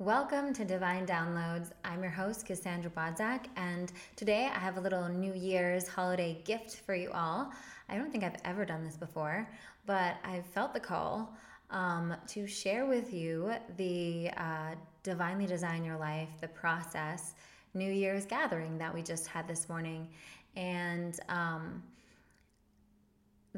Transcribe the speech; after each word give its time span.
Welcome 0.00 0.54
to 0.54 0.64
Divine 0.64 1.06
Downloads. 1.06 1.72
I'm 1.84 2.02
your 2.04 2.12
host, 2.12 2.46
Cassandra 2.46 2.88
Bodzak, 2.88 3.46
and 3.56 3.90
today 4.14 4.44
I 4.44 4.56
have 4.60 4.76
a 4.76 4.80
little 4.80 5.08
New 5.08 5.34
Year's 5.34 5.88
holiday 5.88 6.40
gift 6.44 6.82
for 6.86 6.94
you 6.94 7.10
all. 7.10 7.50
I 7.88 7.96
don't 7.96 8.12
think 8.12 8.22
I've 8.22 8.36
ever 8.44 8.64
done 8.64 8.84
this 8.84 8.96
before, 8.96 9.50
but 9.86 10.14
I've 10.22 10.46
felt 10.46 10.72
the 10.72 10.78
call 10.78 11.34
um, 11.72 12.14
to 12.28 12.46
share 12.46 12.86
with 12.86 13.12
you 13.12 13.52
the 13.76 14.30
uh, 14.36 14.76
Divinely 15.02 15.46
Design 15.46 15.84
Your 15.84 15.96
Life, 15.96 16.28
the 16.40 16.46
process 16.46 17.34
New 17.74 17.90
Year's 17.90 18.24
gathering 18.24 18.78
that 18.78 18.94
we 18.94 19.02
just 19.02 19.26
had 19.26 19.48
this 19.48 19.68
morning. 19.68 20.06
And 20.54 21.18
um, 21.28 21.82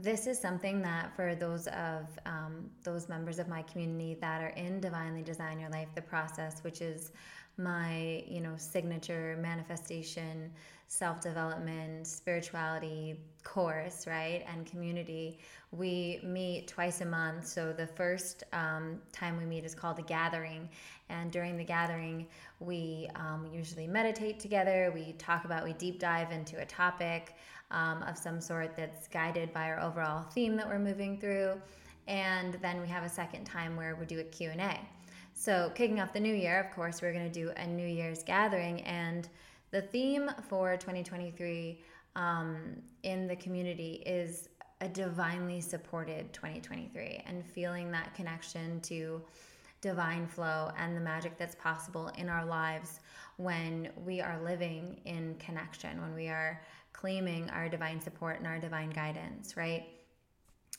this 0.02 0.26
is 0.26 0.38
something 0.38 0.80
that 0.82 1.14
for 1.14 1.34
those 1.34 1.66
of 1.68 2.06
um, 2.26 2.70
those 2.82 3.08
members 3.08 3.38
of 3.38 3.48
my 3.48 3.62
community 3.62 4.16
that 4.20 4.42
are 4.42 4.54
in 4.56 4.80
divinely 4.80 5.22
design 5.22 5.58
your 5.58 5.70
life 5.70 5.88
the 5.94 6.02
process 6.02 6.62
which 6.62 6.80
is 6.80 7.12
my 7.56 8.22
you 8.26 8.40
know 8.40 8.54
signature 8.56 9.36
manifestation 9.40 10.50
self-development 10.86 12.06
spirituality 12.06 13.16
course 13.44 14.06
right 14.06 14.44
and 14.52 14.66
community 14.66 15.38
we 15.72 16.20
meet 16.24 16.66
twice 16.66 17.00
a 17.00 17.06
month. 17.06 17.46
So 17.46 17.72
the 17.72 17.86
first 17.86 18.42
um, 18.52 19.00
time 19.12 19.38
we 19.38 19.44
meet 19.44 19.64
is 19.64 19.74
called 19.74 19.98
a 19.98 20.02
gathering. 20.02 20.68
And 21.08 21.30
during 21.30 21.56
the 21.56 21.64
gathering 21.64 22.26
we 22.58 23.08
um, 23.14 23.48
usually 23.52 23.86
meditate 23.86 24.40
together. 24.40 24.90
We 24.94 25.12
talk 25.12 25.44
about 25.44 25.64
we 25.64 25.72
deep 25.74 25.98
dive 25.98 26.32
into 26.32 26.60
a 26.60 26.64
topic 26.64 27.34
um, 27.70 28.02
of 28.02 28.16
some 28.18 28.40
sort 28.40 28.76
that's 28.76 29.08
guided 29.08 29.52
by 29.52 29.70
our 29.70 29.80
overall 29.80 30.22
theme 30.22 30.56
that 30.56 30.68
we're 30.68 30.78
moving 30.78 31.18
through. 31.18 31.60
And 32.08 32.54
then 32.62 32.80
we 32.80 32.88
have 32.88 33.04
a 33.04 33.08
second 33.08 33.44
time 33.44 33.76
where 33.76 33.94
we 33.96 34.06
do 34.06 34.20
a 34.20 34.24
Q&A. 34.24 34.80
So 35.34 35.70
kicking 35.74 36.00
off 36.00 36.12
the 36.12 36.20
new 36.20 36.34
year, 36.34 36.60
of 36.60 36.74
course, 36.74 37.00
we're 37.00 37.12
going 37.12 37.30
to 37.30 37.32
do 37.32 37.50
a 37.56 37.66
New 37.66 37.86
Year's 37.86 38.22
gathering. 38.22 38.82
And 38.82 39.28
the 39.70 39.80
theme 39.80 40.30
for 40.48 40.76
2023 40.76 41.80
um, 42.16 42.82
in 43.04 43.26
the 43.26 43.36
community 43.36 44.02
is 44.04 44.48
a 44.80 44.88
divinely 44.88 45.60
supported 45.60 46.32
2023 46.32 47.22
and 47.26 47.44
feeling 47.44 47.90
that 47.92 48.14
connection 48.14 48.80
to 48.80 49.22
divine 49.80 50.26
flow 50.26 50.70
and 50.78 50.96
the 50.96 51.00
magic 51.00 51.38
that's 51.38 51.54
possible 51.54 52.10
in 52.18 52.28
our 52.28 52.44
lives 52.44 53.00
when 53.36 53.88
we 54.04 54.20
are 54.20 54.38
living 54.42 55.00
in 55.06 55.34
connection, 55.38 56.00
when 56.00 56.14
we 56.14 56.28
are 56.28 56.60
claiming 57.00 57.48
our 57.50 57.68
divine 57.68 58.00
support 58.00 58.38
and 58.38 58.46
our 58.46 58.58
divine 58.58 58.90
guidance, 58.90 59.56
right? 59.56 59.86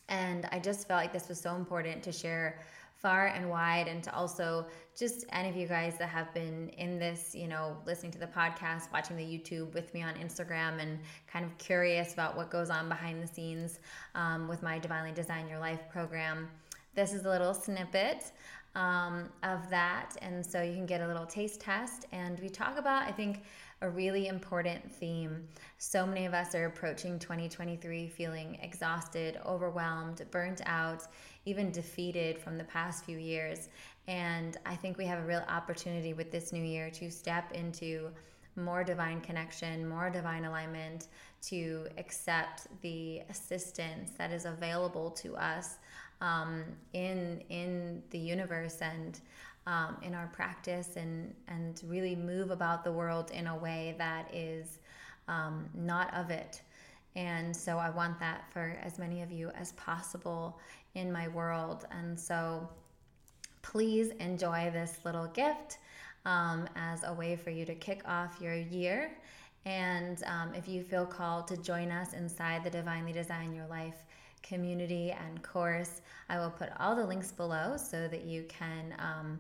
And 0.10 0.48
I 0.52 0.60
just 0.60 0.88
felt 0.88 1.02
like 1.02 1.14
this 1.14 1.28
was 1.30 1.40
so 1.40 1.56
important 1.56 2.04
to 2.04 2.12
share 2.12 2.60
far 3.02 3.28
and 3.28 3.50
wide 3.50 3.88
and 3.88 4.04
to 4.04 4.14
also 4.14 4.68
just 4.96 5.26
any 5.32 5.50
of 5.50 5.56
you 5.56 5.68
guys 5.68 5.98
that 5.98 6.10
have 6.10 6.32
been 6.34 6.70
in 6.78 7.00
this, 7.00 7.34
you 7.34 7.48
know, 7.48 7.76
listening 7.88 8.12
to 8.12 8.20
the 8.20 8.28
podcast, 8.28 8.92
watching 8.94 9.18
the 9.18 9.24
YouTube 9.24 9.74
with 9.74 9.92
me 9.96 10.04
on 10.04 10.14
Instagram 10.16 10.80
and 10.80 11.00
kind 11.26 11.44
of 11.44 11.58
curious 11.58 12.14
about 12.14 12.38
what 12.38 12.52
goes 12.52 12.70
on 12.70 12.88
behind 12.88 13.24
the 13.24 13.28
scenes 13.28 13.80
um, 14.14 14.48
with 14.48 14.62
my 14.62 14.78
Divinely 14.78 15.12
Design 15.14 15.48
Your 15.48 15.60
Life 15.60 15.82
program. 15.90 16.48
This 16.94 17.14
is 17.14 17.26
a 17.26 17.30
little 17.30 17.56
snippet 17.56 18.32
um, 18.76 19.30
of 19.42 19.68
that. 19.70 20.16
And 20.22 20.46
so 20.46 20.62
you 20.62 20.74
can 20.74 20.86
get 20.86 21.02
a 21.02 21.08
little 21.08 21.26
taste 21.26 21.62
test. 21.62 22.06
And 22.12 22.40
we 22.40 22.50
talk 22.50 22.78
about, 22.78 23.04
I 23.04 23.12
think, 23.12 23.42
a 23.82 23.90
really 23.90 24.28
important 24.28 24.92
theme. 24.92 25.48
So 25.78 26.06
many 26.06 26.26
of 26.26 26.34
us 26.34 26.54
are 26.54 26.66
approaching 26.66 27.18
2023 27.18 28.08
feeling 28.08 28.60
exhausted, 28.62 29.40
overwhelmed, 29.46 30.24
burnt 30.30 30.62
out, 30.66 31.08
even 31.46 31.72
defeated 31.72 32.38
from 32.38 32.58
the 32.58 32.64
past 32.66 33.06
few 33.06 33.18
years. 33.18 33.70
And 34.08 34.58
I 34.66 34.76
think 34.76 34.98
we 34.98 35.06
have 35.06 35.20
a 35.20 35.26
real 35.26 35.44
opportunity 35.48 36.14
with 36.14 36.32
this 36.32 36.54
new 36.54 36.64
year 36.64 36.92
to 36.92 37.10
step 37.10 37.52
into 37.54 38.12
more 38.56 38.84
divine 38.84 39.22
connection, 39.22 39.88
more 39.88 40.10
divine 40.10 40.46
alignment, 40.46 41.08
to 41.44 41.88
accept 41.98 42.68
the 42.82 43.22
assistance 43.30 44.12
that 44.18 44.32
is 44.32 44.46
available 44.46 45.10
to 45.12 45.36
us 45.36 45.78
um, 46.20 46.64
in 46.94 47.42
in 47.50 48.04
the 48.12 48.18
universe 48.20 48.78
and 48.82 49.20
um, 49.72 49.96
in 50.02 50.14
our 50.14 50.28
practice 50.28 50.98
and 50.98 51.34
and 51.48 51.82
really 51.86 52.16
move 52.16 52.52
about 52.52 52.84
the 52.84 52.92
world 52.92 53.32
in 53.32 53.48
a 53.48 53.58
way 53.58 53.96
that 53.98 54.30
is 54.34 54.80
um, 55.28 55.70
not 55.74 56.14
of 56.14 56.30
it. 56.30 56.62
And 57.16 57.56
so 57.56 57.78
I 57.78 57.90
want 57.90 58.20
that 58.20 58.46
for 58.52 58.78
as 58.84 59.00
many 59.00 59.22
of 59.22 59.32
you 59.32 59.50
as 59.50 59.72
possible 59.74 60.60
in 60.96 61.12
my 61.12 61.28
world. 61.30 61.86
And 61.92 62.20
so 62.20 62.68
please 63.62 64.12
enjoy 64.20 64.70
this 64.74 65.00
little 65.06 65.28
gift 65.28 65.78
um, 66.26 66.68
as 66.76 67.04
a 67.04 67.14
way 67.14 67.36
for 67.36 67.50
you 67.50 67.66
to 67.66 67.76
kick 67.76 68.02
off 68.06 68.40
your 68.42 68.56
year. 68.56 69.18
And 69.66 70.24
um, 70.26 70.54
if 70.54 70.68
you 70.68 70.84
feel 70.84 71.06
called 71.06 71.48
to 71.50 71.58
join 71.58 71.92
us 71.92 72.14
inside 72.14 72.64
the 72.64 72.70
Divinely 72.70 73.12
Design 73.12 73.54
Your 73.54 73.68
Life 73.68 74.06
community 74.44 75.12
and 75.12 75.42
course. 75.44 76.02
I 76.30 76.40
will 76.40 76.50
put 76.50 76.70
all 76.80 76.96
the 76.96 77.06
links 77.06 77.32
below 77.32 77.78
so 77.78 78.08
that 78.08 78.24
you 78.26 78.44
can 78.48 78.96
um, 79.00 79.40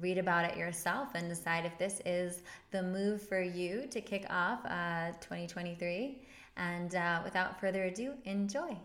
read 0.00 0.18
about 0.18 0.44
it 0.44 0.56
yourself 0.56 1.14
and 1.14 1.28
decide 1.28 1.64
if 1.64 1.78
this 1.78 2.00
is 2.04 2.42
the 2.70 2.82
move 2.82 3.22
for 3.22 3.40
you 3.40 3.86
to 3.90 4.00
kick 4.00 4.26
off 4.28 4.64
uh, 4.66 5.12
2023. 5.20 6.22
And 6.56 6.94
uh, 6.94 7.20
without 7.24 7.60
further 7.60 7.84
ado, 7.84 8.14
enjoy. 8.24 8.76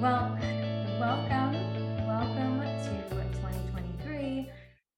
Well, 0.00 0.38
welcome, 1.00 2.06
welcome 2.06 2.60
to 2.60 3.08
2023, 3.08 4.50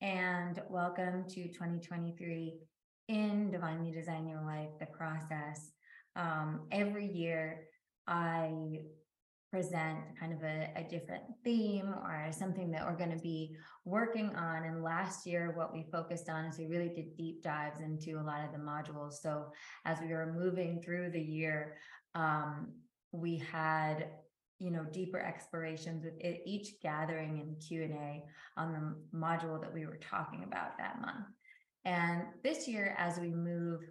and 0.03 0.61
welcome 0.69 1.25
to 1.29 1.49
2023 1.49 2.61
in 3.09 3.51
Divinely 3.51 3.93
Design 3.93 4.27
Your 4.29 4.43
Life, 4.43 4.71
the 4.81 4.87
process 4.87 5.71
um, 6.17 6.61
every 6.73 7.07
year 7.07 7.69
I 8.07 8.81
present 9.51 9.99
kind 10.21 10.33
of 10.33 10.43
a, 10.43 10.71
a, 10.77 10.85
different 10.85 11.23
theme 11.43 11.95
or 12.05 12.29
something 12.31 12.71
that 12.71 12.85
we're 12.87 12.99
going 12.99 13.17
to 13.17 13.23
be 13.23 13.57
working 13.85 14.35
on. 14.37 14.65
And 14.65 14.83
last 14.83 15.27
year, 15.27 15.53
what 15.57 15.73
we 15.73 15.87
focused 15.91 16.29
on 16.29 16.45
is 16.45 16.59
we 16.59 16.67
really 16.67 16.91
did 16.91 17.17
deep 17.17 17.43
dives 17.43 17.81
into 17.81 18.21
a 18.21 18.23
lot 18.23 18.45
of 18.45 18.53
the 18.53 18.59
modules. 18.59 19.15
So 19.23 19.47
as 19.87 20.01
we 20.01 20.09
were 20.09 20.35
moving 20.39 20.83
through 20.83 21.13
the 21.13 21.21
year, 21.21 21.77
um, 22.15 22.73
we 23.13 23.39
had 23.39 24.09
you 24.59 24.71
know 24.71 24.85
deeper 24.93 25.21
explorations 25.21 26.05
with 26.05 26.19
it, 26.21 26.43
each 26.45 26.81
gathering 26.83 27.41
and 27.41 27.61
q&a 27.61 28.25
on 28.57 28.73
the 28.73 29.17
module 29.17 29.61
that 29.61 29.73
we 29.73 29.87
were 29.87 30.01
talking 30.03 30.43
about 30.43 30.77
that 30.79 31.01
month 31.01 31.27
and 31.85 32.23
this 32.43 32.67
year 32.67 32.95
as 32.99 33.19
we 33.19 33.31
move 33.31 33.83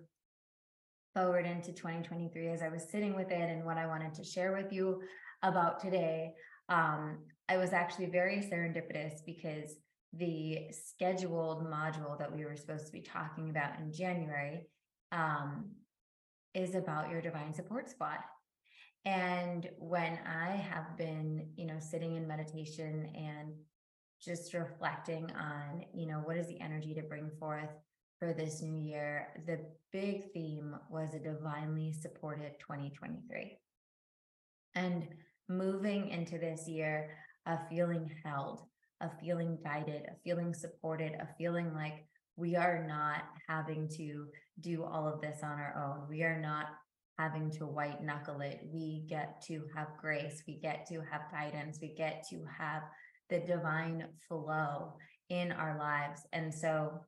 forward 1.14 1.46
into 1.46 1.72
2023 1.74 2.50
as 2.50 2.62
I 2.62 2.70
was 2.70 2.88
sitting 2.92 3.16
with 3.16 3.32
it 3.32 3.50
and 3.50 3.66
what 3.66 3.78
I 3.78 3.88
wanted 3.88 4.14
to 4.16 4.24
share 4.24 4.52
with 4.52 4.72
you 4.72 5.02
about 5.44 5.80
today. 5.80 6.34
Um, 6.70 7.20
I 7.50 7.58
was 7.58 7.74
actually 7.74 8.08
very 8.08 8.38
serendipitous 8.38 9.26
because 9.26 9.76
the 10.14 10.68
scheduled 10.72 11.66
module 11.66 12.18
that 12.18 12.34
we 12.34 12.46
were 12.46 12.56
supposed 12.56 12.88
to 12.88 12.92
be 12.92 13.02
talking 13.02 13.50
about 13.50 13.80
in 13.80 13.92
January 13.92 14.68
um, 15.12 15.72
is 16.54 16.76
about 16.76 17.10
your 17.10 17.22
divine 17.22 17.54
support 17.54 17.90
squad. 17.90 18.18
And 19.06 19.70
when 19.78 20.20
I 20.26 20.52
have 20.56 20.98
been, 20.98 21.50
you 21.56 21.66
know, 21.66 21.80
sitting 21.80 22.16
in 22.16 22.28
meditation 22.28 23.10
and 23.16 23.54
just 24.22 24.54
reflecting 24.54 25.32
on, 25.40 25.86
you 25.94 26.08
know, 26.08 26.22
what 26.26 26.38
is 26.38 26.48
the 26.48 26.60
energy 26.60 26.94
to 26.96 27.04
bring 27.04 27.30
forth 27.40 27.70
for 28.20 28.34
this 28.34 28.62
new 28.62 28.76
year, 28.76 29.28
the 29.46 29.60
big 29.92 30.32
theme 30.34 30.76
was 30.90 31.14
a 31.14 31.20
divinely 31.20 31.94
supported 31.94 32.54
2023. 32.60 33.58
And 34.76 35.08
moving 35.50 36.10
into 36.10 36.38
this 36.38 36.68
year, 36.68 37.10
of 37.46 37.60
feeling 37.70 38.12
held, 38.24 38.62
of 39.02 39.12
feeling 39.20 39.58
guided, 39.64 40.04
of 40.10 40.22
feeling 40.24 40.54
supported, 40.54 41.14
of 41.22 41.28
feeling 41.38 41.74
like 41.74 42.06
we 42.36 42.56
are 42.56 42.86
not 42.88 43.24
having 43.48 43.88
to 43.98 44.28
do 44.60 44.84
all 44.84 45.08
of 45.08 45.22
this 45.22 45.40
on 45.44 45.60
our 45.60 45.74
own. 45.78 46.08
We 46.10 46.24
are 46.24 46.40
not 46.40 46.68
having 47.18 47.50
to 47.52 47.66
white 47.66 48.04
knuckle 48.04 48.42
it. 48.42 48.62
We 48.72 49.06
get 49.10 49.42
to 49.48 49.64
have 49.76 49.88
grace. 50.00 50.44
We 50.48 50.60
get 50.60 50.86
to 50.88 51.02
have 51.12 51.32
guidance. 51.32 51.80
We 51.82 51.96
get 51.96 52.26
to 52.30 52.44
have 52.60 52.84
the 53.30 53.40
divine 53.40 54.08
flow 54.28 54.94
in 55.30 55.52
our 55.52 55.78
lives. 55.80 56.22
And 56.34 56.54
so 56.54 57.02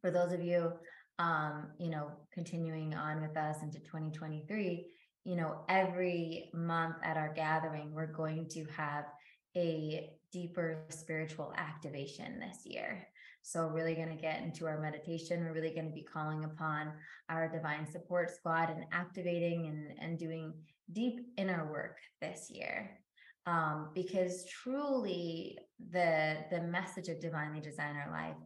for 0.00 0.10
those 0.10 0.32
of 0.32 0.42
you 0.42 0.72
um, 1.18 1.68
you 1.78 1.90
know, 1.90 2.10
continuing 2.32 2.94
on 2.94 3.20
with 3.20 3.36
us 3.36 3.62
into 3.62 3.80
2023, 3.80 4.86
you 5.28 5.36
know, 5.36 5.60
every 5.68 6.50
month 6.54 6.96
at 7.04 7.18
our 7.18 7.32
gathering, 7.34 7.92
we're 7.92 8.14
going 8.24 8.48
to 8.48 8.64
have 8.74 9.04
a 9.54 10.08
deeper 10.32 10.86
spiritual 10.88 11.52
activation 11.58 12.40
this 12.40 12.60
year. 12.64 13.06
So, 13.42 13.68
really 13.68 13.94
going 13.94 14.14
to 14.16 14.22
get 14.28 14.42
into 14.42 14.64
our 14.64 14.80
meditation. 14.80 15.44
We're 15.44 15.52
really 15.52 15.74
going 15.74 15.88
to 15.88 15.92
be 15.92 16.08
calling 16.14 16.44
upon 16.44 16.92
our 17.28 17.46
divine 17.46 17.86
support 17.86 18.30
squad 18.30 18.70
and 18.70 18.84
activating 18.90 19.66
and, 19.66 19.98
and 20.00 20.18
doing 20.18 20.54
deep 20.92 21.20
inner 21.36 21.70
work 21.70 21.98
this 22.22 22.50
year. 22.50 22.98
um, 23.48 23.90
because 23.94 24.44
truly 24.46 25.58
the 25.90 26.36
the 26.50 26.60
message 26.60 27.08
of 27.08 27.20
divinely 27.20 27.60
design 27.60 27.96
our 27.96 28.10
life 28.12 28.36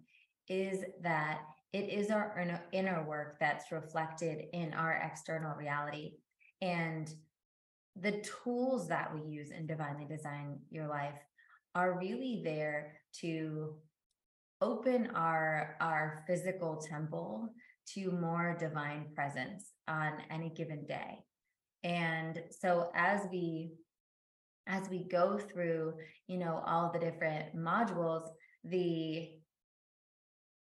is 0.49 0.84
that 1.02 1.40
it 1.73 1.88
is 1.88 2.11
our 2.11 2.38
inner, 2.38 2.62
inner 2.73 3.05
work 3.08 3.37
that's 3.40 3.73
reflected 3.73 4.44
in 4.52 4.73
our 4.75 4.93
external 5.05 5.56
reality 5.56 6.12
and 6.62 7.12
the 8.00 8.24
tools 8.42 8.88
that 8.88 9.12
we 9.14 9.20
use 9.20 9.50
in 9.50 9.66
divinely 9.66 10.06
design 10.06 10.58
your 10.70 10.86
life 10.86 11.18
are 11.74 11.98
really 11.98 12.40
there 12.42 12.94
to 13.20 13.74
open 14.62 15.08
our 15.14 15.76
our 15.80 16.22
physical 16.26 16.76
temple 16.76 17.52
to 17.94 18.12
more 18.12 18.56
divine 18.58 19.06
presence 19.14 19.72
on 19.88 20.12
any 20.30 20.50
given 20.50 20.86
day. 20.86 21.18
And 21.82 22.40
so 22.60 22.90
as 22.94 23.26
we 23.30 23.72
as 24.68 24.88
we 24.88 25.08
go 25.08 25.38
through 25.38 25.94
you 26.28 26.38
know 26.38 26.62
all 26.64 26.92
the 26.92 26.98
different 27.00 27.56
modules 27.56 28.28
the 28.64 29.28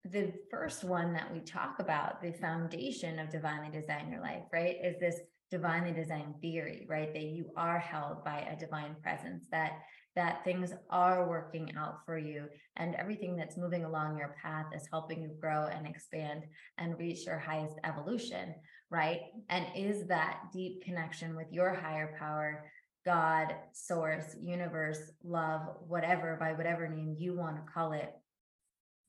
the 0.06 0.32
first 0.50 0.84
one 0.84 1.12
that 1.14 1.34
we 1.34 1.40
talk 1.40 1.80
about 1.80 2.22
the 2.22 2.32
foundation 2.34 3.18
of 3.18 3.32
divinely 3.32 3.70
design 3.70 4.12
your 4.12 4.22
life 4.22 4.44
right 4.54 4.78
is 4.84 5.00
this 5.00 5.20
divinely 5.52 5.92
designed 5.92 6.34
theory 6.42 6.86
right 6.90 7.14
that 7.14 7.24
you 7.24 7.50
are 7.56 7.80
held 7.80 8.24
by 8.24 8.40
a 8.42 8.60
divine 8.60 8.96
presence 9.02 9.46
that 9.52 9.80
that 10.16 10.44
things 10.44 10.74
are 10.90 11.30
working 11.30 11.72
out 11.78 12.00
for 12.06 12.18
you 12.18 12.46
and 12.76 12.96
everything 12.96 13.36
that's 13.36 13.58
moving 13.58 13.86
along 13.86 14.18
your 14.18 14.36
path 14.42 14.66
is 14.76 14.88
helping 14.92 15.22
you 15.22 15.30
grow 15.40 15.66
and 15.66 15.88
expand 15.88 16.44
and 16.78 16.98
reach 17.00 17.26
your 17.26 17.40
highest 17.40 17.78
evolution 17.84 18.54
right 18.90 19.22
and 19.50 19.66
is 19.76 20.08
that 20.08 20.42
deep 20.54 20.84
connection 20.84 21.36
with 21.36 21.48
your 21.52 21.74
higher 21.74 22.16
power 22.20 22.64
God, 23.06 23.56
source, 23.74 24.36
universe, 24.42 25.12
love, 25.24 25.62
whatever, 25.88 26.38
by 26.40 26.54
whatever 26.54 26.88
name 26.88 27.16
you 27.18 27.36
want 27.36 27.56
to 27.56 27.72
call 27.72 27.94
it, 27.94 28.12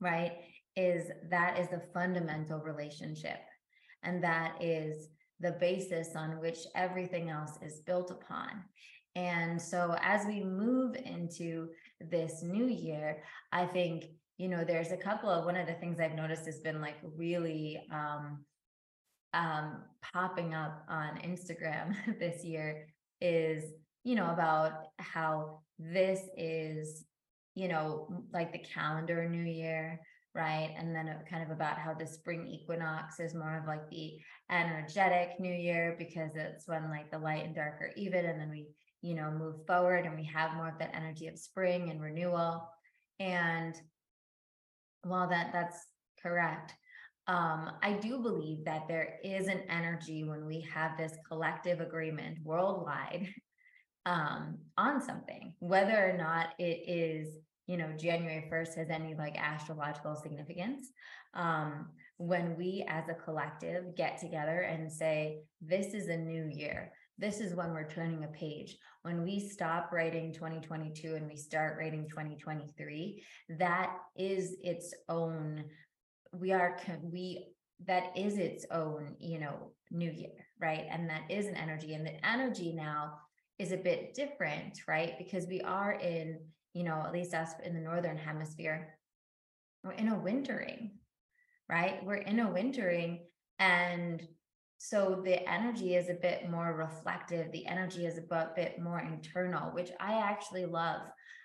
right? 0.01 0.33
Is 0.77 1.11
that 1.31 1.59
is 1.59 1.69
the 1.69 1.83
fundamental 1.93 2.61
relationship. 2.61 3.41
And 4.03 4.23
that 4.23 4.55
is 4.61 5.09
the 5.41 5.53
basis 5.53 6.15
on 6.17 6.41
which 6.41 6.59
everything 6.75 7.31
else 7.31 7.53
is 7.63 7.81
built 7.81 8.11
upon. 8.11 8.49
And 9.17 9.61
so 9.61 9.97
as 10.03 10.27
we 10.27 10.45
move 10.45 10.97
into 10.97 11.69
this 12.01 12.43
new 12.43 12.67
year, 12.67 13.23
I 13.53 13.67
think, 13.67 14.05
you 14.39 14.49
know, 14.49 14.65
there's 14.65 14.93
a 14.93 14.97
couple 14.97 15.29
of 15.29 15.45
one 15.45 15.57
of 15.57 15.67
the 15.67 15.75
things 15.75 15.99
I've 15.99 16.15
noticed 16.15 16.47
has 16.47 16.61
been 16.61 16.81
like 16.81 16.97
really 17.17 17.83
um 17.93 18.45
um 19.35 19.83
popping 20.13 20.55
up 20.55 20.85
on 20.89 21.19
Instagram 21.19 21.95
this 22.19 22.45
year 22.45 22.87
is 23.21 23.65
you 24.05 24.15
know, 24.15 24.31
about 24.31 24.73
how 24.99 25.61
this 25.79 26.21
is, 26.37 27.05
you 27.55 27.69
know, 27.69 28.09
like 28.33 28.53
the 28.53 28.59
calendar 28.59 29.29
new 29.29 29.43
year, 29.43 30.01
right? 30.35 30.75
And 30.79 30.95
then 30.95 31.13
kind 31.29 31.43
of 31.43 31.51
about 31.51 31.79
how 31.79 31.95
the 31.95 32.07
spring 32.07 32.47
equinox 32.47 33.19
is 33.19 33.35
more 33.35 33.59
of 33.59 33.67
like 33.67 33.89
the 33.91 34.19
energetic 34.51 35.41
new 35.41 35.53
year 35.53 35.97
because 35.99 36.31
it's 36.35 36.69
when 36.69 36.89
like 36.89 37.11
the 37.11 37.19
light 37.19 37.45
and 37.45 37.55
dark 37.55 37.81
are 37.81 37.93
even. 37.97 38.25
And 38.25 38.41
then 38.41 38.51
we, 38.51 38.69
you 39.03 39.15
know, 39.15 39.31
move 39.31 39.67
forward 39.67 40.07
and 40.07 40.17
we 40.17 40.25
have 40.25 40.55
more 40.55 40.69
of 40.69 40.79
that 40.79 40.95
energy 40.95 41.27
of 41.27 41.39
spring 41.39 41.91
and 41.91 42.01
renewal. 42.01 42.69
And 43.19 43.75
while 45.03 45.29
that 45.29 45.51
that's 45.53 45.79
correct, 46.23 46.75
um, 47.27 47.73
I 47.83 47.93
do 47.93 48.19
believe 48.19 48.65
that 48.65 48.89
there 48.89 49.19
is 49.23 49.47
an 49.47 49.63
energy 49.69 50.25
when 50.25 50.47
we 50.47 50.67
have 50.73 50.97
this 50.97 51.13
collective 51.29 51.81
agreement 51.81 52.39
worldwide 52.45 53.29
um, 54.07 54.59
on 54.77 55.01
something, 55.01 55.55
whether 55.59 56.09
or 56.09 56.17
not 56.17 56.49
it 56.59 56.89
is, 56.89 57.37
you 57.71 57.77
know, 57.77 57.93
January 57.97 58.45
1st 58.51 58.75
has 58.75 58.91
any 58.91 59.15
like 59.15 59.39
astrological 59.39 60.17
significance. 60.17 60.91
Um, 61.35 61.91
when 62.17 62.57
we 62.57 62.85
as 62.89 63.09
a 63.09 63.15
collective 63.15 63.95
get 63.95 64.19
together 64.19 64.63
and 64.63 64.91
say, 64.91 65.43
this 65.61 65.95
is 65.95 66.09
a 66.09 66.17
new 66.17 66.51
year, 66.53 66.91
this 67.17 67.39
is 67.39 67.55
when 67.55 67.73
we're 67.73 67.89
turning 67.89 68.25
a 68.25 68.29
page. 68.29 68.77
When 69.03 69.23
we 69.23 69.39
stop 69.39 69.93
writing 69.93 70.33
2022 70.33 71.15
and 71.15 71.29
we 71.29 71.37
start 71.37 71.79
writing 71.79 72.09
2023, 72.11 73.23
that 73.61 73.97
is 74.17 74.57
its 74.65 74.93
own, 75.09 75.63
we 76.33 76.51
are, 76.51 76.77
we, 77.05 77.47
that 77.87 78.11
is 78.17 78.37
its 78.37 78.67
own, 78.73 79.15
you 79.21 79.39
know, 79.39 79.71
new 79.93 80.11
year, 80.11 80.45
right? 80.61 80.87
And 80.91 81.09
that 81.09 81.23
is 81.31 81.47
an 81.47 81.55
energy. 81.55 81.95
And 81.95 82.05
the 82.05 82.27
energy 82.27 82.73
now 82.73 83.13
is 83.61 83.71
a 83.71 83.77
bit 83.77 84.15
different, 84.15 84.81
right? 84.89 85.13
Because 85.19 85.47
we 85.47 85.61
are 85.61 85.93
in, 85.93 86.41
you 86.75 86.85
know, 86.85 87.03
at 87.07 87.13
least 87.13 87.35
us 87.35 87.53
in 87.65 87.75
the 87.75 87.81
northern 87.81 88.17
hemisphere, 88.17 88.97
we're 89.83 89.93
in 89.93 90.09
a 90.09 90.19
wintering, 90.19 90.93
right? 91.69 92.05
We're 92.05 92.17
in 92.17 92.41
a 92.41 92.51
wintering 92.51 93.21
and 93.59 94.27
so 94.83 95.21
the 95.23 95.47
energy 95.47 95.95
is 95.95 96.09
a 96.09 96.15
bit 96.15 96.51
more 96.51 96.75
reflective. 96.75 97.53
The 97.53 97.67
energy 97.67 98.07
is 98.07 98.17
a 98.17 98.49
bit 98.57 98.81
more 98.81 99.01
internal, 99.01 99.71
which 99.73 99.91
I 100.01 100.15
actually 100.15 100.65
love. 100.65 101.03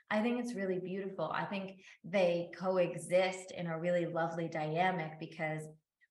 I 0.10 0.22
think 0.22 0.40
it's 0.40 0.56
really 0.56 0.80
beautiful. 0.80 1.30
I 1.34 1.44
think 1.44 1.82
they 2.06 2.50
coexist 2.58 3.52
in 3.52 3.68
a 3.68 3.78
really 3.78 4.06
lovely 4.06 4.48
dynamic 4.48 5.20
because 5.20 5.64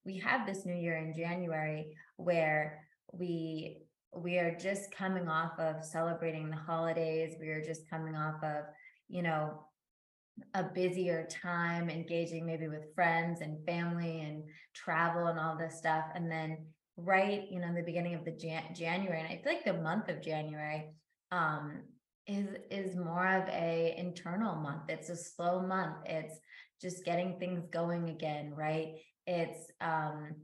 we 0.05 0.19
have 0.19 0.47
this 0.47 0.67
new 0.67 0.75
year 0.75 0.99
in 0.99 1.15
January 1.15 1.97
where 2.17 2.87
we 3.13 3.79
we 4.17 4.39
are 4.39 4.55
just 4.55 4.95
coming 4.95 5.27
off 5.27 5.59
of 5.59 5.85
celebrating 5.85 6.51
the 6.51 6.57
holidays. 6.57 7.35
We 7.41 7.49
are 7.49 7.65
just 7.65 7.89
coming 7.91 8.15
off 8.15 8.37
of, 8.45 8.65
you 9.09 9.23
know, 9.23 9.67
a 10.55 10.63
busier 10.65 11.27
time 11.31 11.89
engaging 11.89 12.47
maybe 12.47 12.69
with 12.69 12.95
friends 12.95 13.41
and 13.41 13.65
family 13.67 14.21
and 14.21 14.45
travel 14.75 15.27
and 15.27 15.39
all 15.39 15.57
this 15.57 15.77
stuff. 15.79 16.05
And 16.15 16.31
then 16.31 16.67
right, 16.97 17.43
you 17.51 17.61
know, 17.61 17.69
in 17.69 17.75
the 17.75 17.83
beginning 17.83 18.15
of 18.15 18.25
the 18.25 18.33
Jan- 18.33 18.75
January, 18.75 19.21
and 19.21 19.29
I 19.29 19.41
feel 19.43 19.53
like 19.53 19.65
the 19.65 19.83
month 19.83 20.09
of 20.09 20.23
January 20.23 20.91
um, 21.31 21.83
is 22.27 22.49
is 22.71 22.97
more 22.97 23.27
of 23.27 23.49
a 23.49 23.95
internal 23.97 24.57
month. 24.57 24.83
It's 24.89 25.09
a 25.09 25.17
slow 25.17 25.61
month. 25.61 25.97
It's 26.07 26.39
just 26.81 27.05
getting 27.05 27.39
things 27.39 27.67
going 27.73 28.09
again, 28.11 28.53
right? 28.57 28.95
It's 29.27 29.71
um 29.81 30.35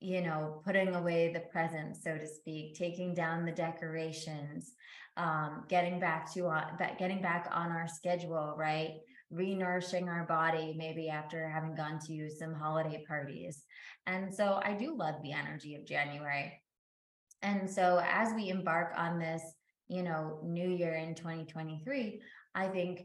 you 0.00 0.22
know, 0.22 0.62
putting 0.64 0.94
away 0.94 1.30
the 1.32 1.40
presents, 1.40 2.02
so 2.02 2.16
to 2.16 2.26
speak, 2.26 2.74
taking 2.74 3.14
down 3.14 3.44
the 3.44 3.52
decorations, 3.52 4.72
um, 5.16 5.64
getting 5.68 6.00
back 6.00 6.32
to 6.32 6.46
uh, 6.46 6.64
getting 6.98 7.20
back 7.20 7.48
on 7.52 7.70
our 7.70 7.86
schedule, 7.86 8.54
right? 8.56 9.00
Renourishing 9.32 10.08
our 10.08 10.24
body, 10.24 10.74
maybe 10.76 11.08
after 11.10 11.48
having 11.48 11.74
gone 11.74 11.98
to 12.06 12.30
some 12.30 12.54
holiday 12.54 13.04
parties. 13.06 13.62
And 14.06 14.34
so 14.34 14.60
I 14.64 14.72
do 14.72 14.96
love 14.96 15.16
the 15.22 15.32
energy 15.32 15.74
of 15.74 15.84
January. 15.84 16.60
And 17.42 17.70
so 17.70 18.02
as 18.04 18.32
we 18.34 18.48
embark 18.48 18.92
on 18.96 19.18
this, 19.18 19.42
you 19.88 20.02
know, 20.02 20.40
new 20.42 20.68
year 20.68 20.94
in 20.94 21.14
2023, 21.14 22.20
I 22.54 22.68
think 22.68 23.02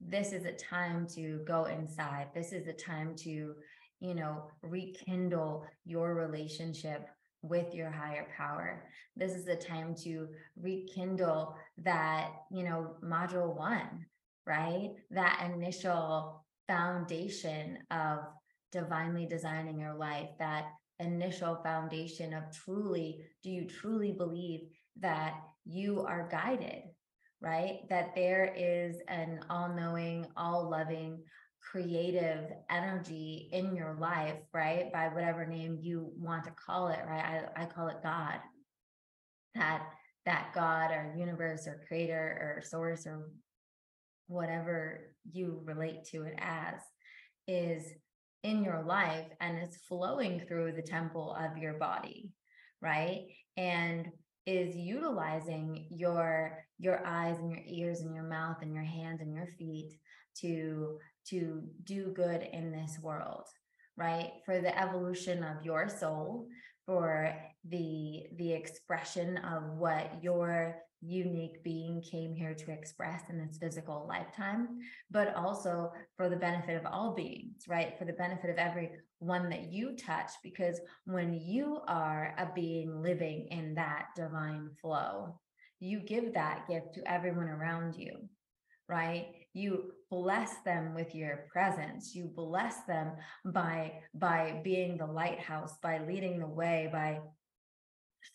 this 0.00 0.32
is 0.32 0.44
a 0.44 0.52
time 0.52 1.06
to 1.14 1.40
go 1.46 1.64
inside. 1.64 2.28
This 2.34 2.52
is 2.52 2.66
a 2.66 2.72
time 2.72 3.14
to 3.18 3.54
you 4.00 4.14
know, 4.14 4.48
rekindle 4.62 5.64
your 5.84 6.14
relationship 6.14 7.08
with 7.42 7.74
your 7.74 7.90
higher 7.90 8.26
power. 8.36 8.84
This 9.16 9.32
is 9.32 9.44
the 9.44 9.56
time 9.56 9.94
to 10.02 10.28
rekindle 10.56 11.54
that, 11.78 12.30
you 12.50 12.64
know, 12.64 12.96
module 13.04 13.54
one, 13.54 14.06
right? 14.46 14.90
That 15.10 15.50
initial 15.54 16.44
foundation 16.66 17.78
of 17.90 18.20
divinely 18.72 19.26
designing 19.26 19.78
your 19.78 19.94
life, 19.94 20.28
that 20.38 20.64
initial 20.98 21.60
foundation 21.62 22.32
of 22.32 22.44
truly, 22.50 23.24
do 23.42 23.50
you 23.50 23.66
truly 23.66 24.12
believe 24.12 24.60
that 25.00 25.34
you 25.66 26.00
are 26.00 26.28
guided, 26.30 26.82
right? 27.40 27.80
That 27.90 28.14
there 28.14 28.54
is 28.56 28.96
an 29.08 29.40
all 29.50 29.68
knowing, 29.74 30.26
all 30.36 30.70
loving, 30.70 31.22
creative 31.70 32.50
energy 32.70 33.48
in 33.52 33.74
your 33.74 33.96
life, 33.98 34.36
right? 34.52 34.92
By 34.92 35.08
whatever 35.08 35.46
name 35.46 35.78
you 35.80 36.12
want 36.16 36.44
to 36.44 36.50
call 36.50 36.88
it, 36.88 37.00
right? 37.06 37.48
I, 37.56 37.62
I 37.62 37.66
call 37.66 37.88
it 37.88 38.02
God. 38.02 38.38
That 39.54 39.82
that 40.26 40.52
God 40.54 40.90
or 40.90 41.14
universe 41.16 41.66
or 41.66 41.84
creator 41.86 42.56
or 42.56 42.62
source 42.62 43.06
or 43.06 43.28
whatever 44.26 45.14
you 45.30 45.60
relate 45.64 46.04
to 46.12 46.22
it 46.22 46.34
as 46.38 46.74
is 47.46 47.92
in 48.42 48.64
your 48.64 48.82
life 48.82 49.26
and 49.40 49.58
it's 49.58 49.76
flowing 49.88 50.40
through 50.40 50.72
the 50.72 50.82
temple 50.82 51.36
of 51.38 51.58
your 51.58 51.74
body, 51.74 52.30
right? 52.80 53.26
And 53.56 54.08
is 54.46 54.76
utilizing 54.76 55.86
your 55.90 56.58
your 56.78 57.04
eyes 57.06 57.38
and 57.38 57.50
your 57.50 57.62
ears 57.66 58.00
and 58.00 58.14
your 58.14 58.24
mouth 58.24 58.58
and 58.60 58.74
your 58.74 58.84
hands 58.84 59.20
and 59.20 59.32
your 59.32 59.46
feet 59.58 59.98
to 60.40 60.98
to 61.28 61.62
do 61.84 62.12
good 62.14 62.46
in 62.52 62.72
this 62.72 62.98
world 63.02 63.44
right 63.96 64.32
for 64.44 64.60
the 64.60 64.78
evolution 64.78 65.42
of 65.42 65.64
your 65.64 65.88
soul 65.88 66.48
for 66.86 67.34
the 67.68 68.24
the 68.36 68.52
expression 68.52 69.38
of 69.38 69.62
what 69.78 70.22
your 70.22 70.76
unique 71.04 71.62
being 71.62 72.02
came 72.02 72.34
here 72.34 72.54
to 72.54 72.72
express 72.72 73.22
in 73.28 73.38
this 73.38 73.58
physical 73.58 74.06
lifetime, 74.08 74.68
but 75.10 75.34
also 75.34 75.92
for 76.16 76.28
the 76.28 76.36
benefit 76.36 76.76
of 76.76 76.86
all 76.86 77.14
beings, 77.14 77.64
right? 77.68 77.98
For 77.98 78.04
the 78.04 78.14
benefit 78.14 78.50
of 78.50 78.56
every 78.56 78.90
one 79.18 79.50
that 79.50 79.70
you 79.70 79.96
touch, 79.96 80.30
because 80.42 80.80
when 81.04 81.34
you 81.34 81.80
are 81.86 82.34
a 82.38 82.48
being 82.54 83.02
living 83.02 83.48
in 83.50 83.74
that 83.74 84.06
divine 84.16 84.70
flow, 84.80 85.38
you 85.80 86.00
give 86.00 86.32
that 86.34 86.66
gift 86.68 86.94
to 86.94 87.10
everyone 87.10 87.48
around 87.48 87.96
you, 87.96 88.28
right? 88.88 89.26
You 89.52 89.92
bless 90.14 90.58
them 90.64 90.94
with 90.94 91.12
your 91.12 91.46
presence. 91.50 92.14
You 92.14 92.30
bless 92.34 92.84
them 92.84 93.12
by 93.44 93.94
by 94.14 94.60
being 94.62 94.96
the 94.96 95.06
lighthouse, 95.06 95.76
by 95.82 95.98
leading 96.06 96.38
the 96.38 96.46
way, 96.46 96.88
by 96.92 97.20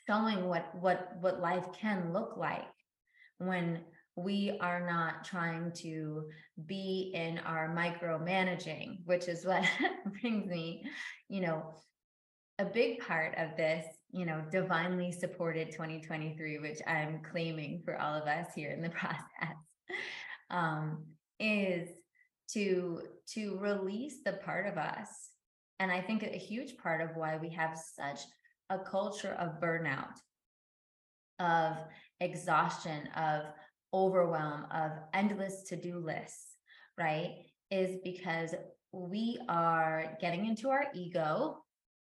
showing 0.06 0.46
what 0.46 0.76
what 0.82 1.14
what 1.22 1.40
life 1.40 1.66
can 1.74 2.12
look 2.12 2.36
like 2.36 2.68
when 3.38 3.80
we 4.16 4.58
are 4.60 4.86
not 4.86 5.24
trying 5.24 5.72
to 5.72 6.26
be 6.66 7.12
in 7.16 7.38
our 7.40 7.74
micromanaging 7.74 8.98
which 9.06 9.30
is 9.30 9.46
what 9.46 9.64
brings 10.22 10.46
me 10.48 10.84
you 11.30 11.40
know 11.40 11.74
a 12.60 12.66
big 12.66 13.00
part 13.00 13.34
of 13.38 13.56
this 13.56 13.86
you 14.12 14.26
know 14.26 14.44
divinely 14.52 15.12
supported 15.12 15.72
2023 15.72 16.60
which 16.60 16.80
i'm 16.86 17.22
claiming 17.32 17.82
for 17.86 17.98
all 17.98 18.14
of 18.14 18.28
us 18.28 18.48
here 18.54 18.72
in 18.72 18.82
the 18.82 18.90
process 19.02 19.56
um, 20.52 21.06
is 21.40 21.90
to 22.52 23.02
to 23.34 23.58
release 23.60 24.18
the 24.26 24.34
part 24.34 24.68
of 24.68 24.78
us 24.78 25.30
and 25.80 25.92
i 25.92 26.02
think 26.02 26.24
a 26.24 26.28
huge 26.28 26.78
part 26.78 27.02
of 27.02 27.16
why 27.16 27.38
we 27.38 27.50
have 27.50 27.78
such 27.96 28.22
a 28.70 28.78
culture 28.78 29.34
of 29.40 29.60
burnout, 29.60 30.16
of 31.40 31.78
exhaustion, 32.20 33.08
of 33.16 33.46
overwhelm, 33.94 34.66
of 34.72 34.92
endless 35.14 35.64
to 35.64 35.76
do 35.76 35.98
lists, 35.98 36.56
right? 36.98 37.46
Is 37.72 37.98
because 38.04 38.54
we 38.92 39.40
are 39.50 40.18
getting 40.22 40.46
into 40.46 40.70
our 40.70 40.86
ego. 40.94 41.64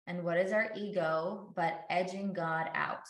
And 0.07 0.25
what 0.25 0.39
is 0.39 0.53
our 0.53 0.71
ego 0.77 1.53
but 1.55 1.85
edging 1.89 2.33
God 2.33 2.69
out? 2.75 3.07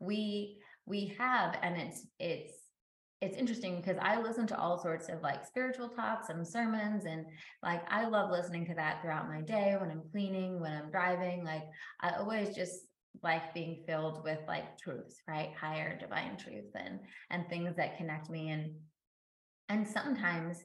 We 0.00 0.58
we 0.86 1.14
have, 1.18 1.56
and 1.62 1.76
it's 1.76 2.06
it's 2.18 2.52
it's 3.20 3.36
interesting 3.36 3.76
because 3.76 3.96
I 4.00 4.20
listen 4.20 4.46
to 4.48 4.58
all 4.58 4.78
sorts 4.78 5.08
of 5.08 5.22
like 5.22 5.46
spiritual 5.46 5.88
talks 5.88 6.28
and 6.28 6.46
sermons 6.46 7.04
and 7.06 7.24
like 7.62 7.82
I 7.90 8.06
love 8.06 8.30
listening 8.30 8.66
to 8.66 8.74
that 8.74 9.00
throughout 9.00 9.28
my 9.28 9.40
day 9.40 9.76
when 9.80 9.90
I'm 9.90 10.02
cleaning, 10.12 10.60
when 10.60 10.72
I'm 10.72 10.90
driving. 10.90 11.44
Like 11.44 11.64
I 12.00 12.10
always 12.16 12.54
just 12.54 12.80
like 13.22 13.54
being 13.54 13.82
filled 13.86 14.24
with 14.24 14.40
like 14.46 14.76
truth, 14.78 15.16
right? 15.28 15.52
Higher 15.58 15.98
divine 15.98 16.36
truth 16.36 16.70
and 16.74 17.00
and 17.30 17.48
things 17.48 17.76
that 17.76 17.96
connect 17.96 18.28
me 18.28 18.50
and 18.50 18.74
and 19.68 19.86
sometimes 19.86 20.58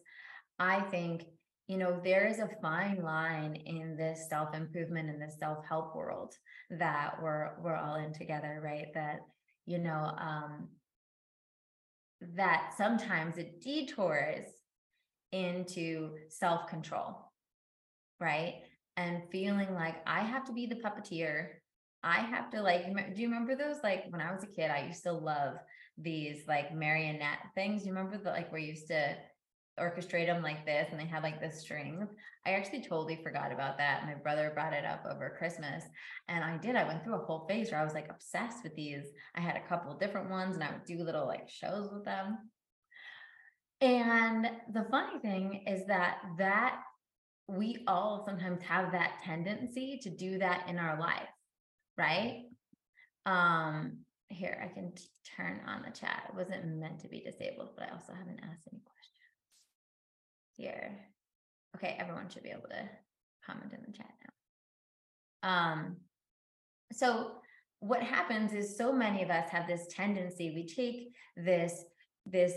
I 0.57 0.81
think 0.81 1.23
you 1.67 1.77
know 1.77 2.01
there 2.03 2.27
is 2.27 2.39
a 2.39 2.49
fine 2.61 3.01
line 3.01 3.55
in 3.55 3.95
this 3.95 4.27
self-improvement 4.27 5.09
and 5.09 5.21
this 5.21 5.37
self-help 5.39 5.95
world 5.95 6.33
that 6.71 7.21
we're 7.21 7.51
we're 7.61 7.77
all 7.77 7.95
in 7.95 8.11
together, 8.11 8.59
right? 8.63 8.87
That 8.93 9.19
you 9.65 9.77
know 9.77 10.11
um 10.19 10.67
that 12.35 12.73
sometimes 12.77 13.37
it 13.37 13.61
detours 13.61 14.45
into 15.31 16.11
self 16.29 16.67
control, 16.67 17.31
right? 18.19 18.61
And 18.97 19.23
feeling 19.31 19.73
like 19.73 19.95
I 20.05 20.21
have 20.21 20.45
to 20.45 20.53
be 20.53 20.65
the 20.65 20.75
puppeteer. 20.75 21.47
I 22.03 22.19
have 22.19 22.49
to 22.51 22.61
like, 22.61 22.85
do 23.15 23.21
you 23.21 23.27
remember 23.27 23.55
those? 23.55 23.77
Like 23.83 24.05
when 24.09 24.21
I 24.21 24.33
was 24.33 24.43
a 24.43 24.47
kid, 24.47 24.71
I 24.71 24.85
used 24.85 25.03
to 25.03 25.11
love 25.11 25.55
these 25.97 26.47
like 26.47 26.73
marionette 26.73 27.39
things. 27.55 27.85
You 27.85 27.93
remember 27.93 28.17
the 28.17 28.29
like 28.29 28.51
where 28.51 28.61
you 28.61 28.69
used 28.69 28.87
to 28.87 29.15
orchestrate 29.79 30.27
them 30.27 30.43
like 30.43 30.65
this 30.65 30.87
and 30.91 30.99
they 30.99 31.05
had 31.05 31.23
like 31.23 31.41
the 31.41 31.49
strings. 31.49 32.09
I 32.45 32.51
actually 32.51 32.81
totally 32.81 33.19
forgot 33.23 33.51
about 33.51 33.77
that. 33.77 34.05
My 34.05 34.15
brother 34.15 34.51
brought 34.53 34.73
it 34.73 34.85
up 34.85 35.03
over 35.09 35.35
Christmas 35.37 35.83
and 36.27 36.43
I 36.43 36.57
did. 36.57 36.75
I 36.75 36.87
went 36.87 37.03
through 37.03 37.15
a 37.15 37.25
whole 37.25 37.45
phase 37.47 37.71
where 37.71 37.79
I 37.79 37.83
was 37.83 37.93
like 37.93 38.09
obsessed 38.09 38.63
with 38.63 38.75
these. 38.75 39.05
I 39.35 39.41
had 39.41 39.55
a 39.55 39.67
couple 39.67 39.97
different 39.97 40.29
ones 40.29 40.55
and 40.55 40.63
I 40.63 40.71
would 40.71 40.85
do 40.85 41.03
little 41.03 41.25
like 41.25 41.49
shows 41.49 41.89
with 41.91 42.05
them. 42.05 42.37
And 43.81 44.49
the 44.73 44.85
funny 44.91 45.19
thing 45.19 45.63
is 45.65 45.85
that 45.87 46.17
that 46.37 46.81
we 47.47 47.83
all 47.87 48.23
sometimes 48.25 48.61
have 48.61 48.91
that 48.91 49.21
tendency 49.23 49.99
to 50.03 50.09
do 50.09 50.37
that 50.39 50.67
in 50.67 50.77
our 50.77 50.99
life, 50.99 51.29
right? 51.97 52.43
Um 53.25 53.99
here 54.31 54.61
I 54.63 54.71
can 54.73 54.93
turn 55.35 55.61
on 55.67 55.81
the 55.81 55.91
chat. 55.91 56.25
It 56.29 56.35
wasn't 56.35 56.77
meant 56.77 56.99
to 56.99 57.07
be 57.07 57.21
disabled, 57.21 57.71
but 57.75 57.89
I 57.89 57.93
also 57.93 58.13
haven't 58.13 58.41
asked 58.43 58.67
any 58.71 58.81
questions 58.81 58.98
here. 60.59 60.97
Okay, 61.75 61.95
everyone 61.99 62.29
should 62.29 62.43
be 62.43 62.49
able 62.49 62.69
to 62.69 62.89
comment 63.45 63.71
in 63.73 63.79
the 63.85 63.97
chat 63.97 64.11
now. 65.43 65.49
Um, 65.49 65.97
so 66.91 67.31
what 67.79 68.03
happens 68.03 68.53
is 68.53 68.77
so 68.77 68.91
many 68.91 69.23
of 69.23 69.29
us 69.29 69.49
have 69.49 69.67
this 69.67 69.87
tendency, 69.89 70.51
we 70.53 70.67
take 70.67 71.13
this, 71.37 71.85
this 72.25 72.53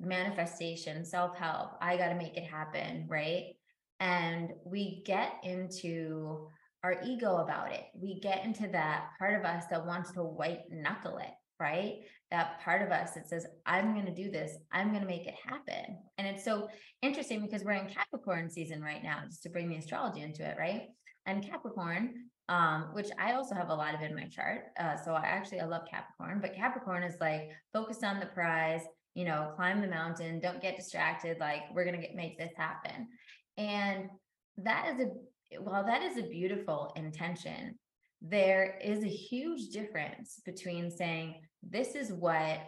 manifestation, 0.00 1.04
self-help, 1.04 1.72
I 1.80 1.96
got 1.96 2.08
to 2.08 2.16
make 2.16 2.36
it 2.36 2.44
happen, 2.44 3.06
right? 3.08 3.54
And 4.00 4.50
we 4.64 5.04
get 5.06 5.34
into 5.44 6.48
our 6.82 6.96
ego 7.04 7.36
about 7.36 7.72
it. 7.72 7.84
We 7.94 8.18
get 8.18 8.44
into 8.44 8.66
that 8.68 9.10
part 9.18 9.38
of 9.38 9.44
us 9.44 9.66
that 9.70 9.86
wants 9.86 10.10
to 10.12 10.24
white 10.24 10.62
knuckle 10.70 11.18
it, 11.18 11.30
right? 11.60 12.00
That 12.32 12.60
part 12.64 12.82
of 12.82 12.90
us 12.90 13.12
that 13.12 13.28
says, 13.28 13.46
I'm 13.66 13.92
going 13.92 14.06
to 14.06 14.14
do 14.14 14.30
this, 14.30 14.56
I'm 14.72 14.88
going 14.88 15.02
to 15.02 15.06
make 15.06 15.26
it 15.26 15.34
happen. 15.46 15.98
And 16.18 16.26
it's 16.26 16.44
so 16.44 16.68
interesting 17.00 17.42
because 17.42 17.62
we're 17.62 17.72
in 17.72 17.86
Capricorn 17.86 18.50
season 18.50 18.82
right 18.82 19.02
now, 19.02 19.20
just 19.24 19.44
to 19.44 19.50
bring 19.50 19.68
the 19.68 19.76
astrology 19.76 20.22
into 20.22 20.42
it, 20.42 20.56
right? 20.58 20.88
And 21.26 21.48
Capricorn, 21.48 22.14
um, 22.48 22.88
which 22.92 23.08
I 23.18 23.34
also 23.34 23.54
have 23.54 23.68
a 23.68 23.74
lot 23.74 23.94
of 23.94 24.00
in 24.00 24.14
my 24.14 24.26
chart. 24.26 24.64
Uh, 24.80 24.96
so 24.96 25.12
I 25.12 25.24
actually 25.26 25.60
I 25.60 25.66
love 25.66 25.82
Capricorn, 25.88 26.40
but 26.40 26.56
Capricorn 26.56 27.02
is 27.02 27.14
like 27.20 27.50
focused 27.72 28.02
on 28.02 28.18
the 28.18 28.26
prize, 28.26 28.82
you 29.14 29.24
know, 29.24 29.52
climb 29.54 29.80
the 29.80 29.86
mountain, 29.86 30.40
don't 30.40 30.60
get 30.60 30.76
distracted. 30.76 31.38
Like 31.38 31.62
we're 31.74 31.84
gonna 31.84 32.00
get 32.00 32.14
make 32.14 32.38
this 32.38 32.52
happen. 32.56 33.08
And 33.56 34.08
that 34.56 34.94
is 34.94 35.06
a 35.06 35.60
while 35.60 35.84
that 35.84 36.02
is 36.02 36.16
a 36.16 36.22
beautiful 36.22 36.92
intention, 36.96 37.78
there 38.22 38.78
is 38.82 39.04
a 39.04 39.08
huge 39.08 39.68
difference 39.68 40.40
between 40.44 40.90
saying, 40.90 41.40
This 41.62 41.94
is 41.94 42.12
what 42.12 42.60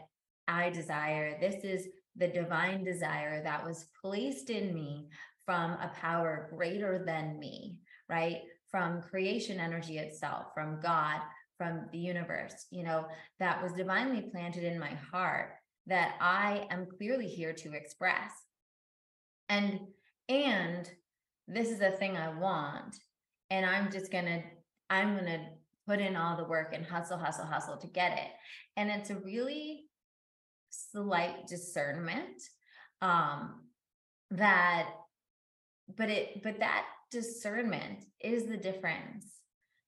I 0.46 0.70
desire, 0.70 1.38
this 1.40 1.64
is 1.64 1.88
the 2.16 2.28
divine 2.28 2.84
desire 2.84 3.42
that 3.42 3.64
was 3.64 3.86
placed 4.00 4.50
in 4.50 4.72
me 4.72 5.08
from 5.44 5.72
a 5.72 5.90
power 5.94 6.48
greater 6.54 7.02
than 7.04 7.38
me, 7.38 7.76
right? 8.08 8.42
From 8.70 9.02
creation 9.02 9.60
energy 9.60 9.98
itself, 9.98 10.46
from 10.54 10.80
God, 10.80 11.20
from 11.58 11.86
the 11.92 11.98
universe, 11.98 12.66
you 12.70 12.82
know, 12.82 13.06
that 13.38 13.62
was 13.62 13.72
divinely 13.72 14.22
planted 14.32 14.64
in 14.64 14.78
my 14.78 14.96
heart 15.10 15.50
that 15.86 16.14
I 16.20 16.66
am 16.70 16.86
clearly 16.86 17.28
here 17.28 17.52
to 17.52 17.72
express. 17.72 18.32
And 19.48 19.80
and 20.28 20.90
this 21.46 21.68
is 21.68 21.80
a 21.80 21.90
thing 21.90 22.16
I 22.16 22.32
want 22.38 22.96
and 23.50 23.66
I'm 23.66 23.92
just 23.92 24.10
going 24.10 24.24
to 24.24 24.42
I'm 24.90 25.14
going 25.14 25.26
to 25.26 25.40
put 25.86 26.00
in 26.00 26.16
all 26.16 26.36
the 26.36 26.44
work 26.44 26.72
and 26.72 26.84
hustle, 26.84 27.18
hustle, 27.18 27.44
hustle 27.44 27.76
to 27.76 27.86
get 27.86 28.12
it. 28.18 28.30
And 28.76 28.90
it's 28.90 29.10
a 29.10 29.16
really 29.16 29.84
slight 30.70 31.46
discernment 31.46 32.42
um, 33.00 33.62
that, 34.30 34.88
but 35.96 36.10
it, 36.10 36.42
but 36.42 36.58
that 36.60 36.86
discernment 37.10 38.04
is 38.20 38.46
the 38.46 38.56
difference 38.56 39.26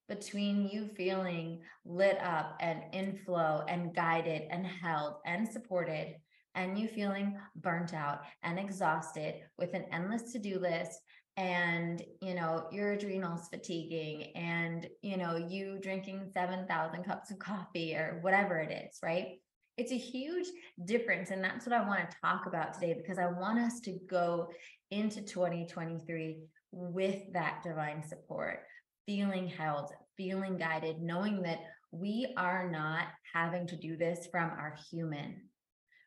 between 0.09 0.69
you 0.69 0.87
feeling 0.87 1.61
lit 1.85 2.19
up 2.23 2.57
and 2.61 2.83
in 2.93 3.17
flow 3.25 3.65
and 3.69 3.95
guided 3.95 4.43
and 4.51 4.67
held 4.67 5.15
and 5.25 5.49
supported 5.49 6.15
and 6.55 6.79
you 6.79 6.89
feeling 6.89 7.37
burnt 7.57 7.93
out 7.93 8.21
and 8.43 8.59
exhausted 8.59 9.35
with 9.59 9.75
an 9.75 9.85
endless 9.93 10.33
to-do 10.33 10.59
list 10.59 11.01
and 11.37 12.03
you 12.23 12.35
know 12.35 12.67
your 12.73 12.93
adrenals 12.93 13.49
fatiguing 13.49 14.33
and 14.35 14.89
you 15.03 15.17
know 15.17 15.37
you 15.37 15.79
drinking 15.83 16.31
7000 16.33 17.05
cups 17.05 17.31
of 17.31 17.39
coffee 17.39 17.95
or 17.95 18.19
whatever 18.23 18.59
it 18.59 18.73
is 18.73 18.99
right? 19.03 19.39
It's 19.77 19.93
a 19.93 19.99
huge 19.99 20.47
difference 20.87 21.31
and 21.31 21.45
that's 21.45 21.67
what 21.67 21.75
i 21.75 21.87
want 21.87 22.11
to 22.11 22.17
talk 22.23 22.47
about 22.47 22.73
today 22.73 22.95
because 22.95 23.19
i 23.19 23.27
want 23.27 23.59
us 23.59 23.79
to 23.81 23.99
go 24.09 24.49
into 24.91 25.21
2023 25.21 26.39
with 26.73 27.21
that 27.35 27.61
divine 27.63 28.03
support 28.03 28.61
feeling 29.05 29.47
held 29.47 29.91
feeling 30.17 30.57
guided 30.57 31.03
knowing 31.03 31.43
that 31.43 31.59
we 31.91 32.33
are 32.39 32.71
not 32.71 33.05
having 33.35 33.67
to 33.67 33.77
do 33.77 33.99
this 33.99 34.27
from 34.33 34.49
our 34.49 34.77
human 34.91 35.43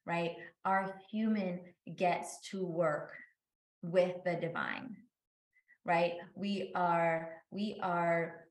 right? 0.09 0.31
Our 0.65 0.95
human 1.11 1.59
gets 1.95 2.39
to 2.49 2.65
work 2.65 3.13
with 3.83 4.15
the 4.25 4.35
divine 4.35 4.95
right? 5.85 6.13
We 6.35 6.71
are 6.75 7.29
we 7.51 7.79
are 7.81 8.45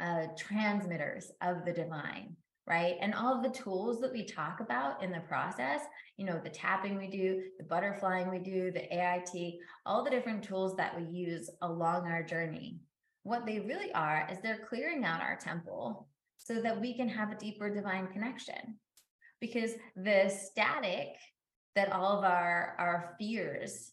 uh, 0.00 0.26
transmitters 0.36 1.30
of 1.42 1.64
the 1.64 1.72
divine 1.72 2.36
right? 2.68 2.96
And 3.00 3.14
all 3.14 3.34
of 3.34 3.42
the 3.42 3.58
tools 3.58 3.98
that 4.00 4.12
we 4.12 4.24
talk 4.24 4.60
about 4.60 5.02
in 5.02 5.10
the 5.10 5.20
process, 5.20 5.80
you 6.18 6.26
know, 6.26 6.38
the 6.42 6.50
tapping 6.50 6.98
we 6.98 7.08
do, 7.08 7.44
the 7.58 7.64
butterflying 7.64 8.30
we 8.30 8.38
do, 8.38 8.70
the 8.70 8.94
AIT, 8.94 9.54
all 9.86 10.04
the 10.04 10.10
different 10.10 10.42
tools 10.44 10.76
that 10.76 10.94
we 10.94 11.04
use 11.04 11.48
along 11.62 12.06
our 12.06 12.22
journey, 12.22 12.78
what 13.22 13.46
they 13.46 13.60
really 13.60 13.90
are 13.92 14.28
is 14.30 14.38
they're 14.42 14.66
clearing 14.68 15.04
out 15.04 15.22
our 15.22 15.36
temple 15.36 16.08
so 16.36 16.60
that 16.60 16.78
we 16.78 16.94
can 16.94 17.08
have 17.08 17.32
a 17.32 17.38
deeper 17.38 17.74
divine 17.74 18.06
connection. 18.08 18.78
Because 19.40 19.72
the 19.96 20.28
static 20.28 21.08
that 21.74 21.92
all 21.92 22.18
of 22.18 22.24
our, 22.24 22.74
our 22.78 23.14
fears, 23.18 23.92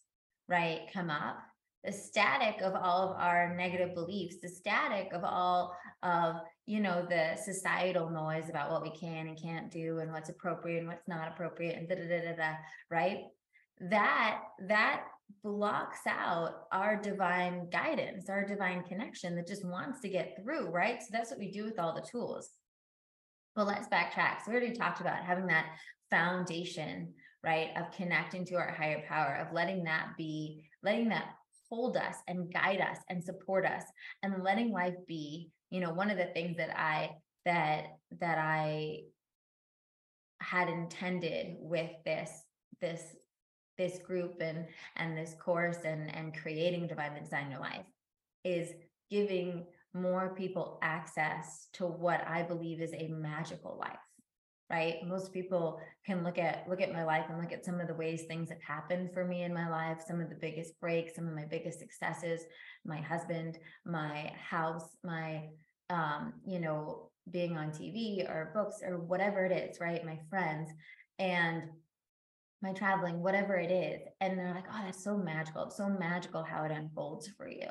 right, 0.49 0.81
come 0.91 1.09
up 1.09 1.37
the 1.85 1.91
static 1.91 2.61
of 2.61 2.73
all 2.73 3.09
of 3.09 3.17
our 3.17 3.55
negative 3.55 3.93
beliefs, 3.93 4.37
the 4.41 4.49
static 4.49 5.13
of 5.13 5.23
all 5.23 5.75
of, 6.03 6.37
you 6.65 6.79
know, 6.79 7.05
the 7.07 7.35
societal 7.43 8.09
noise 8.09 8.49
about 8.49 8.71
what 8.71 8.81
we 8.81 8.89
can 8.89 9.27
and 9.27 9.39
can't 9.39 9.69
do 9.69 9.99
and 9.99 10.11
what's 10.11 10.29
appropriate 10.29 10.79
and 10.79 10.87
what's 10.87 11.07
not 11.07 11.27
appropriate 11.27 11.77
and 11.77 11.87
da 11.87 11.95
da 11.95 12.07
da 12.07 12.21
da 12.21 12.35
da, 12.35 12.53
right? 12.89 13.19
That 13.79 14.41
that 14.67 15.03
blocks 15.43 15.99
out 16.07 16.65
our 16.71 16.95
divine 16.95 17.69
guidance, 17.69 18.29
our 18.29 18.45
divine 18.45 18.83
connection 18.83 19.35
that 19.35 19.47
just 19.47 19.65
wants 19.65 19.99
to 20.01 20.09
get 20.09 20.37
through, 20.41 20.69
right? 20.69 21.01
So 21.01 21.07
that's 21.11 21.29
what 21.29 21.39
we 21.39 21.51
do 21.51 21.65
with 21.65 21.79
all 21.79 21.93
the 21.93 22.07
tools. 22.09 22.49
Well, 23.55 23.65
let's 23.65 23.87
backtrack. 23.87 24.43
So 24.43 24.51
we 24.51 24.57
already 24.57 24.73
talked 24.73 25.01
about 25.01 25.23
having 25.23 25.47
that 25.47 25.67
foundation, 26.09 27.13
right, 27.43 27.69
of 27.77 27.91
connecting 27.95 28.45
to 28.45 28.55
our 28.55 28.71
higher 28.71 29.03
power, 29.07 29.35
of 29.35 29.53
letting 29.53 29.83
that 29.85 30.09
be, 30.17 30.63
letting 30.83 31.09
that 31.09 31.29
hold 31.69 31.97
us 31.97 32.15
and 32.27 32.51
guide 32.53 32.81
us 32.81 32.97
and 33.09 33.23
support 33.23 33.65
us 33.65 33.83
and 34.23 34.43
letting 34.43 34.71
life 34.71 34.95
be 35.07 35.49
you 35.71 35.79
know 35.79 35.93
one 35.93 36.09
of 36.09 36.17
the 36.17 36.25
things 36.33 36.57
that 36.57 36.77
i 36.77 37.09
that 37.45 37.97
that 38.19 38.37
i 38.37 38.99
had 40.39 40.69
intended 40.69 41.55
with 41.59 41.89
this 42.05 42.31
this 42.81 43.01
this 43.77 43.99
group 43.99 44.35
and 44.41 44.65
and 44.95 45.17
this 45.17 45.35
course 45.39 45.79
and 45.85 46.13
and 46.15 46.37
creating 46.37 46.87
divine 46.87 47.19
design 47.21 47.51
your 47.51 47.59
life 47.59 47.85
is 48.43 48.69
giving 49.09 49.65
more 49.93 50.35
people 50.35 50.77
access 50.81 51.67
to 51.73 51.85
what 51.85 52.25
i 52.27 52.43
believe 52.43 52.81
is 52.81 52.93
a 52.93 53.07
magical 53.07 53.77
life 53.79 54.04
right? 54.69 54.95
Most 55.05 55.31
people 55.31 55.79
can 56.05 56.23
look 56.23 56.37
at 56.37 56.65
look 56.67 56.81
at 56.81 56.93
my 56.93 57.03
life 57.03 57.25
and 57.29 57.39
look 57.39 57.51
at 57.51 57.65
some 57.65 57.79
of 57.79 57.87
the 57.87 57.93
ways 57.93 58.23
things 58.23 58.49
have 58.49 58.61
happened 58.61 59.11
for 59.13 59.25
me 59.25 59.43
in 59.43 59.53
my 59.53 59.69
life 59.69 60.01
some 60.05 60.21
of 60.21 60.29
the 60.29 60.35
biggest 60.35 60.79
breaks 60.79 61.15
some 61.15 61.27
of 61.27 61.33
my 61.33 61.45
biggest 61.45 61.79
successes 61.79 62.41
my 62.85 63.01
husband 63.01 63.57
my 63.85 64.31
house 64.37 64.97
my 65.03 65.43
um 65.89 66.33
you 66.45 66.59
know 66.59 67.09
being 67.31 67.57
on 67.57 67.71
tv 67.71 68.27
or 68.29 68.51
books 68.53 68.81
or 68.85 68.97
whatever 68.97 69.45
it 69.45 69.51
is 69.51 69.79
right? 69.79 70.05
My 70.05 70.19
friends 70.29 70.69
and 71.19 71.63
my 72.61 72.71
traveling 72.73 73.21
whatever 73.21 73.55
it 73.55 73.71
is 73.71 74.01
and 74.21 74.37
they're 74.37 74.53
like 74.53 74.65
oh 74.71 74.81
that's 74.83 75.03
so 75.03 75.17
magical. 75.17 75.65
It's 75.65 75.77
so 75.77 75.89
magical 75.89 76.43
how 76.43 76.63
it 76.63 76.71
unfolds 76.71 77.27
for 77.37 77.47
you 77.47 77.69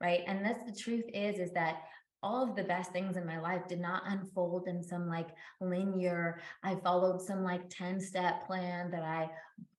right? 0.00 0.22
And 0.26 0.44
that's 0.44 0.64
the 0.64 0.80
truth 0.80 1.04
is 1.12 1.38
is 1.38 1.52
that 1.52 1.82
all 2.22 2.42
of 2.48 2.56
the 2.56 2.64
best 2.64 2.92
things 2.92 3.16
in 3.16 3.24
my 3.24 3.38
life 3.40 3.68
did 3.68 3.80
not 3.80 4.02
unfold 4.06 4.66
in 4.66 4.82
some 4.82 5.08
like 5.08 5.28
linear 5.60 6.40
i 6.64 6.74
followed 6.76 7.20
some 7.22 7.44
like 7.44 7.68
10 7.70 8.00
step 8.00 8.46
plan 8.46 8.90
that 8.90 9.02
i 9.02 9.28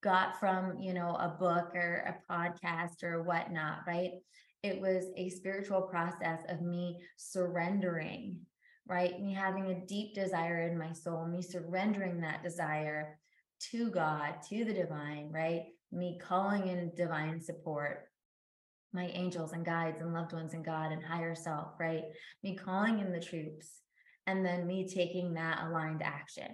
got 0.01 0.39
from 0.39 0.79
you 0.79 0.93
know 0.93 1.15
a 1.15 1.35
book 1.39 1.71
or 1.75 2.05
a 2.07 2.31
podcast 2.31 3.03
or 3.03 3.23
whatnot 3.23 3.79
right? 3.87 4.11
It 4.61 4.81
was 4.81 5.05
a 5.15 5.29
spiritual 5.29 5.83
process 5.83 6.41
of 6.49 6.61
me 6.61 6.99
surrendering 7.17 8.39
right? 8.87 9.21
Me 9.21 9.33
having 9.33 9.67
a 9.67 9.85
deep 9.85 10.15
desire 10.15 10.67
in 10.67 10.77
my 10.77 10.93
soul 10.93 11.27
me 11.27 11.41
surrendering 11.41 12.21
that 12.21 12.43
desire 12.43 13.19
to 13.71 13.89
god 13.89 14.35
to 14.49 14.63
the 14.65 14.73
divine 14.73 15.29
right? 15.31 15.63
Me 15.91 16.19
calling 16.21 16.67
in 16.67 16.91
divine 16.95 17.41
support 17.41 18.08
my 18.93 19.07
angels 19.07 19.53
and 19.53 19.65
guides 19.65 20.01
and 20.01 20.13
loved 20.13 20.33
ones 20.33 20.53
and 20.53 20.65
God 20.65 20.91
and 20.91 21.03
higher 21.03 21.35
self, 21.35 21.73
right? 21.79 22.03
Me 22.43 22.55
calling 22.55 22.99
in 22.99 23.11
the 23.11 23.19
troops 23.19 23.81
and 24.27 24.45
then 24.45 24.67
me 24.67 24.87
taking 24.87 25.33
that 25.33 25.63
aligned 25.67 26.01
action 26.01 26.53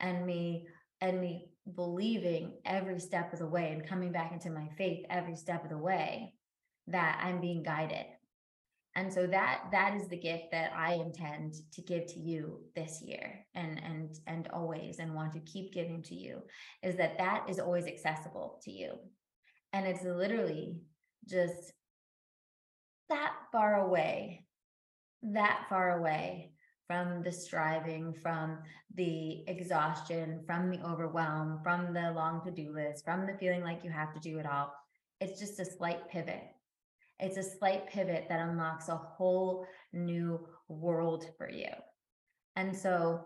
and 0.00 0.26
me 0.26 0.66
and 1.00 1.20
me 1.20 1.48
believing 1.74 2.52
every 2.64 2.98
step 2.98 3.32
of 3.32 3.38
the 3.38 3.46
way 3.46 3.72
and 3.72 3.86
coming 3.86 4.12
back 4.12 4.32
into 4.32 4.50
my 4.50 4.68
faith 4.76 5.04
every 5.08 5.36
step 5.36 5.64
of 5.64 5.70
the 5.70 5.78
way 5.78 6.34
that 6.88 7.20
I'm 7.22 7.40
being 7.40 7.62
guided. 7.62 8.06
And 8.94 9.10
so 9.10 9.26
that 9.26 9.64
that 9.72 9.94
is 9.94 10.08
the 10.08 10.18
gift 10.18 10.50
that 10.52 10.72
I 10.76 10.94
intend 10.94 11.54
to 11.72 11.82
give 11.82 12.06
to 12.08 12.20
you 12.20 12.60
this 12.76 13.00
year 13.00 13.46
and 13.54 13.80
and 13.82 14.18
and 14.26 14.48
always 14.52 14.98
and 14.98 15.14
want 15.14 15.32
to 15.32 15.40
keep 15.40 15.72
giving 15.72 16.02
to 16.04 16.14
you 16.14 16.42
is 16.82 16.96
that 16.96 17.16
that 17.16 17.46
is 17.48 17.58
always 17.58 17.86
accessible 17.86 18.60
to 18.64 18.70
you. 18.70 18.92
And 19.72 19.86
it's 19.86 20.04
literally 20.04 20.76
just 21.28 21.72
that 23.08 23.32
far 23.50 23.86
away, 23.86 24.46
that 25.22 25.66
far 25.68 25.98
away 25.98 26.52
from 26.86 27.22
the 27.22 27.32
striving, 27.32 28.12
from 28.22 28.58
the 28.94 29.44
exhaustion, 29.48 30.42
from 30.46 30.70
the 30.70 30.80
overwhelm, 30.84 31.60
from 31.62 31.94
the 31.94 32.12
long 32.12 32.42
to 32.44 32.50
do 32.50 32.72
list, 32.72 33.04
from 33.04 33.26
the 33.26 33.36
feeling 33.38 33.62
like 33.62 33.84
you 33.84 33.90
have 33.90 34.12
to 34.12 34.20
do 34.20 34.38
it 34.38 34.46
all. 34.46 34.72
It's 35.20 35.38
just 35.38 35.60
a 35.60 35.64
slight 35.64 36.08
pivot. 36.10 36.42
It's 37.18 37.36
a 37.36 37.42
slight 37.58 37.86
pivot 37.88 38.26
that 38.28 38.40
unlocks 38.40 38.88
a 38.88 38.96
whole 38.96 39.66
new 39.92 40.46
world 40.68 41.26
for 41.38 41.48
you. 41.48 41.70
And 42.56 42.76
so 42.76 43.24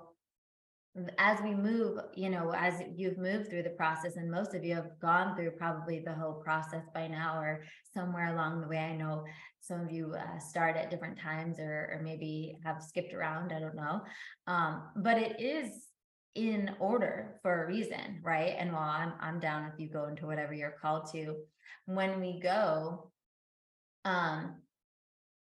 as 1.18 1.40
we 1.42 1.54
move, 1.54 1.98
you 2.14 2.30
know, 2.30 2.52
as 2.56 2.80
you've 2.94 3.18
moved 3.18 3.48
through 3.50 3.64
the 3.64 3.70
process, 3.70 4.16
and 4.16 4.30
most 4.30 4.54
of 4.54 4.64
you 4.64 4.74
have 4.74 4.98
gone 5.00 5.36
through 5.36 5.50
probably 5.52 5.98
the 5.98 6.14
whole 6.14 6.34
process 6.34 6.84
by 6.94 7.06
now, 7.06 7.38
or 7.38 7.64
somewhere 7.92 8.34
along 8.34 8.60
the 8.60 8.68
way. 8.68 8.78
I 8.78 8.96
know 8.96 9.24
some 9.60 9.80
of 9.80 9.90
you 9.90 10.14
uh, 10.14 10.38
start 10.38 10.76
at 10.76 10.90
different 10.90 11.18
times, 11.18 11.58
or, 11.58 11.90
or 11.92 12.00
maybe 12.02 12.56
have 12.64 12.82
skipped 12.82 13.12
around. 13.12 13.52
I 13.52 13.60
don't 13.60 13.76
know, 13.76 14.00
um, 14.46 14.84
but 14.96 15.18
it 15.18 15.40
is 15.40 15.88
in 16.34 16.70
order 16.80 17.38
for 17.42 17.64
a 17.64 17.66
reason, 17.66 18.20
right? 18.22 18.54
And 18.58 18.72
while 18.72 18.90
I'm 18.90 19.12
I'm 19.20 19.40
down 19.40 19.70
if 19.72 19.78
you 19.78 19.88
go 19.88 20.06
into 20.06 20.26
whatever 20.26 20.54
you're 20.54 20.76
called 20.80 21.10
to, 21.12 21.36
when 21.86 22.20
we 22.20 22.40
go, 22.40 23.10
um, 24.04 24.56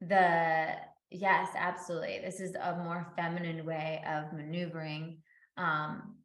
the 0.02 0.76
yes, 1.12 1.50
absolutely, 1.56 2.20
this 2.24 2.42
is 2.42 2.56
a 2.56 2.76
more 2.76 3.14
feminine 3.16 3.66
way 3.66 4.04
of 4.06 4.34
maneuvering 4.34 5.20
um, 5.58 6.16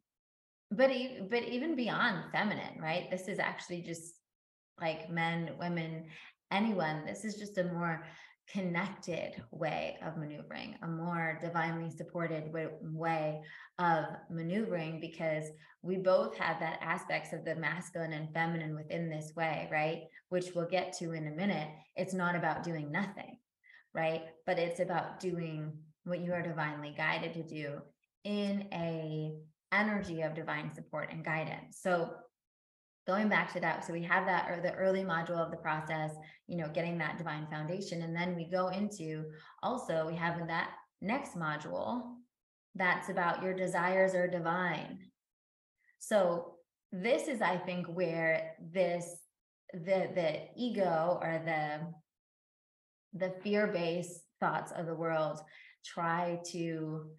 but 0.71 0.91
but 1.29 1.43
even 1.43 1.75
beyond 1.75 2.31
feminine, 2.31 2.79
right? 2.79 3.09
This 3.11 3.27
is 3.27 3.39
actually 3.39 3.81
just 3.81 4.13
like 4.79 5.09
men, 5.09 5.51
women, 5.59 6.05
anyone. 6.51 7.05
This 7.05 7.25
is 7.25 7.35
just 7.35 7.57
a 7.57 7.65
more 7.65 8.05
connected 8.51 9.41
way 9.51 9.97
of 10.05 10.17
maneuvering, 10.17 10.75
a 10.81 10.87
more 10.87 11.37
divinely 11.41 11.89
supported 11.89 12.51
way 12.83 13.41
of 13.79 14.05
maneuvering 14.29 14.99
because 14.99 15.45
we 15.81 15.97
both 15.97 16.37
have 16.37 16.59
that 16.59 16.79
aspects 16.81 17.33
of 17.33 17.45
the 17.45 17.55
masculine 17.55 18.13
and 18.13 18.33
feminine 18.33 18.75
within 18.75 19.09
this 19.09 19.33
way, 19.35 19.67
right? 19.71 20.03
Which 20.29 20.53
we'll 20.53 20.67
get 20.67 20.93
to 20.97 21.13
in 21.13 21.27
a 21.27 21.31
minute. 21.31 21.69
It's 21.95 22.13
not 22.13 22.35
about 22.35 22.63
doing 22.63 22.91
nothing, 22.91 23.37
right? 23.93 24.23
But 24.45 24.59
it's 24.59 24.79
about 24.79 25.19
doing 25.19 25.71
what 26.03 26.19
you 26.19 26.33
are 26.33 26.41
divinely 26.41 26.93
guided 26.97 27.33
to 27.33 27.43
do 27.43 27.81
in 28.23 28.67
a 28.73 29.33
energy 29.73 30.21
of 30.21 30.35
divine 30.35 30.73
support 30.73 31.09
and 31.11 31.23
guidance. 31.23 31.79
So 31.81 32.11
going 33.07 33.29
back 33.29 33.53
to 33.53 33.59
that, 33.61 33.85
so 33.85 33.93
we 33.93 34.03
have 34.03 34.25
that 34.25 34.49
or 34.49 34.61
the 34.61 34.73
early 34.73 35.03
module 35.03 35.37
of 35.37 35.51
the 35.51 35.57
process, 35.57 36.11
you 36.47 36.57
know, 36.57 36.69
getting 36.73 36.97
that 36.97 37.17
divine 37.17 37.47
foundation. 37.49 38.01
And 38.01 38.15
then 38.15 38.35
we 38.35 38.49
go 38.49 38.67
into 38.67 39.25
also 39.63 40.05
we 40.07 40.15
have 40.15 40.39
in 40.39 40.47
that 40.47 40.71
next 41.01 41.35
module 41.35 42.03
that's 42.75 43.09
about 43.09 43.43
your 43.43 43.53
desires 43.53 44.15
are 44.15 44.27
divine. 44.27 44.99
So 45.99 46.55
this 46.91 47.27
is, 47.27 47.41
I 47.41 47.57
think, 47.57 47.87
where 47.87 48.55
this 48.71 49.17
the 49.73 50.09
the 50.13 50.39
ego 50.55 51.19
or 51.21 51.41
the 51.45 51.79
the 53.13 53.33
fear-based 53.41 54.21
thoughts 54.39 54.71
of 54.71 54.85
the 54.85 54.95
world 54.95 55.39
try 55.85 56.39
to 56.51 57.09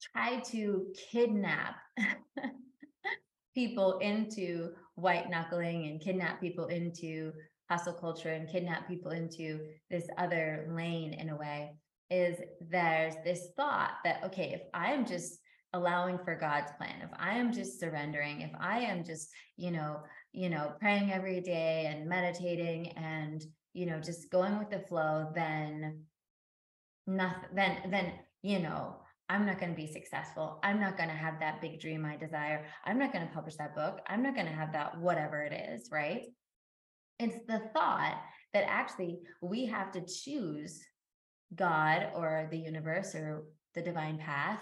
try 0.00 0.40
to 0.40 0.86
kidnap 1.10 1.76
people 3.54 3.98
into 3.98 4.70
white 4.94 5.30
knuckling 5.30 5.86
and 5.86 6.00
kidnap 6.00 6.40
people 6.40 6.66
into 6.66 7.32
hustle 7.68 7.92
culture 7.92 8.30
and 8.30 8.48
kidnap 8.48 8.88
people 8.88 9.12
into 9.12 9.60
this 9.90 10.06
other 10.18 10.68
lane 10.70 11.12
in 11.14 11.30
a 11.30 11.36
way 11.36 11.72
is 12.10 12.38
there's 12.68 13.14
this 13.24 13.48
thought 13.56 13.92
that 14.04 14.22
okay 14.24 14.52
if 14.52 14.62
i 14.74 14.92
am 14.92 15.06
just 15.06 15.38
allowing 15.74 16.18
for 16.18 16.34
god's 16.34 16.72
plan 16.76 17.00
if 17.02 17.10
i 17.16 17.36
am 17.36 17.52
just 17.52 17.78
surrendering 17.78 18.40
if 18.40 18.50
i 18.58 18.80
am 18.80 19.04
just 19.04 19.30
you 19.56 19.70
know 19.70 20.00
you 20.32 20.50
know 20.50 20.72
praying 20.80 21.12
every 21.12 21.40
day 21.40 21.86
and 21.86 22.08
meditating 22.08 22.88
and 22.96 23.44
you 23.72 23.86
know 23.86 24.00
just 24.00 24.30
going 24.32 24.58
with 24.58 24.70
the 24.70 24.80
flow 24.80 25.30
then 25.34 26.00
nothing, 27.10 27.48
then, 27.54 27.76
then, 27.90 28.12
you 28.42 28.60
know, 28.60 28.96
I'm 29.30 29.46
not 29.46 29.60
going 29.60 29.70
to 29.70 29.76
be 29.76 29.86
successful. 29.86 30.58
I'm 30.64 30.80
not 30.80 30.96
going 30.96 31.08
to 31.08 31.14
have 31.14 31.38
that 31.38 31.60
big 31.60 31.80
dream 31.80 32.04
I 32.04 32.16
desire. 32.16 32.66
I'm 32.84 32.98
not 32.98 33.12
going 33.12 33.24
to 33.24 33.32
publish 33.32 33.54
that 33.56 33.76
book. 33.76 34.00
I'm 34.08 34.24
not 34.24 34.34
going 34.34 34.48
to 34.48 34.52
have 34.52 34.72
that, 34.72 34.98
whatever 34.98 35.40
it 35.44 35.52
is, 35.52 35.88
right? 35.92 36.22
It's 37.20 37.38
the 37.46 37.60
thought 37.72 38.20
that 38.52 38.64
actually 38.66 39.20
we 39.40 39.66
have 39.66 39.92
to 39.92 40.04
choose 40.04 40.82
God 41.54 42.08
or 42.16 42.48
the 42.50 42.58
universe 42.58 43.14
or 43.14 43.44
the 43.76 43.82
divine 43.82 44.18
path 44.18 44.58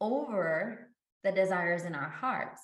over 0.00 0.88
the 1.22 1.32
desires 1.32 1.84
in 1.84 1.94
our 1.94 2.08
hearts 2.08 2.62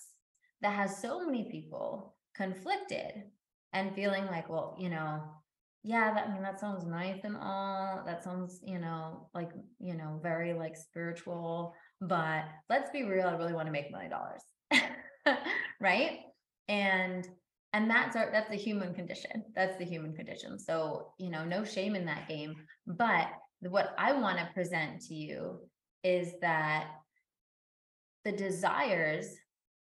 that 0.62 0.72
has 0.72 1.02
so 1.02 1.26
many 1.26 1.50
people 1.50 2.16
conflicted 2.34 3.24
and 3.74 3.94
feeling 3.94 4.24
like, 4.26 4.48
well, 4.48 4.76
you 4.78 4.88
know, 4.88 5.20
yeah, 5.84 6.14
that, 6.14 6.28
I 6.28 6.32
mean, 6.32 6.42
that 6.42 6.60
sounds 6.60 6.84
nice 6.84 7.20
and 7.24 7.36
all. 7.36 8.02
That 8.06 8.22
sounds, 8.22 8.60
you 8.64 8.78
know, 8.78 9.28
like, 9.34 9.50
you 9.80 9.94
know, 9.94 10.20
very 10.22 10.52
like 10.52 10.76
spiritual, 10.76 11.74
but 12.00 12.44
let's 12.70 12.90
be 12.90 13.02
real. 13.02 13.26
I 13.26 13.32
really 13.32 13.52
want 13.52 13.66
to 13.66 13.72
make 13.72 13.88
a 13.88 13.92
million 13.92 14.10
dollars. 14.10 14.42
right. 15.80 16.20
And, 16.68 17.28
and 17.72 17.90
that's 17.90 18.14
our, 18.14 18.30
that's 18.30 18.48
the 18.48 18.56
human 18.56 18.94
condition. 18.94 19.44
That's 19.56 19.76
the 19.76 19.84
human 19.84 20.14
condition. 20.14 20.58
So, 20.58 21.08
you 21.18 21.30
know, 21.30 21.44
no 21.44 21.64
shame 21.64 21.96
in 21.96 22.04
that 22.06 22.28
game. 22.28 22.54
But 22.86 23.28
what 23.60 23.92
I 23.98 24.12
want 24.12 24.38
to 24.38 24.48
present 24.54 25.00
to 25.08 25.14
you 25.14 25.58
is 26.04 26.32
that 26.42 26.90
the 28.24 28.32
desires, 28.32 29.26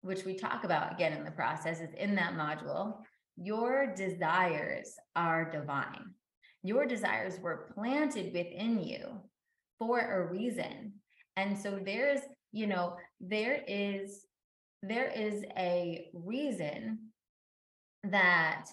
which 0.02 0.24
we 0.24 0.34
talk 0.34 0.62
about 0.62 0.92
again 0.92 1.14
in 1.14 1.24
the 1.24 1.30
process, 1.32 1.80
is 1.80 1.92
in 1.94 2.14
that 2.14 2.34
module 2.34 2.98
your 3.40 3.94
desires 3.94 4.94
are 5.16 5.50
divine. 5.50 6.14
Your 6.62 6.84
desires 6.86 7.40
were 7.40 7.72
planted 7.74 8.34
within 8.34 8.84
you 8.84 9.22
for 9.78 9.98
a 9.98 10.30
reason. 10.30 10.92
And 11.36 11.58
so 11.58 11.80
there's, 11.82 12.20
you 12.52 12.66
know, 12.66 12.96
there 13.18 13.62
is 13.66 14.26
there 14.82 15.08
is 15.08 15.44
a 15.56 16.06
reason 16.14 16.98
that 18.04 18.66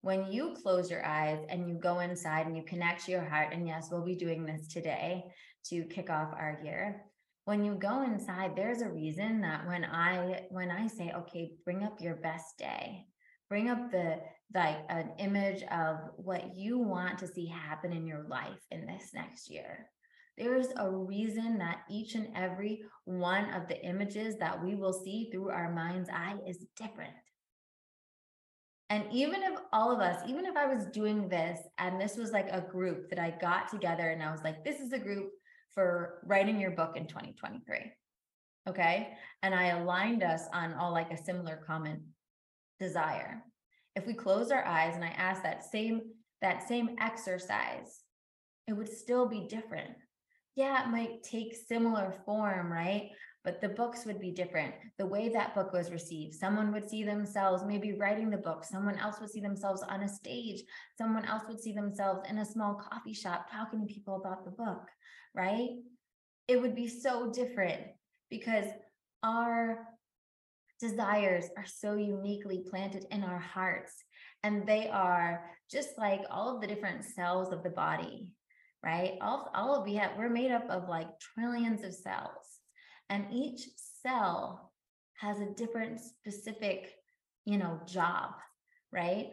when 0.00 0.30
you 0.30 0.54
close 0.62 0.90
your 0.90 1.04
eyes 1.04 1.44
and 1.48 1.68
you 1.68 1.74
go 1.74 2.00
inside 2.00 2.46
and 2.46 2.56
you 2.56 2.64
connect 2.64 3.04
to 3.04 3.10
your 3.10 3.24
heart 3.24 3.48
and 3.52 3.66
yes 3.66 3.88
we'll 3.90 4.04
be 4.04 4.14
doing 4.14 4.46
this 4.46 4.68
today 4.68 5.24
to 5.64 5.82
kick 5.84 6.10
off 6.10 6.32
our 6.32 6.60
year 6.64 7.02
when 7.44 7.64
you 7.64 7.74
go 7.74 8.02
inside 8.02 8.54
there's 8.54 8.82
a 8.82 8.88
reason 8.88 9.40
that 9.40 9.66
when 9.66 9.84
i 9.84 10.42
when 10.50 10.70
i 10.70 10.86
say 10.86 11.12
okay 11.16 11.50
bring 11.64 11.82
up 11.82 12.00
your 12.00 12.14
best 12.14 12.56
day 12.56 13.04
bring 13.52 13.68
up 13.68 13.90
the 13.90 14.18
like 14.54 14.78
an 14.88 15.10
image 15.18 15.62
of 15.64 15.98
what 16.16 16.56
you 16.56 16.78
want 16.78 17.18
to 17.18 17.28
see 17.28 17.46
happen 17.46 17.92
in 17.92 18.06
your 18.06 18.24
life 18.26 18.64
in 18.70 18.86
this 18.86 19.10
next 19.12 19.50
year. 19.50 19.90
There's 20.38 20.68
a 20.76 20.88
reason 20.88 21.58
that 21.58 21.80
each 21.90 22.14
and 22.14 22.28
every 22.34 22.80
one 23.04 23.52
of 23.52 23.68
the 23.68 23.78
images 23.84 24.36
that 24.38 24.64
we 24.64 24.74
will 24.74 24.94
see 24.94 25.28
through 25.30 25.50
our 25.50 25.70
mind's 25.70 26.08
eye 26.08 26.36
is 26.48 26.64
different. 26.78 27.12
And 28.88 29.04
even 29.12 29.42
if 29.42 29.58
all 29.70 29.92
of 29.92 30.00
us 30.00 30.22
even 30.26 30.46
if 30.46 30.56
i 30.56 30.66
was 30.66 30.86
doing 30.86 31.28
this 31.28 31.58
and 31.76 32.00
this 32.00 32.16
was 32.16 32.30
like 32.30 32.48
a 32.50 32.62
group 32.62 33.10
that 33.10 33.18
i 33.18 33.34
got 33.38 33.68
together 33.68 34.08
and 34.08 34.22
i 34.22 34.32
was 34.32 34.42
like 34.42 34.64
this 34.64 34.80
is 34.80 34.92
a 34.94 34.98
group 34.98 35.30
for 35.74 36.20
writing 36.24 36.58
your 36.58 36.70
book 36.70 36.96
in 36.96 37.06
2023 37.06 37.92
okay? 38.68 39.08
And 39.42 39.54
i 39.54 39.66
aligned 39.68 40.22
us 40.22 40.42
on 40.54 40.74
all 40.74 40.92
like 40.92 41.10
a 41.10 41.22
similar 41.22 41.62
common 41.66 42.11
desire. 42.82 43.42
If 43.94 44.06
we 44.06 44.14
close 44.14 44.50
our 44.50 44.64
eyes 44.64 44.94
and 44.94 45.04
I 45.04 45.14
ask 45.16 45.42
that 45.42 45.64
same 45.64 46.00
that 46.40 46.66
same 46.66 46.96
exercise, 47.00 48.00
it 48.66 48.72
would 48.72 48.88
still 48.88 49.28
be 49.28 49.46
different. 49.48 49.92
Yeah, 50.56 50.84
it 50.84 50.90
might 50.90 51.22
take 51.22 51.54
similar 51.54 52.14
form, 52.26 52.70
right? 52.70 53.10
But 53.44 53.60
the 53.60 53.68
books 53.68 54.04
would 54.04 54.20
be 54.20 54.32
different. 54.32 54.74
The 54.98 55.06
way 55.06 55.28
that 55.28 55.54
book 55.54 55.72
was 55.72 55.92
received, 55.92 56.34
someone 56.34 56.72
would 56.72 56.88
see 56.88 57.04
themselves 57.04 57.64
maybe 57.64 57.92
writing 57.92 58.28
the 58.28 58.36
book, 58.36 58.64
someone 58.64 58.98
else 58.98 59.20
would 59.20 59.30
see 59.30 59.40
themselves 59.40 59.82
on 59.82 60.02
a 60.02 60.08
stage, 60.08 60.62
someone 60.98 61.24
else 61.24 61.44
would 61.48 61.60
see 61.60 61.72
themselves 61.72 62.20
in 62.28 62.38
a 62.38 62.44
small 62.44 62.74
coffee 62.74 63.14
shop 63.14 63.46
talking 63.50 63.80
to 63.80 63.94
people 63.94 64.16
about 64.16 64.44
the 64.44 64.50
book, 64.50 64.88
right? 65.34 65.70
It 66.48 66.60
would 66.60 66.74
be 66.74 66.88
so 66.88 67.30
different 67.30 67.82
because 68.30 68.66
our 69.22 69.86
desires 70.82 71.46
are 71.56 71.64
so 71.64 71.94
uniquely 71.94 72.64
planted 72.68 73.06
in 73.12 73.22
our 73.22 73.38
hearts. 73.38 73.94
And 74.42 74.66
they 74.66 74.88
are 74.88 75.44
just 75.70 75.96
like 75.96 76.22
all 76.28 76.54
of 76.54 76.60
the 76.60 76.66
different 76.66 77.04
cells 77.04 77.52
of 77.52 77.62
the 77.62 77.70
body, 77.70 78.28
right? 78.84 79.12
All, 79.22 79.50
all 79.54 79.76
of 79.76 79.84
we 79.84 79.94
have, 79.94 80.10
we're 80.18 80.28
made 80.28 80.50
up 80.50 80.68
of 80.68 80.88
like 80.88 81.06
trillions 81.20 81.84
of 81.84 81.94
cells. 81.94 82.58
And 83.08 83.26
each 83.32 83.60
cell 84.02 84.72
has 85.14 85.38
a 85.38 85.54
different 85.54 86.00
specific, 86.00 86.92
you 87.44 87.58
know, 87.58 87.80
job, 87.86 88.32
right? 88.90 89.28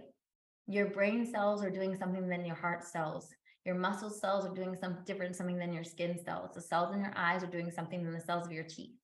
Your 0.68 0.86
brain 0.86 1.26
cells 1.26 1.64
are 1.64 1.72
doing 1.72 1.98
something 1.98 2.30
than 2.30 2.46
your 2.46 2.56
heart 2.56 2.84
cells. 2.84 3.28
Your 3.66 3.76
muscle 3.76 4.12
cells 4.12 4.46
are 4.46 4.54
doing 4.54 4.76
some 4.80 5.00
different 5.04 5.36
something 5.36 5.58
than 5.58 5.74
your 5.74 5.84
skin 5.84 6.20
cells. 6.24 6.52
The 6.54 6.62
cells 6.62 6.94
in 6.94 7.02
your 7.02 7.14
eyes 7.16 7.44
are 7.44 7.48
doing 7.48 7.72
something 7.72 8.04
than 8.04 8.14
the 8.14 8.22
cells 8.22 8.46
of 8.46 8.54
your 8.54 8.64
teeth, 8.64 8.96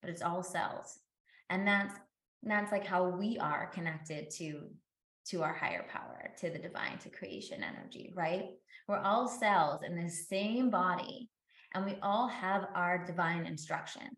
but 0.00 0.10
it's 0.10 0.22
all 0.22 0.44
cells 0.44 1.00
and 1.50 1.66
that's 1.66 1.94
that's 2.42 2.72
like 2.72 2.86
how 2.86 3.08
we 3.08 3.38
are 3.38 3.70
connected 3.72 4.30
to 4.30 4.68
to 5.26 5.42
our 5.42 5.52
higher 5.52 5.84
power 5.90 6.30
to 6.38 6.50
the 6.50 6.58
divine 6.58 6.98
to 6.98 7.10
creation 7.10 7.62
energy 7.62 8.12
right? 8.14 8.50
We're 8.86 8.98
all 8.98 9.28
cells 9.28 9.80
in 9.86 10.00
the 10.00 10.08
same 10.08 10.70
body 10.70 11.28
and 11.74 11.84
we 11.84 11.98
all 12.02 12.28
have 12.28 12.68
our 12.74 13.04
divine 13.04 13.44
instructions. 13.44 14.16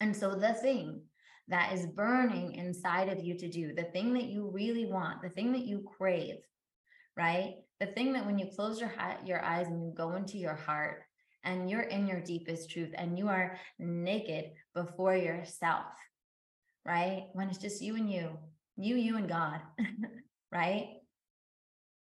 And 0.00 0.16
so 0.16 0.34
the 0.36 0.54
thing 0.54 1.02
that 1.48 1.72
is 1.72 1.86
burning 1.86 2.52
inside 2.52 3.08
of 3.08 3.24
you 3.24 3.36
to 3.36 3.48
do 3.48 3.74
the 3.74 3.84
thing 3.84 4.12
that 4.14 4.26
you 4.26 4.48
really 4.52 4.86
want 4.86 5.20
the 5.20 5.30
thing 5.30 5.52
that 5.52 5.66
you 5.66 5.82
crave 5.96 6.36
right? 7.16 7.56
The 7.80 7.86
thing 7.86 8.12
that 8.12 8.24
when 8.26 8.38
you 8.38 8.46
close 8.54 8.80
your 8.80 8.92
your 9.24 9.44
eyes 9.44 9.66
and 9.66 9.84
you 9.84 9.92
go 9.94 10.14
into 10.14 10.38
your 10.38 10.54
heart 10.54 11.02
and 11.44 11.70
you're 11.70 11.82
in 11.82 12.06
your 12.06 12.20
deepest 12.20 12.70
truth 12.70 12.92
and 12.94 13.18
you 13.18 13.28
are 13.28 13.58
naked 13.78 14.52
before 14.74 15.16
yourself, 15.16 15.86
right? 16.84 17.26
When 17.32 17.48
it's 17.48 17.58
just 17.58 17.82
you 17.82 17.96
and 17.96 18.10
you, 18.10 18.38
you, 18.76 18.96
you 18.96 19.16
and 19.16 19.28
God, 19.28 19.60
right? 20.52 20.96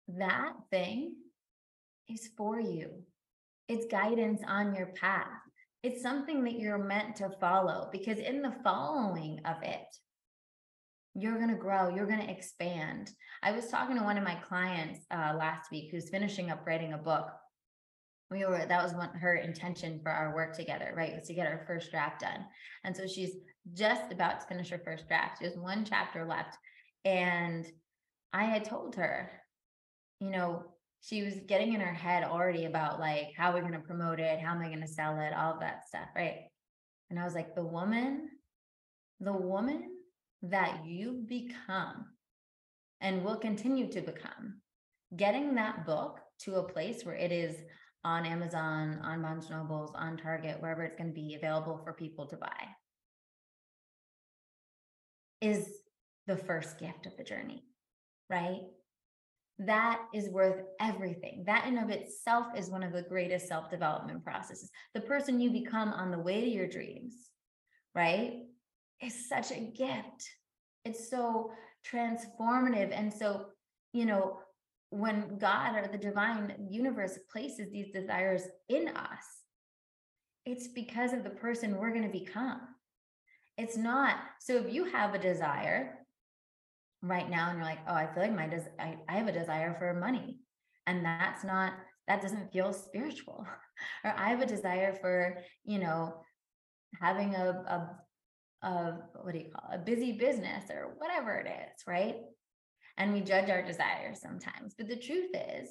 That 0.08 0.54
thing 0.70 1.16
is 2.10 2.30
for 2.38 2.60
you. 2.60 2.90
It's 3.68 3.86
guidance 3.86 4.42
on 4.48 4.76
your 4.76 4.88
path. 4.88 5.28
It's 5.84 6.02
something 6.02 6.44
that 6.44 6.60
you're 6.60 6.78
meant 6.78 7.16
to 7.18 7.32
follow 7.40 7.90
because 7.92 8.20
in 8.20 8.42
the 8.42 8.54
following 8.64 9.40
of 9.46 9.64
it, 9.64 9.86
you're 11.14 11.38
going 11.38 11.50
to 11.50 11.56
grow, 11.56 11.90
you're 11.90 12.08
going 12.08 12.26
to 12.26 12.32
expand. 12.32 13.12
I 13.44 13.52
was 13.52 13.68
talking 13.68 13.98
to 13.98 14.04
one 14.04 14.18
of 14.18 14.24
my 14.24 14.36
clients 14.36 15.00
uh, 15.12 15.34
last 15.38 15.72
week 15.72 15.90
who's 15.92 16.10
finishing 16.10 16.50
up 16.50 16.66
writing 16.66 16.94
a 16.94 16.98
book 16.98 17.32
we 18.32 18.46
were 18.46 18.66
that 18.66 18.84
was 18.84 18.94
one 18.94 19.10
her 19.10 19.36
intention 19.36 20.00
for 20.02 20.10
our 20.10 20.34
work 20.34 20.56
together 20.56 20.94
right 20.96 21.14
was 21.14 21.28
to 21.28 21.34
get 21.34 21.46
our 21.46 21.64
first 21.68 21.92
draft 21.92 22.22
done. 22.22 22.46
And 22.84 22.96
so 22.96 23.06
she's 23.06 23.36
just 23.74 24.12
about 24.12 24.40
to 24.40 24.48
finish 24.48 24.70
her 24.70 24.82
first 24.84 25.08
draft. 25.08 25.40
She 25.40 25.46
has 25.46 25.56
one 25.56 25.86
chapter 25.86 26.26
left. 26.26 26.58
And 27.06 27.66
i 28.34 28.46
had 28.46 28.64
told 28.64 28.96
her 28.96 29.30
you 30.22 30.30
know 30.30 30.64
she 31.02 31.24
was 31.24 31.34
getting 31.48 31.74
in 31.74 31.82
her 31.82 31.94
head 31.94 32.24
already 32.24 32.66
about 32.66 33.00
like 33.00 33.34
how 33.36 33.52
we're 33.52 33.62
going 33.62 33.74
to 33.74 33.80
promote 33.80 34.20
it 34.20 34.40
how 34.40 34.54
am 34.54 34.62
i 34.62 34.68
going 34.68 34.80
to 34.82 34.88
sell 34.88 35.20
it 35.20 35.34
all 35.34 35.58
that 35.60 35.88
stuff 35.88 36.08
right? 36.16 36.44
And 37.10 37.20
i 37.20 37.26
was 37.26 37.36
like 37.36 37.56
the 37.56 37.66
woman 37.66 38.30
the 39.20 39.34
woman 39.34 39.90
that 40.44 40.86
you 40.86 41.24
become 41.28 42.06
and 43.02 43.24
will 43.24 43.36
continue 43.36 43.92
to 43.92 44.02
become 44.02 44.62
getting 45.16 45.56
that 45.56 45.86
book 45.86 46.20
to 46.40 46.56
a 46.56 46.64
place 46.64 47.04
where 47.04 47.16
it 47.16 47.32
is 47.32 47.56
on 48.04 48.26
Amazon, 48.26 49.00
on 49.04 49.22
Barnes 49.22 49.50
Nobles, 49.50 49.92
on 49.96 50.18
Target, 50.18 50.58
wherever 50.60 50.84
it's 50.84 50.98
going 50.98 51.10
to 51.10 51.16
be 51.16 51.36
available 51.36 51.80
for 51.84 51.94
people 51.94 52.26
to 52.28 52.38
buy, 52.38 52.68
is 55.42 55.68
the 56.28 56.38
first 56.38 56.80
gift 56.80 57.06
of 57.06 57.16
the 57.18 57.24
journey, 57.24 57.64
right? 58.30 58.62
That 59.60 60.02
is 60.14 60.30
worth 60.30 60.64
everything. 60.80 61.44
That 61.46 61.68
in 61.68 61.78
of 61.78 61.90
itself 61.90 62.48
is 62.58 62.70
one 62.70 62.84
of 62.84 62.94
the 62.94 63.04
greatest 63.04 63.48
self 63.48 63.70
development 63.70 64.24
processes. 64.24 64.72
The 64.96 65.02
person 65.02 65.40
you 65.40 65.52
become 65.52 65.90
on 65.90 66.10
the 66.10 66.20
way 66.20 66.42
to 66.42 66.50
your 66.50 66.68
dreams, 66.68 67.14
right? 67.94 68.44
Is 69.02 69.28
such 69.30 69.52
a 69.52 69.72
gift. 69.76 70.30
It's 70.86 71.10
so 71.10 71.52
transformative. 71.92 72.92
And 72.92 73.14
so, 73.14 73.48
you 73.94 74.06
know, 74.06 74.40
when 74.92 75.38
God 75.40 75.76
or 75.76 75.88
the 75.88 75.98
divine 75.98 76.54
universe 76.70 77.18
places 77.32 77.72
these 77.72 77.92
desires 77.92 78.44
in 78.70 78.90
us, 78.90 79.24
it's 80.46 80.68
because 80.68 81.14
of 81.14 81.24
the 81.24 81.30
person 81.30 81.78
we're 81.78 81.94
going 81.94 82.04
to 82.04 82.20
become. 82.20 82.60
It's 83.58 83.78
not. 83.78 84.16
So 84.40 84.58
if 84.58 84.72
you 84.72 84.86
have 84.86 85.14
a 85.14 85.20
desire 85.20 85.98
right 87.02 87.30
now 87.30 87.50
and 87.50 87.58
you're 87.58 87.66
like, 87.66 87.80
oh, 87.88 87.94
I 87.94 88.14
feel 88.14 88.24
like 88.24 88.36
my 88.36 88.48
des- 88.48 88.72
I, 88.80 88.98
I 89.08 89.14
have 89.14 89.28
a 89.28 89.32
desire 89.32 89.76
for 89.80 89.94
money. 89.94 90.40
And 90.88 91.06
that's 91.06 91.44
not 91.44 91.74
that 92.08 92.22
doesn't 92.22 92.52
feel 92.52 92.74
spiritual. 92.74 93.46
or 94.04 94.14
I 94.18 94.30
have 94.30 94.42
a 94.42 94.46
desire 94.46 94.94
for, 95.00 95.38
you 95.64 95.80
know, 95.80 96.16
having 97.00 97.36
a, 97.36 97.90
a, 98.62 98.68
a, 98.68 98.98
what 99.22 99.34
do 99.34 99.40
you 99.40 99.52
call 99.56 99.72
it? 99.72 99.76
a 99.76 99.80
busy 99.80 100.14
business 100.14 100.66
or 100.70 100.96
whatever 100.98 101.36
it 101.36 101.48
is, 101.48 101.84
right? 101.88 102.18
And 102.98 103.14
we 103.14 103.22
judge 103.22 103.50
our 103.50 103.66
desires 103.66 104.22
sometimes. 104.22 104.76
But 104.78 104.88
the 104.88 104.96
truth 104.96 105.32
is, 105.34 105.70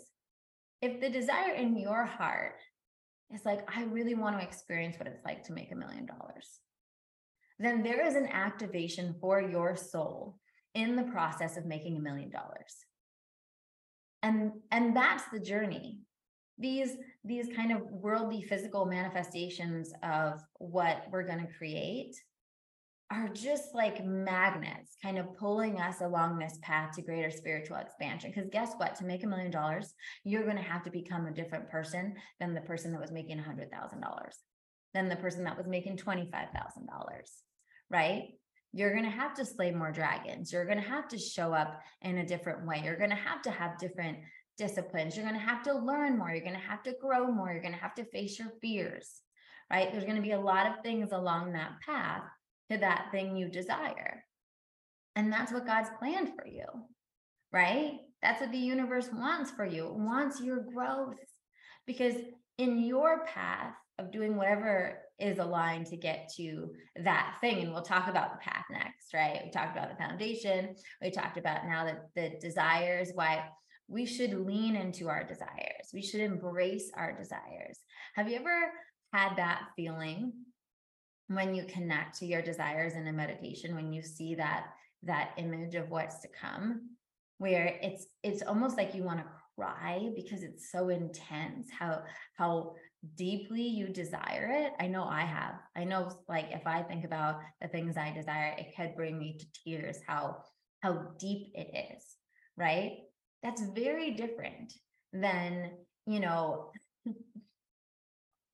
if 0.83 1.01
the 1.01 1.11
desire 1.11 1.53
in 1.53 1.77
your 1.77 2.05
heart 2.05 2.61
is 3.33 3.45
like, 3.45 3.69
I 3.75 3.85
really 3.85 4.15
want 4.15 4.39
to 4.39 4.45
experience 4.45 4.99
what 4.99 5.09
it's 5.09 5.25
like 5.25 5.45
to 5.45 5.53
make 5.53 5.73
a 5.73 5.77
million 5.77 6.07
dollars, 6.07 6.61
then 7.59 7.83
there 7.83 8.05
is 8.05 8.15
an 8.15 8.29
activation 8.29 9.15
for 9.21 9.41
your 9.41 9.77
soul 9.77 10.39
in 10.75 10.97
the 10.97 11.03
process 11.05 11.57
of 11.57 11.67
making 11.67 11.97
a 11.97 12.01
million 12.01 12.31
dollars. 12.31 12.77
And, 14.23 14.53
and 14.71 14.97
that's 14.97 15.25
the 15.33 15.41
journey. 15.41 16.01
These, 16.59 16.97
these 17.25 17.49
kind 17.55 17.73
of 17.73 17.83
worldly 17.91 18.43
physical 18.43 18.87
manifestations 18.87 19.93
of 20.03 20.41
what 20.59 21.05
we're 21.11 21.27
going 21.27 21.47
to 21.47 21.53
create 21.53 22.17
are 23.11 23.29
just 23.29 23.75
like 23.75 24.05
magnets 24.05 24.97
kind 25.03 25.19
of 25.19 25.37
pulling 25.37 25.81
us 25.81 26.01
along 26.01 26.39
this 26.39 26.59
path 26.63 26.95
to 26.95 27.03
greater 27.03 27.31
spiritual 27.31 27.77
expansion. 27.77 28.33
Because 28.33 28.49
guess 28.51 28.73
what? 28.77 28.95
To 28.97 29.05
make 29.05 29.25
a 29.25 29.27
million 29.27 29.51
dollars, 29.51 29.93
you're 30.23 30.45
going 30.45 30.57
to 30.57 30.63
have 30.63 30.85
to 30.85 30.91
become 30.91 31.27
a 31.27 31.33
different 31.33 31.69
person 31.69 32.15
than 32.39 32.55
the 32.55 32.61
person 32.61 32.93
that 32.93 33.01
was 33.01 33.11
making 33.11 33.41
a 33.41 33.43
$100,000, 33.43 33.69
than 34.95 35.09
the 35.09 35.17
person 35.17 35.43
that 35.45 35.57
was 35.57 35.67
making 35.67 35.97
$25,000, 35.97 36.49
right? 37.91 38.23
You're 38.73 38.93
going 38.93 39.05
to 39.05 39.11
have 39.11 39.35
to 39.35 39.45
slay 39.45 39.73
more 39.73 39.91
dragons. 39.91 40.53
You're 40.53 40.67
going 40.67 40.81
to 40.81 40.89
have 40.89 41.09
to 41.09 41.19
show 41.19 41.53
up 41.53 41.81
in 42.03 42.19
a 42.19 42.27
different 42.27 42.65
way. 42.65 42.83
You're 42.85 42.97
going 42.97 43.11
to 43.11 43.17
have 43.17 43.43
to 43.43 43.51
have 43.51 43.79
different 43.79 44.19
disciplines. 44.57 45.17
You're 45.17 45.27
going 45.27 45.39
to 45.39 45.45
have 45.45 45.65
to 45.65 45.75
learn 45.75 46.17
more. 46.17 46.31
You're 46.31 46.45
going 46.45 46.53
to 46.53 46.61
have 46.61 46.85
to 46.85 46.95
grow 47.01 47.27
more. 47.33 47.51
You're 47.51 47.63
going 47.63 47.75
to 47.75 47.81
have 47.81 47.97
to 47.97 48.05
face 48.05 48.39
your 48.39 48.53
fears, 48.61 49.21
right? 49.69 49.91
There's 49.91 50.05
going 50.05 50.17
to 50.17 50.23
be 50.23 50.33
a 50.33 50.41
lot 50.41 50.69
of 50.69 50.85
things 50.85 51.11
along 51.11 51.55
that 51.55 51.73
path 51.85 52.23
to 52.71 52.79
that 52.79 53.09
thing 53.11 53.37
you 53.37 53.49
desire. 53.49 54.25
And 55.17 55.33
that's 55.33 55.53
what 55.53 55.67
God's 55.67 55.91
planned 55.99 56.33
for 56.37 56.47
you, 56.47 56.65
right? 57.53 57.93
That's 58.23 58.41
what 58.41 58.53
the 58.53 58.59
universe 58.59 59.09
wants 59.13 59.51
for 59.51 59.65
you. 59.65 59.87
It 59.87 59.95
wants 59.95 60.41
your 60.41 60.61
growth 60.61 61.17
because 61.87 62.15
in 62.59 62.83
your 62.85 63.25
path 63.27 63.75
of 63.99 64.13
doing 64.13 64.37
whatever 64.37 64.99
is 65.19 65.39
aligned 65.39 65.87
to 65.87 65.97
get 65.97 66.31
to 66.37 66.71
that 67.05 67.37
thing, 67.41 67.61
and 67.61 67.73
we'll 67.73 67.83
talk 67.83 68.09
about 68.09 68.33
the 68.33 68.39
path 68.39 68.65
next, 68.71 69.13
right? 69.13 69.43
We 69.45 69.51
talked 69.51 69.77
about 69.77 69.91
the 69.91 69.97
foundation. 69.97 70.75
We 71.03 71.11
talked 71.11 71.37
about 71.37 71.67
now 71.67 71.85
that 71.85 72.09
the 72.15 72.39
desires, 72.41 73.11
why 73.15 73.45
we 73.89 74.07
should 74.07 74.47
lean 74.47 74.77
into 74.77 75.09
our 75.09 75.25
desires. 75.25 75.91
We 75.93 76.03
should 76.03 76.21
embrace 76.21 76.91
our 76.97 77.13
desires. 77.13 77.81
Have 78.15 78.29
you 78.29 78.37
ever 78.37 78.71
had 79.13 79.37
that 79.37 79.63
feeling 79.77 80.33
when 81.31 81.55
you 81.55 81.65
connect 81.65 82.19
to 82.19 82.27
your 82.27 82.43
desires 82.43 82.95
in 82.95 83.07
a 83.07 83.13
meditation 83.13 83.75
when 83.75 83.93
you 83.93 84.03
see 84.03 84.35
that 84.35 84.67
that 85.03 85.31
image 85.39 85.75
of 85.75 85.89
what's 85.89 86.19
to 86.21 86.29
come 86.29 86.91
where 87.39 87.79
it's 87.81 88.07
it's 88.23 88.43
almost 88.43 88.77
like 88.77 88.95
you 88.95 89.03
want 89.03 89.19
to 89.19 89.25
cry 89.57 90.11
because 90.15 90.43
it's 90.43 90.71
so 90.71 90.89
intense 90.89 91.69
how 91.71 92.03
how 92.37 92.75
deeply 93.17 93.63
you 93.63 93.89
desire 93.89 94.51
it. 94.53 94.73
I 94.79 94.87
know 94.89 95.05
i 95.05 95.23
have. 95.23 95.55
I 95.75 95.85
know 95.85 96.11
like 96.29 96.49
if 96.51 96.67
i 96.67 96.83
think 96.83 97.05
about 97.05 97.41
the 97.63 97.69
things 97.69 97.97
i 97.97 98.13
desire 98.13 98.55
it 98.59 98.75
could 98.77 98.95
bring 98.97 99.19
me 99.19 99.39
to 99.39 99.47
tears 99.65 99.99
how 100.07 100.43
how 100.83 101.13
deep 101.19 101.53
it 101.55 101.95
is 101.95 102.05
right? 102.61 102.99
That's 103.43 103.63
very 103.63 104.13
different 104.13 104.73
than 105.13 105.71
you 106.07 106.21
know 106.21 106.71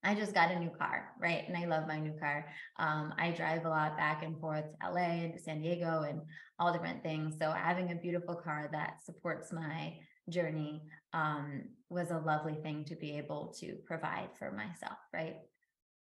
I 0.06 0.14
just 0.14 0.32
got 0.32 0.52
a 0.52 0.58
new 0.60 0.70
car, 0.70 1.08
right? 1.20 1.42
And 1.48 1.56
I 1.56 1.64
love 1.64 1.88
my 1.88 1.98
new 1.98 2.12
car. 2.20 2.46
Um, 2.78 3.12
I 3.18 3.32
drive 3.32 3.64
a 3.64 3.68
lot 3.68 3.96
back 3.96 4.22
and 4.22 4.38
forth 4.38 4.64
to 4.64 4.90
LA 4.92 5.00
and 5.00 5.34
to 5.34 5.40
San 5.40 5.60
Diego 5.60 6.04
and 6.08 6.20
all 6.60 6.72
different 6.72 7.02
things. 7.02 7.34
So 7.40 7.50
having 7.50 7.90
a 7.90 7.96
beautiful 7.96 8.36
car 8.36 8.68
that 8.70 9.04
supports 9.04 9.52
my 9.52 9.94
journey 10.30 10.82
um, 11.12 11.64
was 11.90 12.12
a 12.12 12.18
lovely 12.18 12.54
thing 12.62 12.84
to 12.84 12.94
be 12.94 13.18
able 13.18 13.52
to 13.58 13.74
provide 13.84 14.28
for 14.38 14.52
myself, 14.52 14.98
right? 15.12 15.38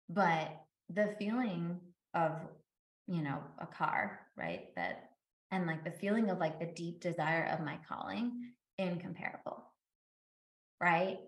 But 0.09 0.49
the 0.89 1.15
feeling 1.19 1.79
of, 2.15 2.31
you 3.07 3.21
know, 3.21 3.37
a 3.59 3.67
car, 3.67 4.19
right? 4.35 4.69
That 4.75 5.11
and 5.51 5.67
like 5.67 5.83
the 5.83 5.91
feeling 5.91 6.31
of 6.31 6.39
like 6.39 6.59
the 6.59 6.73
deep 6.73 7.01
desire 7.01 7.45
of 7.53 7.63
my 7.63 7.77
calling, 7.87 8.53
incomparable, 8.79 9.63
right? 10.81 11.19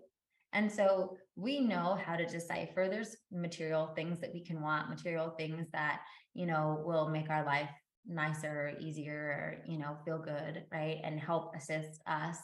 And 0.54 0.70
so 0.70 1.16
we 1.36 1.60
know 1.60 1.98
how 2.02 2.16
to 2.16 2.24
decipher 2.24 2.88
there's 2.88 3.16
material 3.32 3.92
things 3.94 4.20
that 4.20 4.32
we 4.32 4.44
can 4.44 4.62
want, 4.62 4.88
material 4.88 5.30
things 5.30 5.66
that, 5.72 6.00
you 6.32 6.46
know, 6.46 6.82
will 6.84 7.08
make 7.08 7.28
our 7.28 7.44
life 7.44 7.68
nicer, 8.06 8.76
easier, 8.80 9.62
you 9.66 9.78
know, 9.78 9.96
feel 10.04 10.18
good, 10.18 10.64
right? 10.72 11.00
And 11.02 11.18
help 11.18 11.54
assist 11.56 12.00
us, 12.06 12.38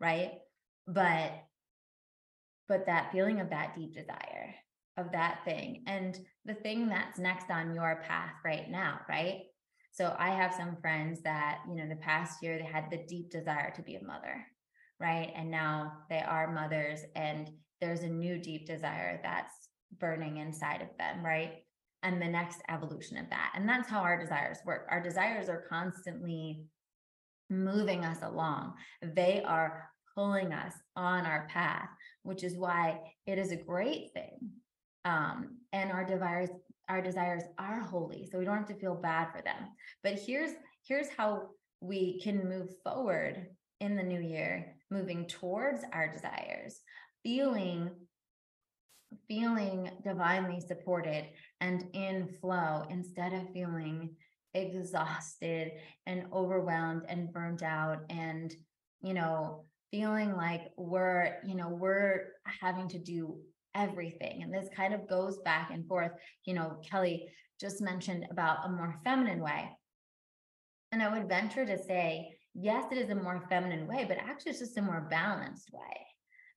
right? 0.00 0.32
But 0.86 1.32
but 2.68 2.86
that 2.86 3.10
feeling 3.10 3.40
of 3.40 3.50
that 3.50 3.74
deep 3.74 3.94
desire 3.94 4.54
of 4.96 5.10
that 5.10 5.40
thing 5.44 5.82
and 5.86 6.16
the 6.44 6.54
thing 6.54 6.88
that's 6.88 7.18
next 7.18 7.50
on 7.50 7.74
your 7.74 8.02
path 8.06 8.34
right 8.44 8.70
now, 8.70 9.00
right? 9.08 9.42
So 9.92 10.14
I 10.18 10.30
have 10.30 10.54
some 10.54 10.76
friends 10.80 11.20
that, 11.22 11.58
you 11.68 11.74
know, 11.74 11.88
the 11.88 11.96
past 11.96 12.42
year 12.42 12.58
they 12.58 12.64
had 12.64 12.90
the 12.90 13.04
deep 13.08 13.30
desire 13.30 13.72
to 13.74 13.82
be 13.82 13.96
a 13.96 14.04
mother, 14.04 14.46
right? 15.00 15.32
And 15.34 15.50
now 15.50 15.92
they 16.08 16.20
are 16.20 16.52
mothers 16.52 17.00
and 17.16 17.50
there's 17.80 18.02
a 18.02 18.08
new 18.08 18.38
deep 18.38 18.66
desire 18.66 19.18
that's 19.22 19.68
burning 19.98 20.36
inside 20.36 20.82
of 20.82 20.88
them, 20.98 21.24
right? 21.24 21.64
And 22.02 22.20
the 22.20 22.28
next 22.28 22.60
evolution 22.68 23.16
of 23.16 23.28
that. 23.30 23.52
And 23.54 23.68
that's 23.68 23.88
how 23.88 24.00
our 24.00 24.20
desires 24.20 24.58
work. 24.64 24.86
Our 24.90 25.02
desires 25.02 25.48
are 25.48 25.64
constantly 25.68 26.64
moving 27.48 28.04
us 28.04 28.18
along, 28.22 28.74
they 29.02 29.42
are 29.42 29.90
pulling 30.14 30.52
us 30.52 30.74
on 30.96 31.26
our 31.26 31.48
path, 31.50 31.88
which 32.22 32.44
is 32.44 32.56
why 32.56 32.98
it 33.26 33.38
is 33.38 33.50
a 33.50 33.56
great 33.56 34.12
thing. 34.12 34.38
Um, 35.04 35.56
and 35.72 35.90
our 35.90 36.04
desires, 36.04 36.50
our 36.88 37.00
desires 37.00 37.42
are 37.58 37.80
holy, 37.80 38.28
so 38.30 38.38
we 38.38 38.44
don't 38.44 38.56
have 38.56 38.68
to 38.68 38.74
feel 38.74 38.94
bad 38.94 39.32
for 39.32 39.42
them. 39.42 39.68
But 40.04 40.18
here's 40.18 40.52
here's 40.86 41.08
how 41.08 41.48
we 41.80 42.20
can 42.20 42.48
move 42.48 42.68
forward 42.84 43.46
in 43.80 43.96
the 43.96 44.02
new 44.02 44.20
year, 44.20 44.74
moving 44.90 45.26
towards 45.26 45.82
our 45.92 46.12
desires 46.12 46.80
feeling 47.22 47.90
feeling 49.26 49.90
divinely 50.04 50.60
supported 50.60 51.26
and 51.60 51.84
in 51.94 52.28
flow 52.40 52.84
instead 52.90 53.32
of 53.32 53.52
feeling 53.52 54.14
exhausted 54.54 55.72
and 56.06 56.24
overwhelmed 56.32 57.02
and 57.08 57.32
burnt 57.32 57.62
out 57.62 57.98
and 58.08 58.54
you 59.02 59.12
know 59.12 59.64
feeling 59.90 60.36
like 60.36 60.70
we're 60.76 61.36
you 61.44 61.56
know 61.56 61.68
we're 61.68 62.28
having 62.60 62.88
to 62.88 62.98
do 62.98 63.38
everything. 63.76 64.42
And 64.42 64.52
this 64.52 64.68
kind 64.74 64.92
of 64.92 65.08
goes 65.08 65.38
back 65.44 65.70
and 65.72 65.86
forth 65.86 66.12
you 66.44 66.54
know 66.54 66.80
kelly 66.88 67.28
just 67.60 67.82
mentioned 67.82 68.26
about 68.30 68.64
a 68.64 68.68
more 68.68 69.00
feminine 69.04 69.40
way. 69.40 69.68
And 70.92 71.02
i 71.02 71.12
would 71.12 71.28
venture 71.28 71.66
to 71.66 71.78
say 71.78 72.36
yes 72.54 72.84
it 72.90 72.98
is 72.98 73.10
a 73.10 73.14
more 73.14 73.44
feminine 73.48 73.86
way 73.86 74.04
but 74.06 74.16
actually 74.18 74.50
it's 74.50 74.60
just 74.60 74.78
a 74.78 74.82
more 74.82 75.06
balanced 75.10 75.70
way 75.72 76.06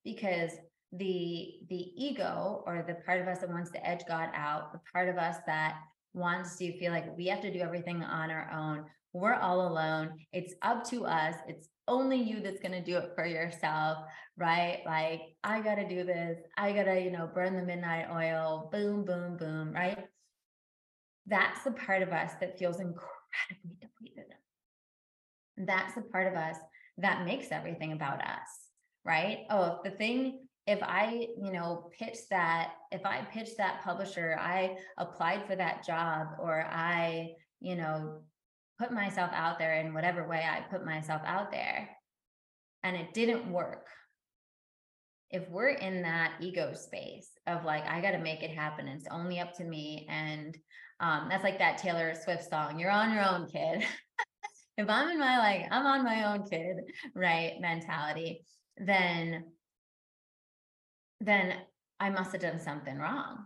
because 0.04 0.52
the 0.94 1.54
the 1.70 1.92
ego 1.98 2.64
or 2.68 2.84
the 2.88 2.96
part 3.06 3.20
of 3.20 3.28
us 3.28 3.40
that 3.40 3.50
wants 3.50 3.72
to 3.72 3.88
edge 3.88 4.02
God 4.08 4.30
out, 4.36 4.72
the 4.72 4.80
part 4.92 5.10
of 5.10 5.18
us 5.18 5.38
that 5.48 5.78
wants 6.14 6.58
to 6.58 6.78
feel 6.78 6.92
like 6.92 7.18
we 7.18 7.28
have 7.28 7.42
to 7.42 7.52
do 7.52 7.60
everything 7.60 8.04
on 8.04 8.30
our 8.30 8.52
own. 8.54 8.86
We're 9.14 9.34
all 9.34 9.68
alone. 9.68 10.12
It's 10.32 10.54
up 10.62 10.88
to 10.90 11.06
us. 11.06 11.36
It's 11.48 11.68
only 11.88 12.18
you 12.18 12.42
that's 12.42 12.60
going 12.60 12.72
to 12.72 12.84
do 12.84 12.98
it 12.98 13.12
for 13.16 13.26
yourself, 13.26 14.00
right? 14.38 14.82
Like, 14.86 15.22
I 15.44 15.62
got 15.62 15.76
to 15.76 15.88
do 15.88 16.04
this. 16.04 16.40
I 16.58 16.72
got 16.72 16.84
to, 16.84 17.00
you 17.00 17.12
know, 17.12 17.30
burn 17.34 17.56
the 17.56 17.64
midnight 17.64 18.08
oil. 18.12 18.70
Boom, 18.72 19.04
boom, 19.04 19.38
boom, 19.38 19.72
right? 19.74 20.06
That's 21.28 21.64
the 21.64 21.72
part 21.72 22.02
of 22.02 22.10
us 22.10 22.32
that 22.40 22.58
feels 22.60 22.80
incredibly 22.80 23.78
depleted. 23.82 24.13
That's 25.58 25.96
the 25.96 26.02
part 26.02 26.28
of 26.28 26.34
us 26.34 26.58
that 26.98 27.26
makes 27.26 27.52
everything 27.52 27.92
about 27.92 28.22
us 28.22 28.64
right? 29.06 29.40
Oh, 29.50 29.78
if 29.78 29.92
the 29.92 29.98
thing, 29.98 30.40
if 30.66 30.80
I, 30.82 31.28
you 31.42 31.52
know, 31.52 31.90
pitch 31.98 32.18
that, 32.30 32.74
if 32.92 33.06
I 33.06 33.22
pitch 33.32 33.50
that 33.58 33.84
publisher, 33.84 34.38
I 34.40 34.78
applied 34.98 35.46
for 35.46 35.56
that 35.56 35.86
job 35.86 36.28
or 36.40 36.66
I, 36.70 37.32
you 37.60 37.76
know, 37.76 38.22
put 38.80 38.92
myself 38.92 39.32
out 39.34 39.60
there 39.60 39.80
in 39.80 39.94
whatever 39.94 40.28
way 40.28 40.44
I 40.44 40.62
put 40.72 40.86
myself 40.86 41.22
out 41.26 41.52
there 41.52 41.90
and 42.84 42.96
it 42.96 43.14
didn't 43.14 43.52
work. 43.52 43.88
If 45.30 45.50
we're 45.50 45.70
in 45.70 46.04
that 46.04 46.34
ego 46.40 46.74
space 46.76 47.30
of 47.48 47.66
like, 47.66 47.86
I 47.88 48.02
got 48.02 48.12
to 48.12 48.20
make 48.20 48.44
it 48.44 48.52
happen, 48.52 48.88
it's 48.88 49.08
only 49.10 49.40
up 49.40 49.54
to 49.56 49.64
me. 49.64 50.08
And 50.10 50.56
um, 51.00 51.28
that's 51.30 51.44
like 51.44 51.58
that 51.58 51.80
Taylor 51.80 52.14
Swift 52.24 52.50
song, 52.50 52.80
You're 52.80 52.92
on 52.92 53.12
your 53.14 53.28
own, 53.28 53.48
kid. 53.48 53.84
if 54.78 54.90
I'm 54.90 55.10
in 55.10 55.20
my 55.20 55.38
like, 55.38 55.68
I'm 55.72 55.86
on 55.86 56.04
my 56.04 56.34
own, 56.34 56.44
kid, 56.50 56.78
right? 57.16 57.54
Mentality 57.60 58.44
then 58.78 59.46
then 61.20 61.54
I 62.00 62.10
must 62.10 62.32
have 62.34 62.42
done 62.42 62.60
something 62.60 62.98
wrong. 62.98 63.46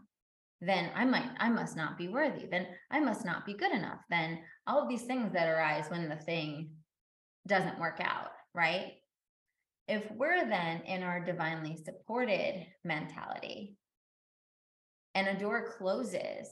Then 0.61 0.89
I 0.95 1.05
might, 1.05 1.29
I 1.37 1.49
must 1.49 1.77
not 1.77 1.97
be 1.97 2.07
worthy. 2.07 2.47
Then 2.49 2.65
I 2.89 2.99
must 2.99 3.23
not 3.23 3.45
be 3.45 3.53
good 3.53 3.71
enough. 3.71 3.99
Then 4.09 4.39
all 4.65 4.81
of 4.81 4.89
these 4.89 5.03
things 5.03 5.31
that 5.33 5.47
arise 5.47 5.89
when 5.89 6.09
the 6.09 6.15
thing 6.15 6.71
doesn't 7.47 7.79
work 7.79 7.99
out, 8.01 8.31
right? 8.55 8.93
If 9.87 10.09
we're 10.11 10.49
then 10.49 10.81
in 10.81 11.03
our 11.03 11.23
divinely 11.23 11.77
supported 11.77 12.65
mentality 12.83 13.77
and 15.13 15.27
a 15.27 15.39
door 15.39 15.75
closes 15.77 16.49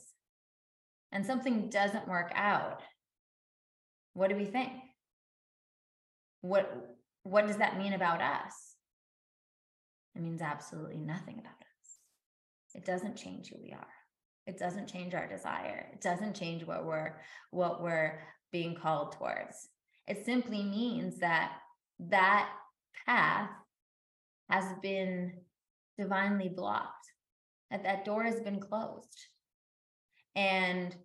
and 1.12 1.26
something 1.26 1.70
doesn't 1.70 2.08
work 2.08 2.32
out, 2.36 2.82
what 4.16 4.30
do 4.30 4.36
we 4.36 4.46
think? 4.46 4.72
What 6.42 6.98
what 7.24 7.48
does 7.48 7.58
that 7.58 7.78
mean 7.78 7.94
about 7.94 8.22
us? 8.22 8.76
It 10.16 10.22
means 10.22 10.42
absolutely 10.42 10.98
nothing 10.98 11.36
about 11.40 11.52
us. 11.52 12.00
It 12.74 12.86
doesn't 12.86 13.18
change 13.18 13.50
who 13.50 13.62
we 13.62 13.72
are. 13.72 13.88
It 14.48 14.58
doesn't 14.58 14.88
change 14.88 15.14
our 15.14 15.28
desire. 15.28 15.90
It 15.92 16.02
doesn't 16.02 16.36
change 16.36 16.64
what 16.64 16.86
we're 16.86 17.16
what 17.52 17.84
we're 17.84 18.20
being 18.52 18.76
called 18.76 19.14
towards. 19.14 19.70
It 20.08 20.26
simply 20.26 20.64
means 20.64 21.20
that 21.20 21.58
that 22.00 22.50
path 23.06 23.50
has 24.50 24.66
been 24.82 25.34
divinely 25.98 26.50
blocked, 26.50 27.12
that 27.72 27.84
that 27.84 28.06
door 28.06 28.24
has 28.24 28.40
been 28.40 28.60
closed. 28.60 29.28
And 30.36 30.96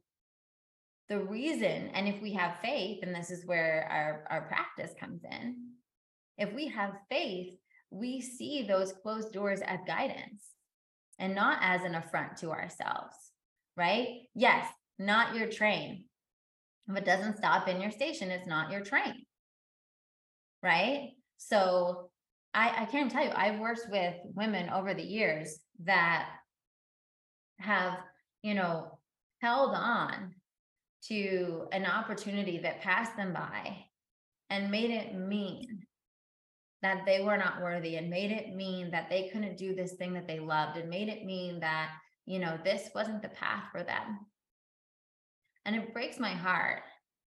the 1.11 1.19
reason, 1.19 1.91
and 1.93 2.07
if 2.07 2.23
we 2.23 2.33
have 2.35 2.61
faith, 2.63 3.01
and 3.03 3.13
this 3.13 3.33
is 3.33 3.45
where 3.45 3.87
our, 3.91 4.25
our 4.31 4.47
practice 4.47 4.95
comes 4.99 5.23
in, 5.29 5.57
if 6.39 6.55
we 6.55 6.69
have 6.69 6.93
faith, 7.11 7.53
we 7.91 8.21
see 8.21 8.63
those 8.63 8.93
closed 8.93 9.33
doors 9.33 9.61
as 9.61 9.81
guidance 9.89 10.45
and 11.19 11.35
not 11.35 11.59
as 11.63 11.83
an 11.83 11.97
affront 11.97 12.37
to 12.39 12.51
ourselves, 12.51 13.17
right? 13.77 14.21
Yes, 14.37 14.65
not 15.01 15.35
your 15.35 15.49
train. 15.49 16.05
If 16.89 16.97
it 16.97 17.05
doesn't 17.05 17.39
stop 17.39 17.67
in 17.67 17.81
your 17.81 17.91
station, 17.91 18.31
it's 18.31 18.47
not 18.47 18.71
your 18.71 18.83
train, 18.83 19.27
right? 20.63 21.11
So 21.39 22.11
I, 22.55 22.83
I 22.83 22.85
can't 22.85 23.11
tell 23.11 23.25
you, 23.25 23.33
I've 23.35 23.59
worked 23.59 23.87
with 23.91 24.15
women 24.35 24.71
over 24.71 24.95
the 24.95 25.03
years 25.03 25.59
that 25.85 26.29
have, 27.59 27.99
you 28.43 28.55
know, 28.55 28.99
held 29.41 29.75
on 29.75 30.35
to 31.09 31.67
an 31.73 31.87
opportunity 31.87 32.59
that 32.59 32.83
passed 32.83 33.17
them 33.17 33.33
by 33.33 33.77
and 34.51 34.71
made 34.71 34.91
it 34.91 35.15
mean 35.15 35.87
that 36.83 37.05
they 37.07 37.21
were 37.21 37.37
not 37.37 37.61
worthy 37.61 37.97
and 37.97 38.09
made 38.09 38.31
it 38.31 38.55
mean 38.55 38.91
that 38.91 39.09
they 39.11 39.29
couldn't 39.29 39.57
do 39.57 39.75
this 39.75 39.93
thing 39.93 40.15
that 40.15 40.27
they 40.27 40.39
loved 40.39 40.79
and 40.79 40.89
made 40.89 41.09
it 41.09 41.25
mean 41.25 41.61
that, 41.61 41.91
you 42.27 42.39
know, 42.39 42.59
this 42.65 42.91
wasn't 42.95 43.23
the 43.23 43.29
path 43.29 43.65
for 43.71 43.83
them. 43.83 44.19
And 45.65 45.77
it 45.77 45.93
breaks 45.93 46.19
my 46.19 46.31
heart. 46.31 46.83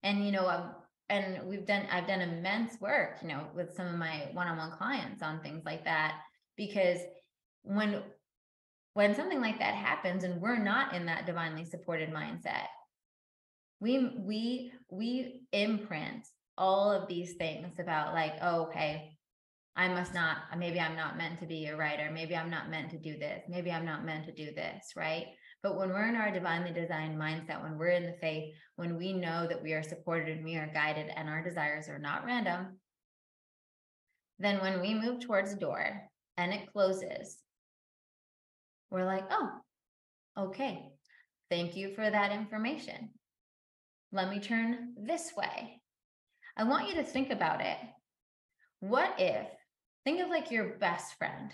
And, 0.02 0.24
you 0.24 0.32
know, 0.32 0.48
um, 0.48 0.74
and 1.10 1.46
we've 1.46 1.66
done, 1.66 1.86
I've 1.90 2.06
done 2.06 2.22
immense 2.22 2.80
work, 2.80 3.18
you 3.20 3.28
know, 3.28 3.46
with 3.54 3.74
some 3.74 3.86
of 3.86 3.96
my 3.96 4.28
one 4.32 4.48
on 4.48 4.56
one 4.56 4.70
clients 4.70 5.22
on 5.22 5.40
things 5.40 5.62
like 5.66 5.84
that, 5.84 6.20
because 6.56 6.98
when, 7.62 8.02
when 8.94 9.14
something 9.14 9.40
like 9.40 9.58
that 9.58 9.74
happens 9.74 10.24
and 10.24 10.40
we're 10.40 10.58
not 10.58 10.94
in 10.94 11.06
that 11.06 11.26
divinely 11.26 11.64
supported 11.64 12.10
mindset, 12.10 12.66
we, 13.84 14.10
we, 14.16 14.72
we 14.90 15.42
imprint 15.52 16.26
all 16.56 16.90
of 16.90 17.06
these 17.06 17.34
things 17.34 17.78
about 17.78 18.14
like, 18.14 18.32
oh, 18.40 18.62
okay, 18.62 19.18
I 19.76 19.88
must 19.88 20.14
not, 20.14 20.38
maybe 20.56 20.80
I'm 20.80 20.96
not 20.96 21.18
meant 21.18 21.38
to 21.40 21.46
be 21.46 21.66
a 21.66 21.76
writer. 21.76 22.10
Maybe 22.10 22.34
I'm 22.34 22.48
not 22.48 22.70
meant 22.70 22.92
to 22.92 22.98
do 22.98 23.18
this. 23.18 23.42
Maybe 23.46 23.70
I'm 23.70 23.84
not 23.84 24.06
meant 24.06 24.24
to 24.24 24.32
do 24.32 24.54
this, 24.54 24.92
right? 24.96 25.26
But 25.62 25.76
when 25.76 25.90
we're 25.90 26.08
in 26.08 26.16
our 26.16 26.30
divinely 26.30 26.72
designed 26.72 27.20
mindset, 27.20 27.62
when 27.62 27.76
we're 27.76 27.88
in 27.88 28.06
the 28.06 28.16
faith, 28.22 28.54
when 28.76 28.96
we 28.96 29.12
know 29.12 29.46
that 29.46 29.62
we 29.62 29.74
are 29.74 29.82
supported 29.82 30.34
and 30.34 30.46
we 30.46 30.56
are 30.56 30.70
guided 30.72 31.10
and 31.14 31.28
our 31.28 31.44
desires 31.44 31.86
are 31.90 31.98
not 31.98 32.24
random, 32.24 32.78
then 34.38 34.62
when 34.62 34.80
we 34.80 34.94
move 34.94 35.20
towards 35.20 35.52
a 35.52 35.56
door 35.56 36.08
and 36.38 36.54
it 36.54 36.72
closes, 36.72 37.36
we're 38.90 39.04
like, 39.04 39.24
oh, 39.30 39.50
okay, 40.38 40.86
thank 41.50 41.76
you 41.76 41.94
for 41.94 42.08
that 42.08 42.32
information. 42.32 43.10
Let 44.14 44.30
me 44.30 44.38
turn 44.38 44.94
this 44.96 45.32
way. 45.36 45.82
I 46.56 46.64
want 46.64 46.88
you 46.88 46.94
to 46.94 47.02
think 47.02 47.30
about 47.30 47.60
it. 47.60 47.76
What 48.78 49.14
if 49.18 49.48
think 50.04 50.20
of 50.20 50.30
like 50.30 50.50
your 50.50 50.78
best 50.78 51.18
friend 51.18 51.52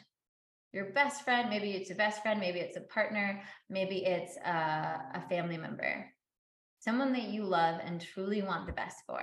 your 0.72 0.86
best 0.92 1.24
friend 1.24 1.48
maybe 1.48 1.72
it's 1.72 1.90
a 1.90 1.94
best 1.94 2.22
friend 2.22 2.38
maybe 2.38 2.60
it's 2.60 2.76
a 2.76 2.80
partner 2.80 3.42
maybe 3.68 4.04
it's 4.04 4.36
a, 4.36 5.00
a 5.14 5.22
family 5.28 5.56
member 5.56 6.06
someone 6.78 7.12
that 7.12 7.28
you 7.28 7.44
love 7.44 7.80
and 7.84 8.00
truly 8.00 8.42
want 8.42 8.66
the 8.66 8.72
best 8.72 8.98
for 9.06 9.22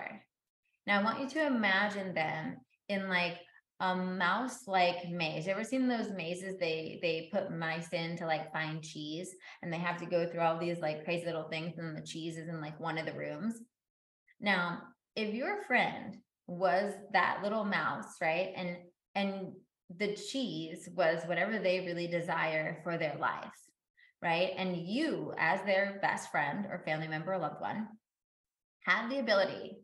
now 0.86 1.00
i 1.00 1.04
want 1.04 1.20
you 1.20 1.30
to 1.30 1.46
imagine 1.46 2.14
them 2.14 2.58
in 2.90 3.08
like 3.10 3.38
a 3.80 3.96
mouse 3.96 4.68
like 4.68 5.10
maze. 5.10 5.48
Ever 5.48 5.64
seen 5.64 5.88
those 5.88 6.12
mazes 6.12 6.58
they 6.60 7.00
they 7.02 7.30
put 7.32 7.56
mice 7.56 7.90
in 7.94 8.18
to 8.18 8.26
like 8.26 8.52
find 8.52 8.84
cheese? 8.84 9.36
And 9.62 9.72
they 9.72 9.78
have 9.78 9.98
to 9.98 10.06
go 10.06 10.28
through 10.28 10.42
all 10.42 10.58
these 10.58 10.80
like 10.80 11.06
crazy 11.06 11.26
little 11.26 11.48
things 11.50 11.78
and 11.78 11.96
the 11.96 12.02
cheese 12.02 12.38
is 12.38 12.50
in 12.50 12.60
like 12.60 12.80
one 12.80 12.98
of 12.98 13.06
the 13.06 13.14
rooms. 13.14 13.56
Now 14.40 14.80
if 15.16 15.34
your 15.34 15.64
friend 15.64 16.16
was 16.48 16.94
that 17.12 17.40
little 17.44 17.66
mouse 17.66 18.16
right 18.22 18.54
and 18.56 18.78
and 19.16 19.52
the 19.98 20.16
cheese 20.16 20.88
was 20.96 21.24
whatever 21.26 21.60
they 21.60 21.82
really 21.82 22.08
desire 22.08 22.80
for 22.84 22.98
their 22.98 23.18
life 23.20 23.52
right 24.22 24.52
and 24.58 24.78
you 24.78 25.34
as 25.38 25.62
their 25.64 26.00
best 26.02 26.32
friend 26.32 26.66
or 26.70 26.84
family 26.86 27.08
member 27.08 27.34
or 27.34 27.38
loved 27.38 27.60
one 27.60 27.88
have 28.86 29.10
the 29.10 29.20
ability 29.20 29.78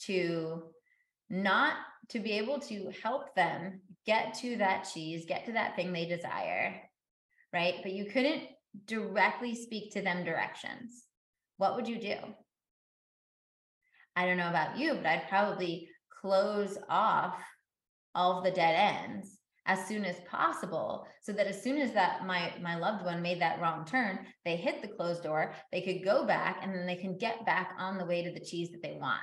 to 0.00 0.62
not 1.28 1.74
to 2.10 2.20
be 2.20 2.32
able 2.32 2.60
to 2.60 2.90
help 3.02 3.34
them 3.34 3.80
get 4.06 4.34
to 4.34 4.56
that 4.56 4.88
cheese 4.92 5.24
get 5.26 5.44
to 5.44 5.52
that 5.52 5.76
thing 5.76 5.92
they 5.92 6.06
desire 6.06 6.80
right? 7.52 7.76
But 7.82 7.92
you 7.92 8.06
couldn't 8.06 8.42
directly 8.86 9.54
speak 9.54 9.92
to 9.92 10.02
them 10.02 10.24
directions. 10.24 11.04
What 11.56 11.74
would 11.76 11.88
you 11.88 11.98
do? 11.98 12.16
I 14.14 14.26
don't 14.26 14.36
know 14.36 14.48
about 14.48 14.78
you 14.78 14.94
but 14.94 15.06
i'd 15.06 15.28
probably 15.28 15.90
close 16.22 16.78
off 16.88 17.38
all 18.14 18.38
of 18.38 18.44
the 18.44 18.50
dead 18.50 18.74
ends 18.74 19.38
as 19.66 19.86
soon 19.86 20.06
as 20.06 20.16
possible 20.30 21.06
so 21.22 21.32
that 21.32 21.46
as 21.46 21.62
soon 21.62 21.76
as 21.76 21.92
that 21.92 22.24
my 22.24 22.50
my 22.62 22.76
loved 22.76 23.04
one 23.04 23.20
made 23.20 23.42
that 23.42 23.60
wrong 23.60 23.84
turn 23.84 24.20
they 24.46 24.56
hit 24.56 24.80
the 24.80 24.88
closed 24.88 25.22
door 25.22 25.52
they 25.70 25.82
could 25.82 26.02
go 26.02 26.24
back 26.24 26.60
and 26.62 26.74
then 26.74 26.86
they 26.86 26.96
can 26.96 27.18
get 27.18 27.44
back 27.44 27.74
on 27.78 27.98
the 27.98 28.06
way 28.06 28.24
to 28.24 28.32
the 28.32 28.40
cheese 28.44 28.70
that 28.70 28.80
they 28.80 28.96
want 28.98 29.20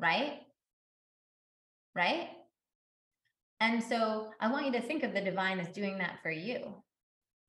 right 0.00 0.40
right? 1.94 2.28
And 3.60 3.82
so 3.82 4.30
i 4.40 4.50
want 4.50 4.66
you 4.66 4.72
to 4.72 4.80
think 4.80 5.02
of 5.02 5.12
the 5.12 5.20
divine 5.20 5.60
as 5.60 5.68
doing 5.68 5.98
that 5.98 6.18
for 6.22 6.30
you. 6.30 6.74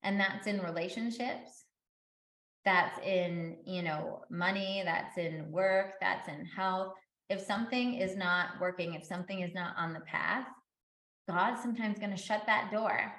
And 0.02 0.18
that's 0.18 0.46
in 0.46 0.60
relationships. 0.60 1.64
That's 2.64 2.98
in 3.04 3.56
you 3.66 3.82
know 3.82 4.22
money 4.30 4.82
that's 4.84 5.18
in 5.18 5.50
work 5.50 5.94
that's 6.00 6.28
in 6.28 6.44
health. 6.44 6.94
If 7.28 7.40
something 7.40 7.94
is 7.94 8.16
not 8.16 8.60
working, 8.60 8.94
if 8.94 9.04
something 9.04 9.40
is 9.40 9.54
not 9.54 9.74
on 9.76 9.94
the 9.94 10.00
path, 10.00 10.46
God's 11.28 11.62
sometimes 11.62 11.98
going 11.98 12.10
to 12.10 12.16
shut 12.16 12.42
that 12.46 12.70
door. 12.70 13.12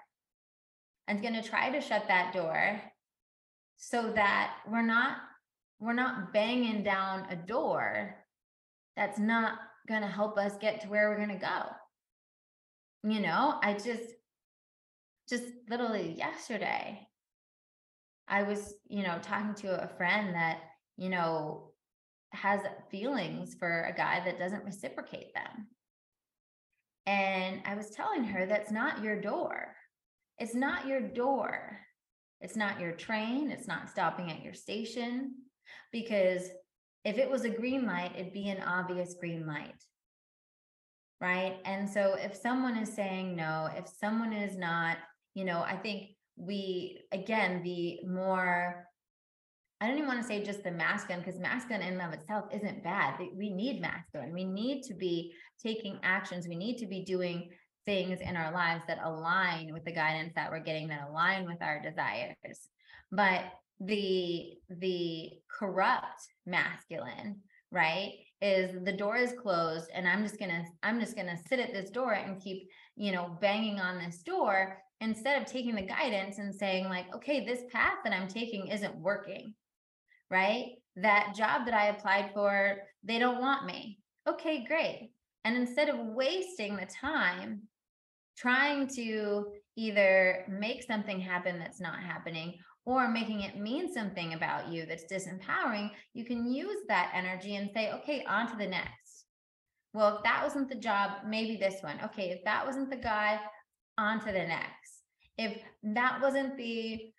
And 1.08 1.22
going 1.22 1.34
to 1.34 1.42
try 1.42 1.70
to 1.70 1.82
shut 1.82 2.06
that 2.08 2.34
door 2.34 2.82
so 3.76 4.12
that 4.16 4.56
we're 4.70 4.82
not 4.86 5.18
we're 5.80 5.94
not 5.94 6.32
banging 6.32 6.84
down 6.84 7.26
a 7.30 7.36
door 7.36 8.16
that's 8.96 9.20
not 9.20 9.60
going 9.88 10.02
to 10.02 10.08
help 10.08 10.38
us 10.38 10.58
get 10.60 10.82
to 10.82 10.88
where 10.88 11.10
we're 11.10 11.18
going 11.18 11.40
to 11.40 11.46
go. 11.46 13.10
You 13.10 13.20
know, 13.20 13.60
I 13.62 13.74
just 13.74 14.14
just 15.30 15.46
literally 15.70 16.14
yesterday 16.18 17.08
I 18.28 18.44
was, 18.44 18.76
you 18.88 19.04
know, 19.04 19.20
talking 19.22 19.54
to 19.56 19.84
a 19.84 19.88
friend 19.98 20.36
that, 20.36 20.60
you 20.98 21.10
know, 21.10 21.72
has 22.32 22.62
feelings 22.90 23.56
for 23.56 23.84
a 23.84 23.96
guy 23.96 24.22
that 24.26 24.40
doesn't 24.40 24.66
reciprocate 24.66 25.34
them. 25.34 25.68
And 27.06 27.62
I 27.66 27.76
was 27.76 27.90
telling 27.90 28.24
her 28.24 28.46
that's 28.46 28.72
not 28.72 29.04
your 29.04 29.20
door. 29.20 29.76
It's 30.40 30.56
not 30.56 30.88
your 30.88 31.02
door. 31.02 31.80
It's 32.42 32.56
not 32.56 32.80
your 32.80 32.94
train. 32.94 33.52
It's 33.52 33.68
not 33.68 33.90
stopping 33.90 34.32
at 34.32 34.44
your 34.44 34.54
station. 34.54 35.36
Because 35.92 36.50
if 37.04 37.18
it 37.18 37.30
was 37.30 37.44
a 37.44 37.50
green 37.50 37.86
light, 37.86 38.14
it'd 38.16 38.34
be 38.34 38.50
an 38.50 38.62
obvious 38.62 39.16
green 39.20 39.46
light. 39.46 39.84
Right. 41.20 41.58
And 41.66 41.90
so 41.90 42.16
if 42.16 42.36
someone 42.36 42.78
is 42.78 42.94
saying 42.94 43.36
no, 43.36 43.70
if 43.78 43.88
someone 43.88 44.34
is 44.34 44.58
not, 44.58 44.98
you 45.36 45.46
know, 45.46 45.60
I 45.60 45.78
think 45.78 46.12
we, 46.36 47.02
again, 47.12 47.64
the 47.64 48.00
more 48.06 48.88
I 49.80 49.88
don't 49.88 49.98
even 49.98 50.08
want 50.08 50.22
to 50.22 50.28
say 50.28 50.42
just 50.42 50.64
the 50.64 50.72
masculine 50.72 51.22
because 51.22 51.40
masculine 51.40 51.82
in 51.82 52.00
and 52.00 52.02
of 52.02 52.14
itself 52.14 52.46
isn't 52.54 52.84
bad. 52.84 53.20
We 53.36 53.50
need 53.50 53.82
masculine. 53.82 54.32
We 54.32 54.46
need 54.46 54.84
to 54.84 54.94
be 54.94 55.34
taking 55.62 56.00
actions. 56.04 56.48
We 56.48 56.56
need 56.56 56.78
to 56.78 56.86
be 56.88 57.04
doing 57.04 57.50
things 57.86 58.22
in 58.22 58.38
our 58.38 58.54
lives 58.54 58.84
that 58.88 59.00
align 59.04 59.74
with 59.74 59.84
the 59.84 59.92
guidance 59.92 60.32
that 60.36 60.50
we're 60.50 60.60
getting 60.60 60.88
that 60.88 61.10
align 61.10 61.46
with 61.46 61.62
our 61.62 61.82
desires 61.82 62.70
but 63.14 63.44
the 63.86 64.54
the 64.80 65.30
corrupt 65.60 66.22
masculine 66.46 67.40
right 67.72 68.14
is 68.42 68.72
the 68.84 68.94
door 68.94 69.16
is 69.16 69.34
closed 69.42 69.90
and 69.94 70.08
i'm 70.08 70.24
just 70.24 70.40
gonna 70.40 70.64
i'm 70.84 71.00
just 71.00 71.16
gonna 71.16 71.38
sit 71.48 71.60
at 71.60 71.74
this 71.74 71.90
door 71.90 72.14
and 72.14 72.42
keep 72.42 72.68
you 72.96 73.12
know 73.12 73.38
banging 73.42 73.80
on 73.80 73.98
this 73.98 74.20
door 74.20 74.78
instead 75.02 75.42
of 75.42 75.48
taking 75.48 75.76
the 75.76 75.82
guidance 75.82 76.38
and 76.38 76.54
saying 76.54 76.86
like 76.86 77.06
okay 77.16 77.46
this 77.46 77.62
path 77.72 77.98
that 78.04 78.14
i'm 78.14 78.28
taking 78.28 78.68
isn't 78.68 78.96
working 78.98 79.54
right? 80.34 80.72
That 80.96 81.34
job 81.36 81.66
that 81.66 81.76
i 81.76 81.88
applied 81.88 82.32
for 82.34 82.78
they 83.04 83.20
don't 83.20 83.40
want 83.40 83.66
me. 83.66 84.00
Okay 84.28 84.66
great. 84.66 85.12
And 85.46 85.56
instead 85.56 85.90
of 85.90 85.98
wasting 86.00 86.76
the 86.76 86.88
time 86.88 87.62
trying 88.38 88.88
to 88.96 89.46
either 89.76 90.46
make 90.50 90.84
something 90.84 91.20
happen 91.20 91.60
that's 91.60 91.82
not 91.82 92.00
happening 92.00 92.56
or 92.86 93.08
making 93.08 93.42
it 93.42 93.58
mean 93.58 93.92
something 93.94 94.34
about 94.34 94.68
you 94.68 94.86
that's 94.86 95.06
disempowering, 95.12 95.90
you 96.14 96.26
can 96.26 96.52
use 96.52 96.80
that 96.88 97.12
energy 97.14 97.56
and 97.56 97.70
say, 97.74 97.92
okay, 97.92 98.24
on 98.28 98.50
to 98.50 98.58
the 98.58 98.68
next. 98.68 99.26
Well, 99.94 100.18
if 100.18 100.24
that 100.24 100.44
wasn't 100.44 100.70
the 100.70 100.76
job, 100.76 101.12
maybe 101.26 101.56
this 101.56 101.82
one. 101.82 101.98
Okay, 102.04 102.32
if 102.32 102.44
that 102.46 102.66
wasn't 102.66 102.90
the 102.90 102.98
guy, 102.98 103.40
on 103.98 104.20
to 104.22 104.26
the 104.26 104.32
next. 104.32 105.04
If 105.38 105.62
that 105.84 106.20
wasn't 106.22 106.58
the 106.58 107.12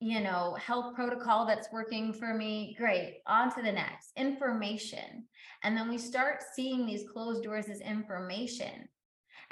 you 0.00 0.20
know 0.20 0.56
health 0.60 0.94
protocol 0.94 1.46
that's 1.46 1.68
working 1.72 2.12
for 2.12 2.34
me 2.34 2.74
great 2.78 3.18
on 3.26 3.54
to 3.54 3.62
the 3.62 3.70
next 3.70 4.10
information 4.16 5.24
and 5.62 5.76
then 5.76 5.88
we 5.88 5.98
start 5.98 6.42
seeing 6.54 6.86
these 6.86 7.04
closed 7.12 7.42
doors 7.42 7.68
as 7.68 7.80
information 7.80 8.88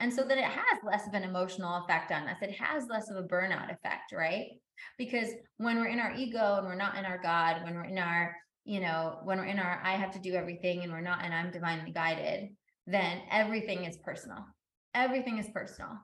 and 0.03 0.12
so 0.12 0.22
that 0.22 0.36
it 0.36 0.44
has 0.44 0.78
less 0.84 1.07
of 1.07 1.14
an 1.14 1.22
emotional 1.22 1.82
effect 1.82 2.12
on 2.12 2.28
us 2.28 2.36
it 2.42 2.55
has 2.55 2.88
less 2.88 3.09
of 3.09 3.16
a 3.16 3.28
burnout 3.28 3.72
effect 3.72 4.12
right 4.12 4.48
because 4.98 5.28
when 5.59 5.78
we're 5.78 5.88
in 5.88 5.98
our 5.98 6.14
ego 6.14 6.57
and 6.59 6.66
we're 6.66 6.74
not 6.74 6.96
in 6.96 7.05
our 7.05 7.18
God, 7.18 7.62
when 7.64 7.74
we're 7.74 7.84
in 7.84 7.98
our, 7.98 8.36
you 8.64 8.80
know, 8.80 9.18
when 9.24 9.38
we're 9.38 9.46
in 9.46 9.59
our 9.59 9.80
I 9.82 9.92
have 9.92 10.12
to 10.12 10.18
do 10.18 10.34
everything 10.34 10.82
and 10.82 10.92
we're 10.92 11.00
not 11.00 11.24
and 11.24 11.34
I'm 11.34 11.50
divinely 11.50 11.92
guided, 11.92 12.50
then 12.86 13.20
everything 13.30 13.84
is 13.84 13.96
personal. 13.96 14.44
Everything 14.94 15.38
is 15.38 15.48
personal. 15.53 15.98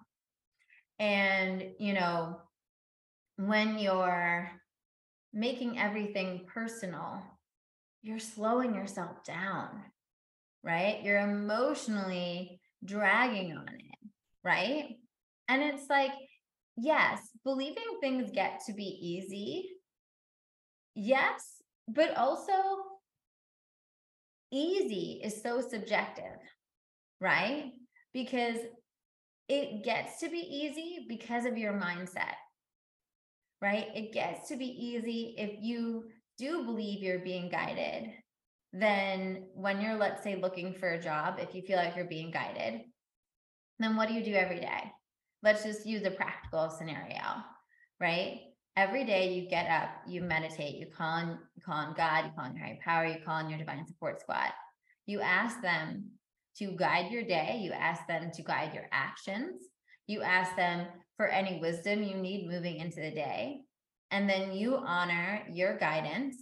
And, 0.98 1.64
you 1.78 1.92
know, 1.92 2.40
when 3.36 3.78
you're 3.78 4.50
making 5.32 5.78
everything 5.78 6.46
personal, 6.52 7.22
you're 8.02 8.18
slowing 8.18 8.74
yourself 8.74 9.22
down, 9.24 9.82
right? 10.64 11.00
You're 11.04 11.20
emotionally 11.20 12.60
dragging 12.84 13.52
on 13.52 13.68
it, 13.68 13.87
right? 14.48 14.96
And 15.48 15.62
it's 15.62 15.88
like, 15.90 16.12
yes, 16.76 17.20
believing 17.44 17.98
things 18.00 18.30
get 18.32 18.62
to 18.66 18.72
be 18.72 18.98
easy. 19.00 19.68
Yes, 20.94 21.62
but 21.86 22.16
also 22.16 22.52
easy 24.50 25.20
is 25.22 25.42
so 25.42 25.60
subjective, 25.60 26.40
right? 27.20 27.72
Because 28.14 28.56
it 29.48 29.84
gets 29.84 30.18
to 30.20 30.30
be 30.30 30.38
easy 30.38 31.06
because 31.08 31.44
of 31.44 31.58
your 31.58 31.74
mindset, 31.74 32.36
right? 33.60 33.88
It 33.94 34.12
gets 34.12 34.48
to 34.48 34.56
be 34.56 34.66
easy 34.66 35.34
if 35.36 35.62
you 35.62 36.04
do 36.38 36.64
believe 36.64 37.02
you're 37.02 37.18
being 37.18 37.50
guided. 37.50 38.12
Then, 38.72 39.46
when 39.54 39.80
you're, 39.80 39.96
let's 39.96 40.22
say, 40.22 40.36
looking 40.36 40.74
for 40.74 40.90
a 40.90 41.02
job, 41.02 41.38
if 41.38 41.54
you 41.54 41.62
feel 41.62 41.76
like 41.78 41.96
you're 41.96 42.04
being 42.04 42.30
guided, 42.30 42.82
then 43.78 43.96
what 43.96 44.08
do 44.08 44.14
you 44.14 44.24
do 44.24 44.34
every 44.34 44.60
day? 44.60 44.92
let's 45.42 45.64
just 45.64 45.86
use 45.86 46.04
a 46.04 46.10
practical 46.10 46.70
scenario, 46.70 47.22
right? 48.00 48.40
Every 48.76 49.04
day 49.04 49.32
you 49.32 49.48
get 49.48 49.68
up, 49.68 49.88
you 50.06 50.22
meditate, 50.22 50.76
you 50.76 50.86
call 50.86 51.06
on, 51.06 51.38
call 51.64 51.74
on 51.74 51.94
God, 51.94 52.26
you 52.26 52.30
call 52.36 52.44
on 52.44 52.56
your 52.56 52.64
higher 52.64 52.78
power, 52.84 53.06
you 53.06 53.24
call 53.24 53.34
on 53.34 53.50
your 53.50 53.58
divine 53.58 53.86
support 53.86 54.20
squad. 54.20 54.50
You 55.06 55.20
ask 55.20 55.60
them 55.62 56.10
to 56.58 56.76
guide 56.76 57.10
your 57.10 57.24
day, 57.24 57.60
you 57.62 57.72
ask 57.72 58.06
them 58.06 58.30
to 58.34 58.42
guide 58.42 58.74
your 58.74 58.88
actions, 58.92 59.62
you 60.06 60.22
ask 60.22 60.54
them 60.56 60.86
for 61.16 61.26
any 61.26 61.60
wisdom 61.60 62.02
you 62.02 62.16
need 62.16 62.48
moving 62.48 62.76
into 62.76 63.00
the 63.00 63.10
day. 63.10 63.60
And 64.10 64.28
then 64.28 64.52
you 64.52 64.76
honor 64.76 65.42
your 65.52 65.76
guidance 65.76 66.36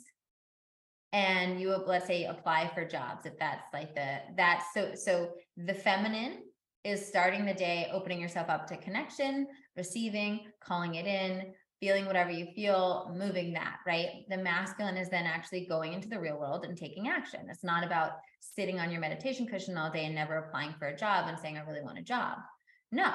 and 1.12 1.60
you 1.60 1.74
let's 1.86 2.06
say 2.06 2.24
apply 2.24 2.70
for 2.74 2.84
jobs 2.84 3.26
if 3.26 3.38
that's 3.38 3.62
like 3.72 3.94
the 3.94 4.18
that's 4.36 4.64
so 4.74 4.94
so 4.94 5.30
the 5.56 5.72
feminine 5.72 6.42
is 6.86 7.04
starting 7.04 7.44
the 7.44 7.52
day 7.52 7.88
opening 7.92 8.20
yourself 8.20 8.48
up 8.48 8.66
to 8.68 8.76
connection, 8.76 9.46
receiving, 9.76 10.40
calling 10.60 10.94
it 10.94 11.06
in, 11.06 11.52
feeling 11.80 12.06
whatever 12.06 12.30
you 12.30 12.46
feel, 12.54 13.12
moving 13.18 13.52
that, 13.52 13.78
right? 13.86 14.24
The 14.30 14.38
masculine 14.38 14.96
is 14.96 15.10
then 15.10 15.26
actually 15.26 15.66
going 15.66 15.92
into 15.92 16.08
the 16.08 16.20
real 16.20 16.38
world 16.38 16.64
and 16.64 16.76
taking 16.76 17.08
action. 17.08 17.48
It's 17.50 17.64
not 17.64 17.84
about 17.84 18.12
sitting 18.40 18.78
on 18.78 18.90
your 18.90 19.00
meditation 19.00 19.46
cushion 19.46 19.76
all 19.76 19.90
day 19.90 20.06
and 20.06 20.14
never 20.14 20.36
applying 20.36 20.74
for 20.78 20.86
a 20.86 20.96
job 20.96 21.28
and 21.28 21.38
saying, 21.38 21.58
I 21.58 21.68
really 21.68 21.82
want 21.82 21.98
a 21.98 22.02
job. 22.02 22.38
No, 22.92 23.12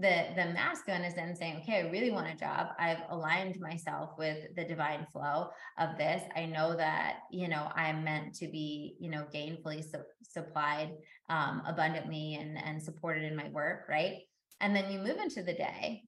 the 0.00 0.26
the 0.36 0.46
masculine 0.52 1.02
is 1.02 1.14
then 1.14 1.34
saying 1.34 1.56
okay 1.58 1.78
i 1.78 1.90
really 1.90 2.10
want 2.10 2.28
a 2.28 2.36
job. 2.36 2.68
I've 2.78 3.02
aligned 3.10 3.58
myself 3.60 4.10
with 4.16 4.54
the 4.54 4.64
divine 4.64 5.06
flow 5.12 5.50
of 5.78 5.98
this. 5.98 6.22
I 6.36 6.46
know 6.46 6.76
that 6.76 7.20
you 7.30 7.48
know 7.48 7.68
i'm 7.74 8.04
meant 8.04 8.34
to 8.36 8.48
be 8.48 8.96
you 9.00 9.10
know 9.10 9.26
gainfully 9.34 9.82
su- 9.82 9.98
supplied 10.22 10.90
um, 11.28 11.62
abundantly 11.66 12.36
and 12.36 12.56
and 12.58 12.82
supported 12.82 13.24
in 13.24 13.36
my 13.36 13.48
work 13.50 13.86
right? 13.88 14.18
And 14.60 14.74
then 14.74 14.90
you 14.90 14.98
move 14.98 15.18
into 15.18 15.42
the 15.42 15.52
day 15.52 16.02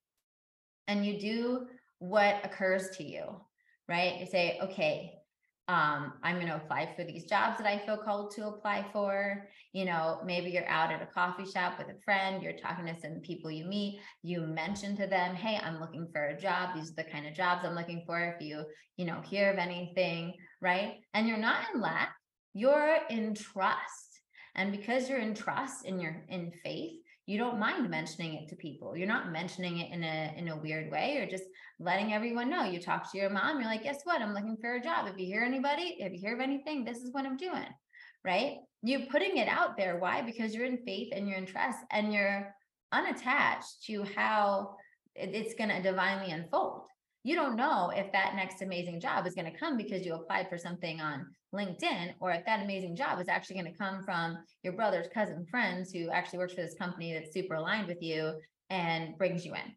and 0.89 1.05
you 1.05 1.21
do 1.21 1.67
what 1.99 2.45
occurs 2.45 2.91
to 2.97 3.05
you 3.05 3.25
right? 3.89 4.21
You 4.21 4.27
say 4.27 4.59
okay 4.63 5.20
um, 5.71 6.15
I'm 6.25 6.35
going 6.35 6.49
to 6.49 6.57
apply 6.57 6.93
for 6.97 7.05
these 7.05 7.27
jobs 7.27 7.59
that 7.59 7.67
I 7.67 7.79
feel 7.79 7.97
called 7.97 8.35
to 8.35 8.49
apply 8.49 8.87
for. 8.93 9.49
You 9.73 9.85
know, 9.85 10.21
maybe 10.25 10.51
you're 10.51 10.67
out 10.67 10.91
at 10.91 11.01
a 11.01 11.07
coffee 11.07 11.49
shop 11.49 11.79
with 11.79 11.97
a 11.97 12.01
friend, 12.01 12.43
you're 12.43 12.55
talking 12.55 12.87
to 12.87 13.01
some 13.01 13.21
people 13.21 13.53
you 13.53 13.67
meet, 13.67 14.01
you 14.25 14.41
mention 14.41 14.97
to 14.97 15.07
them, 15.07 15.37
Hey, 15.37 15.61
I'm 15.63 15.79
looking 15.79 16.09
for 16.13 16.25
a 16.25 16.37
job. 16.37 16.75
These 16.75 16.91
are 16.91 16.95
the 16.97 17.05
kind 17.05 17.25
of 17.25 17.35
jobs 17.35 17.65
I'm 17.65 17.77
looking 17.77 18.03
for. 18.05 18.19
If 18.19 18.45
you, 18.45 18.65
you 18.97 19.05
know, 19.05 19.21
hear 19.21 19.53
of 19.53 19.59
anything, 19.59 20.35
right? 20.61 20.95
And 21.15 21.29
you're 21.29 21.39
not 21.39 21.61
in 21.73 21.81
lack, 21.81 22.17
you're 22.53 22.99
in 23.09 23.35
trust. 23.35 24.23
And 24.57 24.73
because 24.73 25.09
you're 25.09 25.21
in 25.21 25.35
trust 25.35 25.85
and 25.87 26.03
you're 26.03 26.25
in 26.29 26.51
faith, 26.65 27.00
you 27.31 27.39
don't 27.39 27.61
mind 27.61 27.89
mentioning 27.89 28.35
it 28.35 28.49
to 28.49 28.57
people. 28.57 28.97
You're 28.97 29.07
not 29.07 29.31
mentioning 29.31 29.79
it 29.79 29.93
in 29.93 30.03
a 30.03 30.35
in 30.37 30.49
a 30.49 30.57
weird 30.57 30.91
way. 30.91 31.15
You're 31.15 31.39
just 31.39 31.49
letting 31.79 32.13
everyone 32.13 32.51
know. 32.51 32.65
You 32.65 32.81
talk 32.81 33.11
to 33.13 33.19
your 33.19 33.31
mom, 33.31 33.61
you're 33.61 33.71
like, 33.71 33.85
guess 33.85 34.01
what? 34.03 34.21
I'm 34.21 34.35
looking 34.35 34.57
for 34.61 34.75
a 34.75 34.83
job. 34.83 35.07
If 35.07 35.17
you 35.17 35.27
hear 35.27 35.43
anybody, 35.43 35.97
if 36.01 36.13
you 36.13 36.19
hear 36.19 36.35
of 36.35 36.41
anything, 36.41 36.85
this 36.85 36.99
is 36.99 37.13
what 37.13 37.27
I'm 37.27 37.37
doing. 37.37 37.69
Right? 38.25 38.57
You're 38.83 39.07
putting 39.13 39.37
it 39.37 39.47
out 39.47 39.77
there. 39.77 40.01
Why? 40.01 40.23
Because 40.23 40.55
you're 40.55 40.67
in 40.67 40.85
faith 40.85 41.13
and 41.13 41.29
you're 41.29 41.39
in 41.39 41.47
trust 41.47 41.79
and 41.93 42.13
you're 42.13 42.53
unattached 42.91 43.85
to 43.87 44.05
how 44.17 44.75
it's 45.15 45.55
going 45.55 45.71
to 45.71 45.81
divinely 45.81 46.33
unfold 46.33 46.83
you 47.23 47.35
don't 47.35 47.57
know 47.57 47.93
if 47.95 48.11
that 48.13 48.35
next 48.35 48.63
amazing 48.63 49.01
job 49.01 49.27
is 49.27 49.35
going 49.35 49.51
to 49.51 49.59
come 49.59 49.77
because 49.77 50.07
you 50.07 50.15
applied 50.15 50.49
for 50.49 50.57
something 50.57 51.01
on 51.01 51.27
LinkedIn 51.55 52.15
or 52.21 52.31
if 52.31 52.45
that 52.47 52.63
amazing 52.63 52.97
job 52.97 53.21
is 53.21 53.29
actually 53.29 53.61
going 53.61 53.73
to 53.73 53.79
come 53.79 54.03
from 54.05 54.39
your 54.63 54.73
brother's 54.75 55.09
cousin 55.13 55.47
friends 55.51 55.93
who 55.93 56.11
actually 56.11 56.39
works 56.39 56.55
for 56.55 56.63
this 56.63 56.75
company 56.79 57.13
that's 57.13 57.33
super 57.33 57.55
aligned 57.55 57.89
with 57.89 58.03
you 58.03 58.35
and 58.71 59.19
brings 59.19 59.45
you 59.45 59.55
in. 59.55 59.75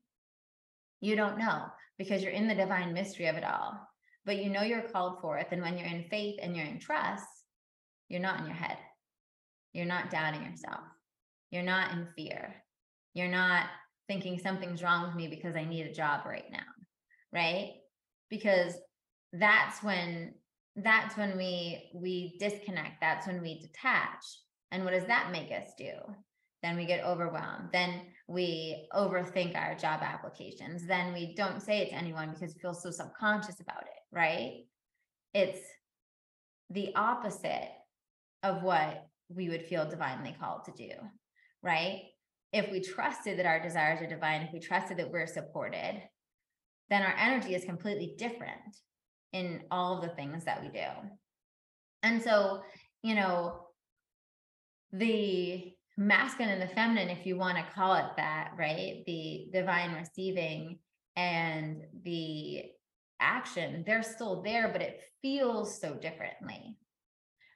You 1.01 1.15
don't 1.15 1.38
know 1.38 1.65
because 1.97 2.24
you're 2.24 2.32
in 2.32 2.47
the 2.47 2.55
divine 2.55 2.93
mystery 2.93 3.28
of 3.28 3.36
it 3.36 3.43
all. 3.43 3.80
But 4.26 4.41
you 4.41 4.49
know 4.49 4.61
you're 4.61 4.82
called 4.82 5.19
forth. 5.19 5.47
And 5.51 5.61
when 5.61 5.78
you're 5.78 5.88
in 5.88 6.05
faith 6.09 6.39
and 6.41 6.55
you're 6.55 6.65
in 6.65 6.80
trust, 6.80 7.26
you're 8.07 8.21
not 8.21 8.39
in 8.39 8.45
your 8.45 8.55
head. 8.55 8.78
You're 9.74 9.86
not 9.86 10.09
doubting 10.09 10.43
yourself. 10.43 10.82
You're 11.51 11.63
not 11.63 11.91
in 11.91 12.07
fear. 12.15 12.55
You're 13.13 13.28
not 13.28 13.65
thinking 14.07 14.39
something's 14.39 14.82
wrong 14.82 15.05
with 15.05 15.15
me 15.15 15.28
because 15.28 15.55
I 15.55 15.65
need 15.65 15.86
a 15.88 15.93
job 15.93 16.26
right 16.26 16.45
now 16.51 16.59
right 17.34 17.74
because 18.30 18.76
that's 19.34 19.84
when 19.84 20.34
that's 20.76 21.15
when 21.17 21.38
we 21.38 21.89
we 21.93 22.38
disconnect 22.39 22.99
that's 22.99 23.28
when 23.28 23.41
we 23.41 23.59
detach. 23.59 24.24
And 24.71 24.84
what 24.84 24.93
does 24.93 25.05
that 25.05 25.32
make 25.32 25.51
us 25.51 25.67
do? 25.78 25.91
Then 26.63 26.76
we 26.78 26.86
get 26.86 27.05
overwhelmed. 27.05 27.69
Then 27.71 28.01
we 28.28 28.88
overthink 28.93 29.55
our 29.55 29.76
job 29.76 30.01
applications. 30.01 30.88
Then 30.88 31.13
we 31.13 31.36
don't 31.36 31.61
say 31.61 31.80
it 31.80 31.89
to 31.89 31.95
anyone 31.95 32.32
because 32.32 32.55
we 32.55 32.61
feel 32.61 32.74
so 32.74 32.89
subconscious 32.89 33.59
about 33.59 33.84
it 33.84 34.03
right? 34.13 34.65
It's 35.34 35.59
the 36.69 36.95
opposite 36.95 37.69
of 38.43 38.63
what 38.63 39.07
we 39.30 39.49
would 39.49 39.63
feel 39.63 39.89
divinely 39.89 40.36
called 40.39 40.65
to 40.65 40.71
do 40.71 40.91
right? 41.61 42.03
If 42.51 42.69
we 42.71 42.82
trusted 42.82 43.39
that 43.39 43.45
our 43.45 43.59
desires 43.61 44.01
are 44.01 44.07
divine 44.07 44.41
if 44.43 44.53
we 44.53 44.59
trusted 44.59 44.97
that 44.97 45.11
we're 45.11 45.28
supported 45.28 46.03
then 46.89 47.01
our 47.01 47.15
energy 47.17 47.55
is 47.55 47.65
completely 47.65 48.13
different 48.17 48.78
in 49.34 49.61
all 49.71 49.97
of 49.97 50.03
the 50.03 50.15
things 50.15 50.45
that 50.45 50.61
we 50.61 50.69
do. 50.69 50.88
And 52.03 52.21
so, 52.21 52.61
you 53.01 53.15
know, 53.15 53.67
the 54.91 55.73
masculine 55.97 56.53
and 56.53 56.61
the 56.61 56.73
feminine, 56.73 57.09
if 57.09 57.25
you 57.25 57.38
want 57.38 57.57
to 57.57 57.73
call 57.73 57.95
it 57.95 58.05
that, 58.17 58.51
right? 58.57 59.03
The 59.05 59.47
divine 59.51 59.93
receiving 59.93 60.79
and 61.15 61.84
the 62.03 62.63
action, 63.19 63.84
they're 63.86 64.03
still 64.03 64.41
there, 64.41 64.69
but 64.69 64.81
it 64.81 65.01
feels 65.21 65.79
so 65.79 65.93
differently, 65.95 66.77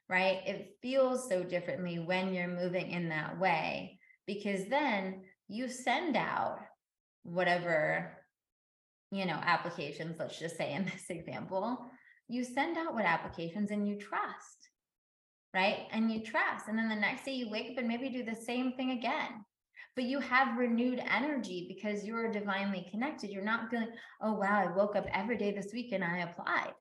right? 0.09 0.41
It 0.45 0.77
feels 0.81 1.27
so 1.29 1.43
differently 1.43 1.99
when 1.99 2.33
you're 2.33 2.47
moving 2.47 2.91
in 2.91 3.09
that 3.09 3.39
way 3.39 3.99
because 4.25 4.65
then 4.69 5.21
you 5.47 5.67
send 5.67 6.15
out 6.15 6.59
whatever, 7.23 8.16
you 9.11 9.25
know, 9.25 9.39
applications, 9.41 10.17
let's 10.19 10.39
just 10.39 10.57
say 10.57 10.73
in 10.73 10.85
this 10.91 11.09
example, 11.09 11.85
you 12.27 12.43
send 12.43 12.77
out 12.77 12.93
what 12.93 13.05
applications 13.05 13.71
and 13.71 13.87
you 13.87 13.95
trust, 13.97 14.69
right? 15.53 15.87
And 15.91 16.11
you 16.11 16.21
trust. 16.23 16.67
And 16.67 16.77
then 16.77 16.89
the 16.89 16.95
next 16.95 17.25
day 17.25 17.33
you 17.33 17.49
wake 17.49 17.71
up 17.71 17.77
and 17.77 17.87
maybe 17.87 18.09
do 18.09 18.23
the 18.23 18.35
same 18.35 18.73
thing 18.73 18.91
again 18.91 19.45
but 19.97 20.05
you 20.05 20.19
have 20.19 20.59
renewed 20.59 21.01
energy 21.09 21.65
because 21.67 22.05
you're 22.05 22.31
divinely 22.31 22.85
connected. 22.91 23.31
You're 23.31 23.43
not 23.43 23.71
feeling, 23.71 23.89
oh, 24.21 24.33
wow, 24.33 24.63
I 24.63 24.77
woke 24.77 24.95
up 24.95 25.07
every 25.11 25.37
day 25.37 25.51
this 25.51 25.73
week 25.73 25.91
and 25.91 26.03
I 26.03 26.19
applied. 26.19 26.73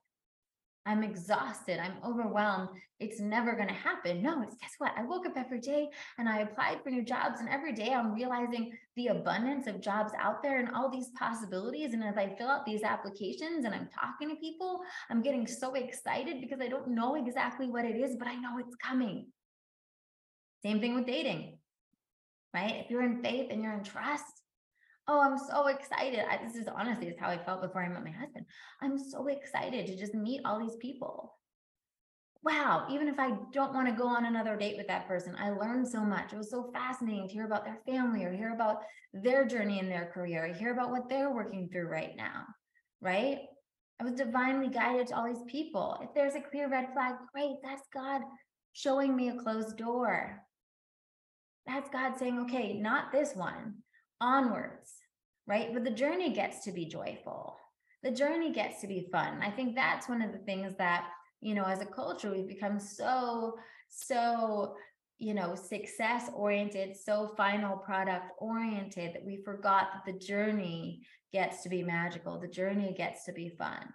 I'm 0.87 1.03
exhausted. 1.03 1.79
I'm 1.79 1.97
overwhelmed. 2.03 2.69
It's 2.99 3.19
never 3.19 3.53
going 3.53 3.67
to 3.67 3.73
happen. 3.73 4.23
No, 4.23 4.41
it's 4.41 4.55
guess 4.55 4.71
what? 4.79 4.93
I 4.97 5.03
woke 5.03 5.27
up 5.27 5.33
every 5.37 5.59
day 5.59 5.89
and 6.17 6.27
I 6.27 6.39
applied 6.39 6.81
for 6.83 6.89
new 6.89 7.03
jobs. 7.03 7.39
And 7.39 7.49
every 7.49 7.73
day 7.73 7.93
I'm 7.93 8.13
realizing 8.13 8.71
the 8.95 9.07
abundance 9.07 9.67
of 9.67 9.81
jobs 9.81 10.13
out 10.19 10.41
there 10.41 10.59
and 10.59 10.73
all 10.73 10.89
these 10.89 11.09
possibilities. 11.19 11.93
And 11.93 12.03
as 12.03 12.17
I 12.17 12.33
fill 12.35 12.47
out 12.47 12.65
these 12.65 12.81
applications 12.81 13.65
and 13.65 13.75
I'm 13.75 13.89
talking 13.93 14.29
to 14.29 14.41
people, 14.41 14.79
I'm 15.11 15.21
getting 15.21 15.45
so 15.45 15.75
excited 15.75 16.41
because 16.41 16.61
I 16.61 16.69
don't 16.69 16.87
know 16.87 17.15
exactly 17.15 17.67
what 17.67 17.85
it 17.85 17.95
is, 17.95 18.15
but 18.17 18.27
I 18.27 18.35
know 18.35 18.57
it's 18.57 18.75
coming. 18.75 19.27
Same 20.63 20.79
thing 20.79 20.95
with 20.95 21.05
dating 21.05 21.59
right? 22.53 22.83
If 22.83 22.89
you're 22.89 23.03
in 23.03 23.21
faith 23.21 23.47
and 23.51 23.61
you're 23.61 23.73
in 23.73 23.83
trust, 23.83 24.41
oh, 25.07 25.21
I'm 25.21 25.37
so 25.37 25.67
excited. 25.67 26.19
I, 26.19 26.37
this 26.43 26.55
is 26.55 26.67
honestly 26.67 27.07
is 27.07 27.19
how 27.19 27.29
I 27.29 27.37
felt 27.37 27.61
before 27.61 27.83
I 27.83 27.89
met 27.89 28.03
my 28.03 28.11
husband. 28.11 28.45
I'm 28.81 28.97
so 28.97 29.27
excited 29.27 29.87
to 29.87 29.97
just 29.97 30.13
meet 30.13 30.41
all 30.45 30.59
these 30.59 30.75
people. 30.77 31.33
Wow, 32.43 32.87
even 32.89 33.07
if 33.07 33.19
I 33.19 33.31
don't 33.51 33.73
want 33.73 33.87
to 33.87 33.93
go 33.93 34.07
on 34.07 34.25
another 34.25 34.55
date 34.55 34.77
with 34.77 34.87
that 34.87 35.07
person, 35.07 35.35
I 35.39 35.49
learned 35.49 35.87
so 35.87 36.01
much. 36.01 36.31
It 36.31 36.37
was 36.37 36.51
so 36.51 36.69
fascinating 36.73 37.27
to 37.27 37.33
hear 37.33 37.45
about 37.45 37.65
their 37.65 37.79
family 37.85 38.23
or 38.23 38.31
hear 38.31 38.53
about 38.53 38.83
their 39.13 39.45
journey 39.45 39.79
in 39.79 39.89
their 39.89 40.11
career, 40.13 40.45
or 40.45 40.53
hear 40.53 40.71
about 40.71 40.91
what 40.91 41.09
they're 41.09 41.33
working 41.33 41.67
through 41.69 41.87
right 41.87 42.15
now, 42.15 42.43
right? 43.01 43.39
I 43.99 44.03
was 44.03 44.13
divinely 44.13 44.67
guided 44.67 45.07
to 45.07 45.17
all 45.17 45.27
these 45.27 45.43
people. 45.47 45.97
If 46.01 46.13
there's 46.13 46.35
a 46.35 46.41
clear 46.41 46.69
red 46.69 46.93
flag, 46.93 47.15
great, 47.33 47.55
that's 47.63 47.81
God 47.93 48.21
showing 48.73 49.15
me 49.15 49.29
a 49.29 49.41
closed 49.41 49.75
door. 49.77 50.43
That's 51.65 51.89
God 51.89 52.17
saying, 52.17 52.39
okay, 52.41 52.73
not 52.79 53.11
this 53.11 53.33
one, 53.35 53.75
onwards, 54.21 54.93
right? 55.45 55.73
But 55.73 55.83
the 55.83 55.91
journey 55.91 56.33
gets 56.33 56.63
to 56.65 56.71
be 56.71 56.85
joyful. 56.85 57.57
The 58.03 58.11
journey 58.11 58.51
gets 58.51 58.81
to 58.81 58.87
be 58.87 59.07
fun. 59.11 59.39
I 59.41 59.49
think 59.49 59.75
that's 59.75 60.07
one 60.07 60.21
of 60.21 60.31
the 60.31 60.39
things 60.39 60.75
that, 60.77 61.07
you 61.41 61.55
know, 61.55 61.65
as 61.65 61.81
a 61.81 61.85
culture, 61.85 62.31
we've 62.31 62.47
become 62.47 62.79
so, 62.79 63.57
so, 63.89 64.75
you 65.17 65.33
know, 65.33 65.55
success 65.55 66.29
oriented, 66.35 66.95
so 66.95 67.33
final 67.35 67.77
product 67.77 68.31
oriented 68.37 69.13
that 69.13 69.25
we 69.25 69.41
forgot 69.43 69.87
that 69.93 70.11
the 70.11 70.19
journey 70.19 71.01
gets 71.33 71.63
to 71.63 71.69
be 71.69 71.83
magical. 71.83 72.39
The 72.39 72.47
journey 72.47 72.93
gets 72.95 73.25
to 73.25 73.33
be 73.33 73.49
fun. 73.49 73.93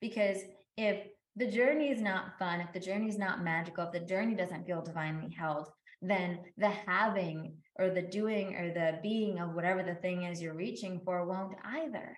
Because 0.00 0.38
if 0.76 1.06
the 1.36 1.50
journey 1.50 1.90
is 1.90 2.00
not 2.00 2.38
fun, 2.38 2.60
if 2.60 2.72
the 2.72 2.80
journey 2.80 3.08
is 3.08 3.18
not 3.18 3.42
magical, 3.42 3.84
if 3.84 3.92
the 3.92 4.06
journey 4.06 4.34
doesn't 4.34 4.66
feel 4.66 4.82
divinely 4.82 5.34
held, 5.36 5.68
then 6.00 6.40
the 6.58 6.68
having 6.68 7.54
or 7.82 7.90
the 7.90 8.02
doing 8.02 8.54
or 8.54 8.72
the 8.72 8.98
being 9.02 9.38
of 9.38 9.54
whatever 9.54 9.82
the 9.82 9.96
thing 9.96 10.22
is 10.22 10.40
you're 10.40 10.54
reaching 10.54 11.00
for 11.04 11.26
won't 11.26 11.56
either. 11.64 12.16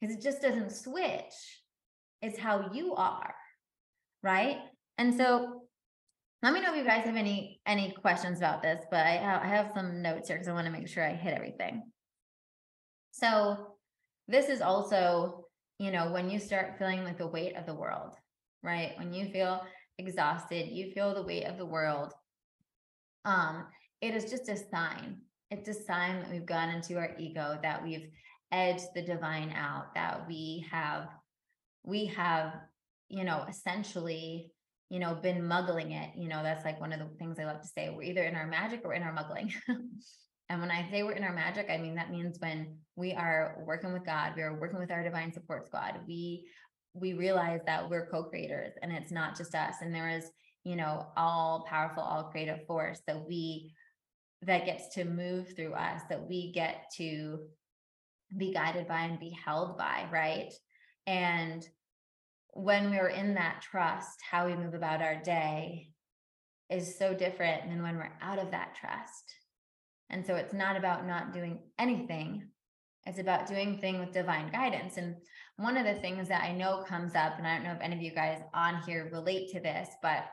Because 0.00 0.16
it 0.16 0.22
just 0.22 0.40
doesn't 0.40 0.72
switch. 0.72 1.62
It's 2.22 2.38
how 2.38 2.70
you 2.72 2.94
are. 2.94 3.34
Right. 4.22 4.58
And 4.96 5.14
so 5.14 5.62
let 6.42 6.52
me 6.52 6.60
know 6.60 6.72
if 6.72 6.76
you 6.76 6.84
guys 6.84 7.04
have 7.04 7.16
any 7.16 7.60
any 7.66 7.92
questions 7.92 8.38
about 8.38 8.62
this, 8.62 8.84
but 8.90 9.06
I 9.06 9.16
have, 9.16 9.42
I 9.42 9.46
have 9.46 9.72
some 9.74 10.02
notes 10.02 10.28
here 10.28 10.36
because 10.36 10.48
I 10.48 10.52
want 10.52 10.66
to 10.66 10.72
make 10.72 10.88
sure 10.88 11.04
I 11.04 11.14
hit 11.14 11.34
everything. 11.34 11.82
So 13.12 13.76
this 14.28 14.48
is 14.48 14.60
also, 14.60 15.46
you 15.78 15.90
know, 15.90 16.12
when 16.12 16.30
you 16.30 16.38
start 16.38 16.76
feeling 16.78 17.04
like 17.04 17.18
the 17.18 17.26
weight 17.26 17.56
of 17.56 17.66
the 17.66 17.74
world, 17.74 18.14
right? 18.62 18.92
When 18.98 19.12
you 19.12 19.30
feel 19.30 19.62
exhausted, 19.98 20.68
you 20.70 20.92
feel 20.92 21.14
the 21.14 21.22
weight 21.22 21.44
of 21.44 21.56
the 21.56 21.66
world 21.66 22.12
um, 23.24 23.66
it 24.04 24.14
is 24.14 24.30
just 24.30 24.50
a 24.50 24.56
sign. 24.56 25.16
It's 25.50 25.68
a 25.68 25.74
sign 25.74 26.20
that 26.20 26.30
we've 26.30 26.44
gone 26.44 26.68
into 26.68 26.98
our 26.98 27.14
ego, 27.18 27.58
that 27.62 27.82
we've 27.82 28.08
edged 28.52 28.88
the 28.94 29.00
divine 29.00 29.50
out, 29.56 29.94
that 29.94 30.28
we 30.28 30.66
have, 30.70 31.08
we 31.84 32.06
have, 32.06 32.52
you 33.08 33.24
know, 33.24 33.46
essentially, 33.48 34.52
you 34.90 34.98
know, 34.98 35.14
been 35.14 35.46
muggling 35.46 35.92
it. 35.92 36.10
You 36.16 36.28
know, 36.28 36.42
that's 36.42 36.66
like 36.66 36.80
one 36.80 36.92
of 36.92 36.98
the 36.98 37.08
things 37.18 37.38
I 37.38 37.44
love 37.44 37.62
to 37.62 37.68
say. 37.68 37.88
We're 37.88 38.02
either 38.02 38.24
in 38.24 38.34
our 38.34 38.46
magic 38.46 38.82
or 38.84 38.92
in 38.92 39.02
our 39.02 39.12
muggling. 39.12 39.52
and 39.68 40.60
when 40.60 40.70
I 40.70 40.88
say 40.90 41.02
we're 41.02 41.12
in 41.12 41.24
our 41.24 41.32
magic, 41.32 41.70
I 41.70 41.78
mean 41.78 41.94
that 41.94 42.10
means 42.10 42.38
when 42.40 42.76
we 42.96 43.14
are 43.14 43.62
working 43.66 43.94
with 43.94 44.04
God, 44.04 44.34
we 44.36 44.42
are 44.42 44.60
working 44.60 44.78
with 44.78 44.90
our 44.90 45.02
divine 45.02 45.32
support 45.32 45.66
squad. 45.66 46.00
We 46.06 46.46
we 46.92 47.14
realize 47.14 47.60
that 47.66 47.88
we're 47.88 48.06
co-creators 48.06 48.74
and 48.82 48.92
it's 48.92 49.10
not 49.10 49.36
just 49.36 49.54
us. 49.54 49.76
And 49.80 49.94
there 49.94 50.10
is 50.10 50.30
you 50.64 50.76
know, 50.76 51.06
all 51.16 51.66
powerful, 51.68 52.02
all 52.02 52.24
creative 52.24 52.66
force 52.66 53.00
that 53.06 53.28
we 53.28 53.72
that 54.46 54.66
gets 54.66 54.94
to 54.94 55.04
move 55.04 55.54
through 55.54 55.74
us, 55.74 56.02
that 56.08 56.28
we 56.28 56.52
get 56.52 56.86
to 56.96 57.40
be 58.36 58.52
guided 58.52 58.88
by 58.88 59.02
and 59.02 59.20
be 59.20 59.36
held 59.44 59.78
by, 59.78 60.06
right? 60.10 60.52
And 61.06 61.66
when 62.52 62.90
we're 62.90 63.08
in 63.08 63.34
that 63.34 63.62
trust, 63.62 64.20
how 64.28 64.46
we 64.46 64.56
move 64.56 64.74
about 64.74 65.02
our 65.02 65.22
day 65.22 65.90
is 66.70 66.98
so 66.98 67.14
different 67.14 67.68
than 67.68 67.82
when 67.82 67.96
we're 67.96 68.12
out 68.22 68.38
of 68.38 68.50
that 68.50 68.74
trust. 68.74 69.34
And 70.10 70.24
so 70.24 70.34
it's 70.36 70.54
not 70.54 70.76
about 70.76 71.06
not 71.06 71.32
doing 71.32 71.58
anything. 71.78 72.48
It's 73.06 73.18
about 73.18 73.46
doing 73.46 73.78
thing 73.78 73.98
with 74.00 74.12
divine 74.12 74.50
guidance. 74.50 74.96
And 74.96 75.16
one 75.56 75.76
of 75.76 75.84
the 75.84 76.00
things 76.00 76.28
that 76.28 76.42
I 76.42 76.52
know 76.52 76.84
comes 76.86 77.14
up, 77.14 77.38
and 77.38 77.46
I 77.46 77.54
don't 77.54 77.64
know 77.64 77.72
if 77.72 77.80
any 77.80 77.96
of 77.96 78.02
you 78.02 78.12
guys 78.12 78.40
on 78.54 78.82
here 78.86 79.10
relate 79.12 79.50
to 79.52 79.60
this, 79.60 79.88
but 80.02 80.24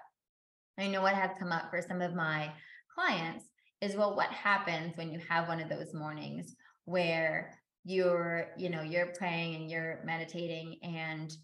I 0.80 0.88
know 0.88 1.02
what 1.02 1.16
has 1.16 1.32
come 1.38 1.52
up 1.52 1.70
for 1.70 1.82
some 1.82 2.02
of 2.02 2.16
my 2.16 2.52
clients 2.96 3.46
is 3.82 3.96
well, 3.96 4.16
what 4.16 4.30
happens 4.30 4.96
when 4.96 5.12
you 5.12 5.20
have 5.28 5.48
one 5.48 5.60
of 5.60 5.70
those 5.70 5.94
mornings 5.94 6.56
where 6.86 7.54
you're, 7.84 8.48
you 8.58 8.70
know, 8.70 8.82
you're 8.82 9.14
praying 9.18 9.56
and 9.56 9.72
you're 9.72 10.00
meditating 10.06 10.78
and 10.84 11.36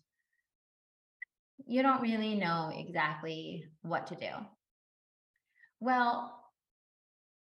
you 1.66 1.82
don't 1.82 2.02
really 2.02 2.36
know 2.36 2.72
exactly 2.76 3.66
what 3.82 4.08
to 4.08 4.16
do. 4.16 4.30
Well, 5.80 6.34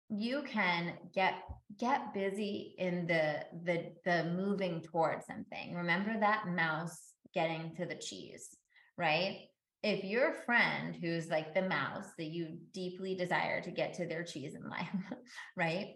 you 0.10 0.44
can 0.44 0.94
get 1.14 1.36
get 1.80 2.14
busy 2.14 2.76
in 2.78 3.08
the 3.08 3.46
the 3.64 3.94
the 4.04 4.26
moving 4.36 4.82
towards 4.82 5.26
something. 5.26 5.74
Remember 5.74 6.20
that 6.20 6.48
mouse 6.50 7.14
getting 7.34 7.74
to 7.76 7.86
the 7.86 7.96
cheese, 7.96 8.50
right? 8.98 9.48
If 9.84 10.04
your 10.04 10.34
friend 10.46 10.96
who's 10.96 11.30
like 11.30 11.54
the 11.54 11.62
mouse 11.64 12.08
that 12.18 12.28
you 12.28 12.58
deeply 12.74 13.16
desire 13.16 13.62
to 13.62 13.72
get 13.72 13.96
to 13.96 14.06
their 14.06 14.24
cheese 14.24 14.54
in 14.54 14.70
life, 14.70 14.90
right, 15.58 15.96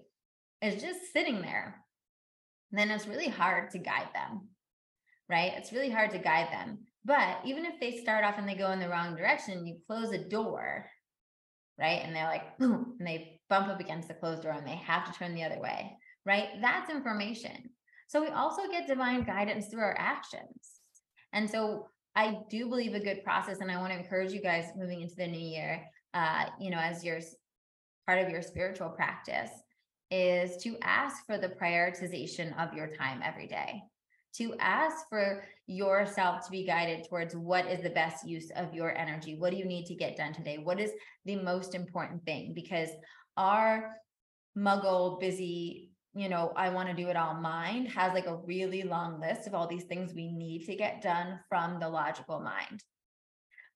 is 0.62 0.82
just 0.82 1.14
sitting 1.14 1.42
there, 1.42 1.84
then 2.72 2.90
it's 2.90 3.08
really 3.08 3.28
hard 3.28 3.70
to 3.72 3.78
guide 3.78 4.10
them, 4.14 4.50
right? 5.30 5.54
It's 5.56 5.72
really 5.72 5.92
hard 5.92 6.12
to 6.12 6.18
guide 6.18 6.52
them. 6.52 6.80
But 7.04 7.38
even 7.46 7.66
if 7.66 7.80
they 7.80 7.98
start 7.98 8.24
off 8.24 8.40
and 8.40 8.50
they 8.50 8.56
go 8.56 8.72
in 8.72 8.80
the 8.80 8.90
wrong 8.90 9.16
direction, 9.16 9.68
you 9.68 9.78
close 9.86 10.12
a 10.12 10.18
door, 10.18 10.90
right? 11.80 12.02
And 12.04 12.16
they're 12.16 12.26
like, 12.26 12.58
boom, 12.58 12.96
and 13.00 13.08
they 13.08 13.40
bump 13.50 13.68
up 13.68 13.80
against 13.80 14.08
the 14.08 14.16
closed 14.16 14.42
door 14.42 14.54
and 14.54 14.66
they 14.66 14.76
have 14.76 15.06
to 15.06 15.18
turn 15.18 15.36
the 15.36 15.44
other 15.44 15.60
way, 15.60 15.92
right? 16.26 16.48
That's 16.60 16.90
information. 16.90 17.70
So 18.08 18.22
we 18.22 18.30
also 18.30 18.64
get 18.72 18.88
divine 18.88 19.24
guidance 19.24 19.68
through 19.68 19.82
our 19.82 19.98
actions. 19.98 20.80
And 21.32 21.50
so 21.50 21.90
I 22.16 22.40
do 22.50 22.70
believe 22.70 22.94
a 22.94 23.00
good 23.00 23.24
process, 23.24 23.60
and 23.60 23.70
I 23.70 23.78
want 23.78 23.92
to 23.92 24.00
encourage 24.00 24.32
you 24.32 24.42
guys 24.42 24.72
moving 24.78 25.02
into 25.02 25.16
the 25.16 25.28
new 25.28 25.38
year, 25.38 25.84
uh, 26.14 26.46
you 26.60 26.70
know, 26.70 26.80
as 26.80 27.04
your 27.04 27.20
part 28.06 28.20
of 28.20 28.30
your 28.30 28.42
spiritual 28.42 28.90
practice, 28.90 29.50
is 30.12 30.58
to 30.64 30.78
ask 30.82 31.26
for 31.26 31.38
the 31.38 31.50
prioritization 31.50 32.58
of 32.58 32.74
your 32.74 32.88
time 32.88 33.22
every 33.24 33.48
day. 33.48 33.82
To 34.38 34.54
ask 34.60 35.10
for 35.10 35.44
yourself 35.68 36.46
to 36.46 36.52
be 36.52 36.66
guided 36.66 37.08
towards 37.08 37.36
what 37.36 37.68
is 37.68 37.82
the 37.82 37.90
best 37.90 38.28
use 38.28 38.52
of 38.56 38.74
your 38.74 38.98
energy. 38.98 39.38
What 39.38 39.52
do 39.52 39.58
you 39.58 39.66
need 39.66 39.86
to 39.88 39.96
get 39.96 40.18
done 40.18 40.34
today? 40.34 40.58
What 40.58 40.80
is 40.80 40.92
the 41.26 41.38
most 41.38 41.74
important 41.74 42.24
thing? 42.26 42.54
Because 42.54 42.90
our 43.38 43.96
muggle, 44.58 45.20
busy 45.20 45.92
you 46.16 46.30
know, 46.30 46.54
I 46.56 46.70
want 46.70 46.88
to 46.88 46.96
do 46.96 47.10
it 47.10 47.18
all 47.18 47.34
mind 47.34 47.90
has 47.90 48.14
like 48.14 48.26
a 48.26 48.38
really 48.38 48.84
long 48.84 49.20
list 49.20 49.48
of 49.48 49.54
all 49.54 49.68
these 49.68 49.84
things 49.84 50.14
we 50.14 50.32
need 50.32 50.66
to 50.66 50.76
get 50.76 51.02
done 51.02 51.40
from 51.50 51.80
the 51.80 51.90
logical 51.90 52.40
mind. 52.40 52.82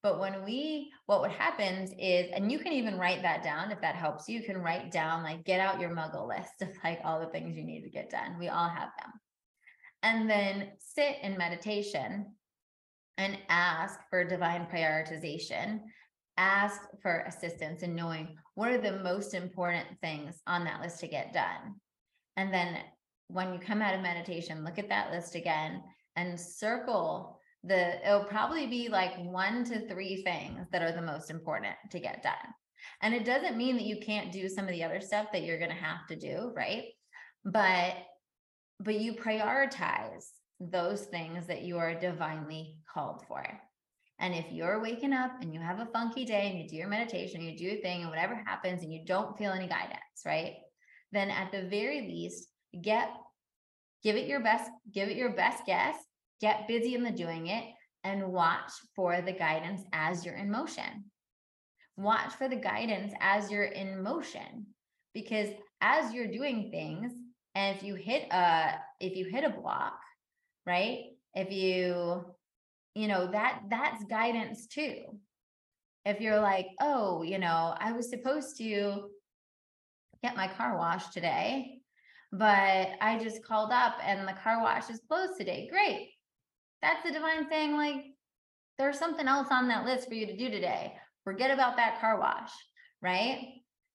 But 0.02 0.20
when 0.20 0.46
we, 0.46 0.90
what 1.08 1.20
would 1.20 1.32
happens 1.32 1.92
is, 2.00 2.32
and 2.34 2.50
you 2.50 2.60
can 2.60 2.72
even 2.72 2.98
write 2.98 3.22
that 3.24 3.44
down 3.44 3.72
if 3.72 3.82
that 3.82 3.96
helps 3.96 4.30
you, 4.30 4.40
you 4.40 4.46
can 4.46 4.62
write 4.62 4.90
down, 4.90 5.24
like, 5.24 5.44
get 5.44 5.60
out 5.60 5.82
your 5.82 5.90
muggle 5.90 6.30
list 6.30 6.62
of 6.62 6.70
like 6.82 7.02
all 7.04 7.20
the 7.20 7.28
things 7.28 7.58
you 7.58 7.66
need 7.66 7.84
to 7.84 7.90
get 7.90 8.10
done. 8.10 8.40
We 8.40 8.48
all 8.48 8.70
have 8.70 8.92
them. 8.98 9.12
And 10.02 10.30
then 10.30 10.72
sit 10.80 11.18
in 11.22 11.38
meditation 11.38 12.28
and 13.18 13.38
ask 13.50 14.00
for 14.10 14.24
divine 14.24 14.68
prioritization, 14.74 15.82
ask 16.38 16.80
for 17.02 17.26
assistance 17.28 17.84
in 17.84 17.94
knowing 17.94 18.38
what 18.56 18.72
are 18.72 18.78
the 18.78 19.04
most 19.04 19.34
important 19.34 19.88
things 20.02 20.42
on 20.48 20.64
that 20.64 20.82
list 20.82 21.02
to 21.02 21.08
get 21.10 21.34
done. 21.34 21.76
And 22.40 22.54
then 22.54 22.78
when 23.28 23.54
you 23.54 23.60
come 23.60 23.82
out 23.82 23.94
of 23.94 24.02
meditation, 24.02 24.64
look 24.64 24.80
at 24.80 24.88
that 24.88 25.12
list 25.12 25.36
again 25.36 25.84
and 26.16 26.40
circle 26.40 27.38
the 27.66 28.08
it'll 28.08 28.24
probably 28.24 28.66
be 28.66 28.88
like 28.88 29.18
one 29.18 29.66
to 29.66 29.86
three 29.90 30.24
things 30.24 30.66
that 30.72 30.82
are 30.82 30.94
the 30.94 31.02
most 31.02 31.30
important 31.30 31.76
to 31.92 32.00
get 32.00 32.24
done. 32.24 32.34
And 33.02 33.14
it 33.14 33.26
doesn't 33.26 33.58
mean 33.58 33.76
that 33.76 33.86
you 33.86 34.00
can't 34.00 34.32
do 34.32 34.48
some 34.48 34.64
of 34.64 34.72
the 34.72 34.86
other 34.86 35.02
stuff 35.02 35.28
that 35.34 35.44
you're 35.44 35.60
going 35.60 35.70
to 35.70 35.76
have 35.76 36.08
to 36.08 36.16
do, 36.16 36.54
right? 36.56 36.86
But 37.44 37.96
but 38.80 39.02
you 39.02 39.14
prioritize 39.14 40.30
those 40.62 41.02
things 41.02 41.46
that 41.48 41.64
you 41.64 41.78
are 41.78 42.00
divinely 42.00 42.78
called 42.94 43.26
for. 43.28 43.44
And 44.20 44.34
if 44.34 44.46
you're 44.50 44.82
waking 44.82 45.12
up 45.12 45.32
and 45.42 45.54
you 45.54 45.60
have 45.60 45.82
a 45.82 45.88
funky 45.88 46.24
day 46.24 46.50
and 46.50 46.60
you 46.60 46.70
do 46.70 46.78
your 46.78 46.88
meditation, 46.88 47.42
you 47.42 47.58
do 47.58 47.66
your 47.66 47.82
thing, 47.82 48.02
and 48.02 48.10
whatever 48.10 48.42
happens, 48.46 48.82
and 48.82 48.94
you 48.94 49.04
don't 49.06 49.38
feel 49.38 49.52
any 49.52 49.68
guidance, 49.68 50.24
right? 50.26 50.54
Then 51.12 51.30
at 51.30 51.52
the 51.52 51.64
very 51.64 52.02
least, 52.02 52.48
get 52.82 53.10
give 54.04 54.16
it 54.16 54.28
your 54.28 54.42
best, 54.42 54.70
give 54.94 55.10
it 55.10 55.18
your 55.18 55.34
best 55.34 55.66
guess 55.66 55.96
get 56.40 56.68
busy 56.68 56.96
in 56.96 57.04
the 57.04 57.12
doing 57.12 57.48
it 57.48 57.64
and 58.04 58.32
watch 58.32 58.72
for 58.96 59.22
the 59.22 59.34
guidance 59.34 59.84
as 59.94 60.26
you're 60.26 60.36
in 60.36 60.50
motion. 60.50 61.06
Watch 61.98 62.34
for 62.34 62.48
the 62.48 62.56
guidance 62.56 63.14
as 63.20 63.52
you're 63.52 63.64
in 63.66 64.02
motion 64.02 64.68
because 65.14 65.50
as 65.82 66.14
you're 66.14 66.32
doing 66.32 66.72
things 66.72 67.12
and 67.56 67.76
if 67.76 67.84
you 67.84 67.96
hit 67.96 68.28
a 68.32 68.76
if 69.00 69.18
you 69.18 69.26
hit 69.26 69.44
a 69.44 69.50
block, 69.50 70.00
right? 70.66 71.00
If 71.34 71.52
you 71.52 72.24
you 72.96 73.08
know 73.08 73.30
that 73.32 73.64
that's 73.70 74.04
guidance 74.06 74.68
too. 74.68 75.20
If 76.06 76.22
you're 76.22 76.40
like, 76.40 76.68
"Oh, 76.80 77.24
you 77.24 77.38
know, 77.38 77.76
I 77.78 77.92
was 77.92 78.10
supposed 78.10 78.58
to 78.58 79.10
get 80.24 80.36
my 80.36 80.48
car 80.48 80.78
washed 80.78 81.14
today, 81.14 81.80
but 82.32 82.90
I 83.02 83.20
just 83.22 83.44
called 83.44 83.72
up 83.72 83.96
and 84.04 84.28
the 84.28 84.34
car 84.44 84.62
wash 84.62 84.90
is 84.90 85.02
closed 85.08 85.38
today." 85.38 85.68
Great 85.72 86.10
that's 86.82 87.04
the 87.04 87.12
divine 87.12 87.48
saying, 87.50 87.76
like, 87.76 88.06
there's 88.78 89.00
something 89.00 89.28
else 89.28 89.48
on 89.52 89.68
that 89.68 89.86
list 89.86 90.08
for 90.08 90.14
you 90.14 90.26
to 90.26 90.38
do 90.38 90.50
today. 90.50 90.94
Forget 91.24 91.52
about 91.52 91.76
that 91.76 92.00
car 92.00 92.20
wash, 92.20 92.52
right? 93.02 93.40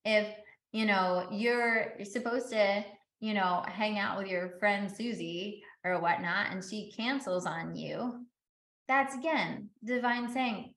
If 0.05 0.29
you 0.73 0.85
know 0.85 1.29
you're, 1.31 1.95
you're 1.97 2.05
supposed 2.05 2.51
to, 2.51 2.85
you 3.21 3.33
know, 3.33 3.65
hang 3.67 3.99
out 3.99 4.19
with 4.19 4.27
your 4.27 4.59
friend 4.59 4.91
Susie 4.95 5.63
or 5.85 6.01
whatnot, 6.01 6.51
and 6.51 6.63
she 6.63 6.93
cancels 6.97 7.47
on 7.47 7.75
you, 7.75 8.27
that's 8.87 9.15
again 9.15 9.71
divine 9.83 10.31
saying, 10.31 10.75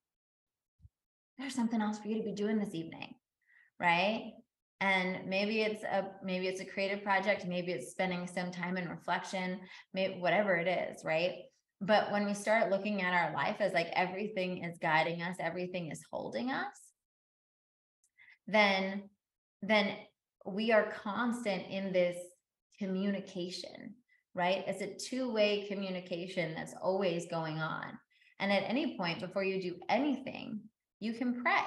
there's 1.38 1.54
something 1.54 1.82
else 1.82 2.00
for 2.00 2.08
you 2.08 2.18
to 2.18 2.24
be 2.24 2.34
doing 2.34 2.58
this 2.58 2.74
evening, 2.74 3.14
right? 3.80 4.32
And 4.80 5.28
maybe 5.28 5.62
it's 5.62 5.84
a 5.84 6.08
maybe 6.24 6.48
it's 6.48 6.62
a 6.62 6.66
creative 6.66 7.04
project 7.04 7.46
maybe 7.48 7.72
it's 7.72 7.92
spending 7.92 8.28
some 8.28 8.52
time 8.52 8.78
in 8.78 8.88
reflection 8.88 9.60
maybe 9.94 10.20
whatever 10.20 10.56
it 10.56 10.68
is 10.68 11.04
right 11.04 11.34
but 11.80 12.12
when 12.12 12.26
we 12.26 12.34
start 12.34 12.72
looking 12.72 13.02
at 13.02 13.14
our 13.14 13.34
life 13.34 13.58
as 13.60 13.74
like 13.74 13.90
everything 13.94 14.64
is 14.64 14.78
guiding 14.80 15.22
us, 15.22 15.36
everything 15.40 15.92
is 15.92 16.04
holding 16.12 16.52
us, 16.52 16.76
then 18.48 19.10
then 19.62 19.96
we 20.46 20.72
are 20.72 20.92
constant 21.04 21.68
in 21.70 21.92
this 21.92 22.18
communication, 22.80 23.96
right? 24.34 24.64
It's 24.68 24.82
a 24.82 24.96
two-way 25.10 25.66
communication 25.68 26.54
that's 26.56 26.76
always 26.82 27.26
going 27.26 27.58
on. 27.58 27.98
And 28.40 28.52
at 28.52 28.64
any 28.64 28.98
point 28.98 29.20
before 29.20 29.44
you 29.44 29.62
do 29.62 29.76
anything, 29.90 30.62
you 31.00 31.14
can 31.14 31.42
pray. 31.42 31.66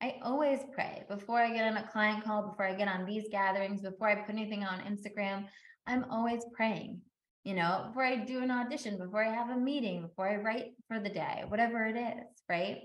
I 0.00 0.16
always 0.22 0.60
pray 0.72 1.04
before 1.08 1.40
I 1.40 1.52
get 1.52 1.70
on 1.70 1.76
a 1.76 1.88
client 1.88 2.24
call, 2.24 2.48
before 2.48 2.66
I 2.66 2.74
get 2.74 2.88
on 2.88 3.04
these 3.04 3.24
gatherings, 3.30 3.80
before 3.80 4.08
I 4.08 4.14
put 4.16 4.34
anything 4.34 4.64
on 4.64 4.80
Instagram. 4.80 5.46
I'm 5.86 6.04
always 6.10 6.44
praying 6.54 7.00
you 7.48 7.54
know, 7.54 7.84
before 7.88 8.04
I 8.04 8.16
do 8.16 8.42
an 8.42 8.50
audition, 8.50 8.98
before 8.98 9.24
I 9.24 9.32
have 9.32 9.48
a 9.48 9.56
meeting, 9.56 10.02
before 10.02 10.28
I 10.28 10.36
write 10.36 10.72
for 10.86 11.00
the 11.00 11.08
day, 11.08 11.44
whatever 11.48 11.86
it 11.86 11.96
is, 11.96 12.42
right? 12.46 12.78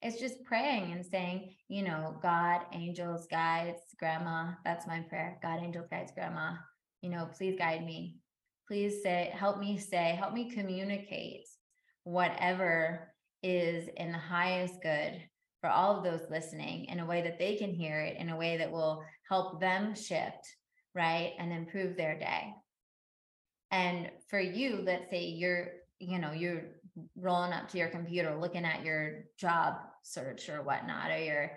It's 0.00 0.20
just 0.20 0.44
praying 0.44 0.92
and 0.92 1.04
saying, 1.04 1.54
you 1.68 1.82
know, 1.82 2.16
God, 2.22 2.60
angels, 2.72 3.26
guides, 3.28 3.80
grandma. 3.98 4.52
That's 4.64 4.86
my 4.86 5.00
prayer. 5.00 5.40
God, 5.42 5.60
angels, 5.60 5.88
guides, 5.90 6.12
grandma. 6.14 6.52
You 7.02 7.10
know, 7.10 7.28
please 7.36 7.56
guide 7.58 7.84
me. 7.84 8.18
Please 8.68 9.02
say, 9.02 9.32
help 9.34 9.58
me 9.58 9.76
say, 9.76 10.14
help 10.16 10.34
me 10.34 10.52
communicate 10.52 11.48
whatever 12.04 13.12
is 13.42 13.88
in 13.96 14.12
the 14.12 14.18
highest 14.18 14.74
good 14.84 15.20
for 15.60 15.70
all 15.70 15.96
of 15.96 16.04
those 16.04 16.30
listening 16.30 16.86
in 16.86 17.00
a 17.00 17.06
way 17.06 17.22
that 17.22 17.38
they 17.38 17.56
can 17.56 17.72
hear 17.72 18.00
it, 18.00 18.16
in 18.18 18.28
a 18.28 18.36
way 18.36 18.58
that 18.58 18.70
will 18.70 19.02
help 19.28 19.60
them 19.60 19.94
shift, 19.94 20.56
right? 20.94 21.32
And 21.38 21.52
improve 21.52 21.96
their 21.96 22.18
day. 22.18 22.52
And 23.70 24.10
for 24.28 24.40
you, 24.40 24.80
let's 24.82 25.10
say 25.10 25.24
you're, 25.24 25.68
you 25.98 26.18
know, 26.18 26.32
you're 26.32 26.62
rolling 27.16 27.52
up 27.52 27.68
to 27.70 27.78
your 27.78 27.88
computer, 27.88 28.36
looking 28.36 28.64
at 28.64 28.84
your 28.84 29.24
job 29.38 29.74
search 30.02 30.48
or 30.48 30.62
whatnot, 30.62 31.10
or 31.10 31.18
you're, 31.18 31.50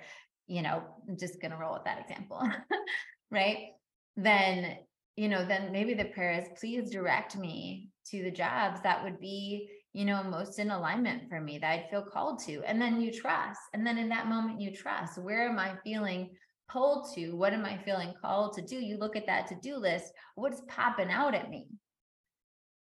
you 0.47 0.61
know, 0.61 0.83
I'm 1.07 1.17
just 1.17 1.39
going 1.39 1.51
to 1.51 1.57
roll 1.57 1.73
with 1.73 1.83
that 1.85 2.01
example, 2.01 2.41
right? 3.31 3.69
Then, 4.17 4.77
you 5.15 5.27
know, 5.29 5.45
then 5.45 5.71
maybe 5.71 5.93
the 5.93 6.05
prayer 6.05 6.39
is, 6.39 6.59
please 6.59 6.89
direct 6.89 7.37
me 7.37 7.89
to 8.07 8.23
the 8.23 8.31
jobs 8.31 8.81
that 8.81 9.03
would 9.03 9.19
be, 9.19 9.69
you 9.93 10.05
know, 10.05 10.23
most 10.23 10.59
in 10.59 10.71
alignment 10.71 11.29
for 11.29 11.41
me 11.41 11.57
that 11.59 11.71
I'd 11.71 11.89
feel 11.89 12.03
called 12.03 12.39
to. 12.45 12.61
And 12.63 12.81
then 12.81 13.01
you 13.01 13.11
trust. 13.11 13.59
And 13.73 13.85
then 13.85 13.97
in 13.97 14.09
that 14.09 14.27
moment, 14.27 14.61
you 14.61 14.75
trust. 14.75 15.17
Where 15.17 15.49
am 15.49 15.57
I 15.57 15.75
feeling 15.83 16.29
pulled 16.69 17.13
to? 17.15 17.31
What 17.31 17.53
am 17.53 17.65
I 17.65 17.77
feeling 17.77 18.13
called 18.21 18.53
to 18.53 18.61
do? 18.61 18.75
You 18.75 18.97
look 18.97 19.15
at 19.15 19.25
that 19.25 19.47
to 19.47 19.55
do 19.61 19.77
list. 19.77 20.13
What's 20.35 20.61
popping 20.67 21.09
out 21.09 21.33
at 21.33 21.49
me? 21.49 21.67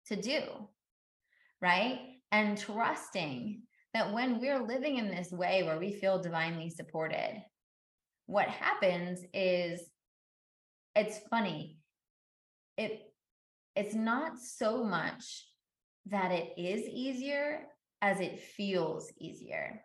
to 0.08 0.16
do, 0.16 0.42
right? 1.62 2.00
And 2.32 2.58
trusting 2.58 3.62
that 3.94 4.12
when 4.12 4.40
we're 4.40 4.66
living 4.66 4.98
in 4.98 5.10
this 5.10 5.32
way 5.32 5.64
where 5.64 5.80
we 5.80 5.94
feel 5.94 6.22
divinely 6.22 6.70
supported, 6.70 7.42
what 8.26 8.48
happens 8.48 9.22
is 9.34 9.82
it's 10.96 11.20
funny. 11.30 11.78
It 12.78 13.02
it's 13.76 13.96
not 13.96 14.40
so 14.40 14.84
much 14.84 15.46
that 16.08 16.32
it 16.32 16.54
is 16.58 16.82
easier 16.82 17.62
as 18.02 18.20
it 18.20 18.40
feels 18.40 19.12
easier. 19.20 19.82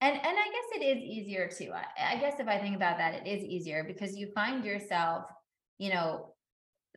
And 0.00 0.16
and 0.16 0.24
I 0.26 0.44
guess 0.44 0.80
it 0.80 0.84
is 0.84 1.02
easier 1.02 1.48
too. 1.48 1.72
I, 1.72 2.14
I 2.14 2.20
guess 2.20 2.40
if 2.40 2.48
I 2.48 2.58
think 2.58 2.74
about 2.74 2.98
that, 2.98 3.14
it 3.14 3.26
is 3.28 3.44
easier 3.44 3.84
because 3.84 4.16
you 4.16 4.32
find 4.34 4.64
yourself, 4.64 5.24
you 5.78 5.90
know, 5.90 6.34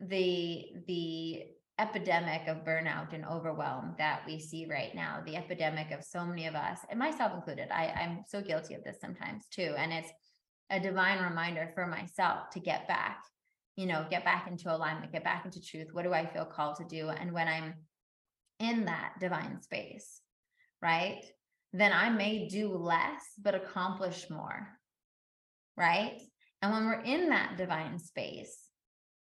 the 0.00 0.64
the 0.86 1.42
epidemic 1.78 2.46
of 2.46 2.64
burnout 2.64 3.12
and 3.12 3.24
overwhelm 3.24 3.94
that 3.98 4.22
we 4.26 4.38
see 4.38 4.66
right 4.70 4.94
now 4.94 5.20
the 5.26 5.36
epidemic 5.36 5.90
of 5.90 6.04
so 6.04 6.24
many 6.24 6.46
of 6.46 6.54
us 6.54 6.78
and 6.88 7.00
myself 7.00 7.32
included 7.34 7.66
i 7.72 7.86
i'm 8.00 8.22
so 8.28 8.40
guilty 8.40 8.74
of 8.74 8.84
this 8.84 9.00
sometimes 9.00 9.46
too 9.48 9.74
and 9.76 9.92
it's 9.92 10.10
a 10.70 10.78
divine 10.78 11.20
reminder 11.20 11.68
for 11.74 11.84
myself 11.84 12.48
to 12.50 12.60
get 12.60 12.86
back 12.86 13.24
you 13.76 13.86
know 13.86 14.06
get 14.10 14.24
back 14.24 14.46
into 14.48 14.74
alignment 14.74 15.12
get 15.12 15.24
back 15.24 15.44
into 15.44 15.60
truth 15.60 15.88
what 15.92 16.04
do 16.04 16.12
i 16.12 16.26
feel 16.26 16.44
called 16.44 16.76
to 16.76 16.84
do? 16.84 17.08
And 17.08 17.32
when 17.32 17.48
i'm 17.48 17.74
in 18.60 18.84
that 18.84 19.14
divine 19.20 19.60
space 19.62 20.20
right 20.80 21.24
then 21.72 21.92
i 21.92 22.08
may 22.08 22.48
do 22.48 22.68
less 22.68 23.22
but 23.42 23.54
accomplish 23.54 24.30
more 24.30 24.68
right? 25.76 26.20
And 26.62 26.72
when 26.72 26.84
we're 26.84 27.02
in 27.02 27.30
that 27.30 27.56
divine 27.56 27.98
space 27.98 28.56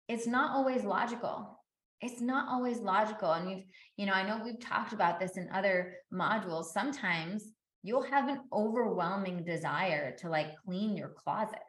it's 0.10 0.28
not 0.28 0.52
always 0.52 0.84
logical. 0.84 1.60
It's 2.02 2.20
not 2.20 2.50
always 2.50 2.80
logical. 2.80 3.32
And 3.32 3.48
we've 3.48 3.64
you 3.98 4.06
know 4.06 4.14
i 4.14 4.28
know 4.28 4.42
we've 4.44 4.60
talked 4.60 4.94
about 4.94 5.20
this 5.20 5.38
in 5.38 5.50
other 5.54 5.96
modules. 6.14 6.66
Sometimes 6.66 7.46
you'll 7.84 8.04
have 8.04 8.30
an 8.30 8.42
overwhelming 8.52 9.44
desire 9.44 10.16
to 10.18 10.30
like 10.30 10.56
clean 10.66 10.98
your 10.98 11.10
closet 11.10 11.60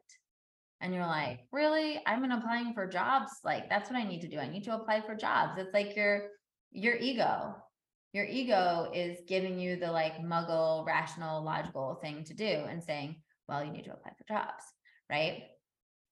and 0.80 0.94
you're 0.94 1.06
like 1.06 1.40
really? 1.52 2.00
I've 2.06 2.20
been 2.20 2.32
applying 2.32 2.74
for 2.74 2.86
jobs? 2.86 3.30
Like 3.44 3.68
that's 3.68 3.90
what 3.90 3.98
i 3.98 4.04
need 4.04 4.20
to 4.22 4.28
do. 4.28 4.38
I 4.38 4.48
need 4.48 4.64
to 4.64 4.74
apply 4.74 5.00
for 5.00 5.14
jobs. 5.14 5.58
It's 5.58 5.74
like 5.74 5.96
your 5.96 6.28
your 6.72 6.96
ego. 6.96 7.56
Your 8.12 8.24
ego 8.24 8.90
is 8.94 9.18
giving 9.26 9.58
you 9.58 9.76
the 9.76 9.90
like 9.90 10.18
muggle 10.20 10.86
rational 10.86 11.42
logical 11.42 11.98
thing 12.02 12.24
to 12.24 12.34
do 12.34 12.44
and 12.44 12.82
saying 12.82 13.16
well 13.48 13.64
you 13.64 13.72
need 13.72 13.84
to 13.84 13.92
apply 13.92 14.12
for 14.16 14.24
jobs 14.32 14.64
right? 15.10 15.42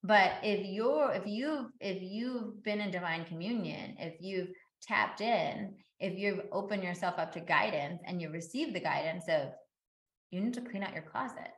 But 0.03 0.33
if 0.43 0.65
you're 0.65 1.11
if 1.13 1.25
you've 1.25 1.67
if 1.79 2.01
you've 2.01 2.63
been 2.63 2.81
in 2.81 2.91
divine 2.91 3.25
communion 3.25 3.95
if 3.99 4.15
you've 4.19 4.49
tapped 4.81 5.21
in 5.21 5.75
if 5.99 6.19
you've 6.19 6.41
opened 6.51 6.83
yourself 6.83 7.15
up 7.17 7.31
to 7.31 7.39
guidance 7.39 8.01
and 8.05 8.21
you 8.21 8.29
receive 8.29 8.73
the 8.73 8.79
guidance 8.79 9.23
of 9.29 9.49
you 10.31 10.41
need 10.41 10.53
to 10.55 10.61
clean 10.61 10.83
out 10.83 10.93
your 10.93 11.03
closet, 11.03 11.51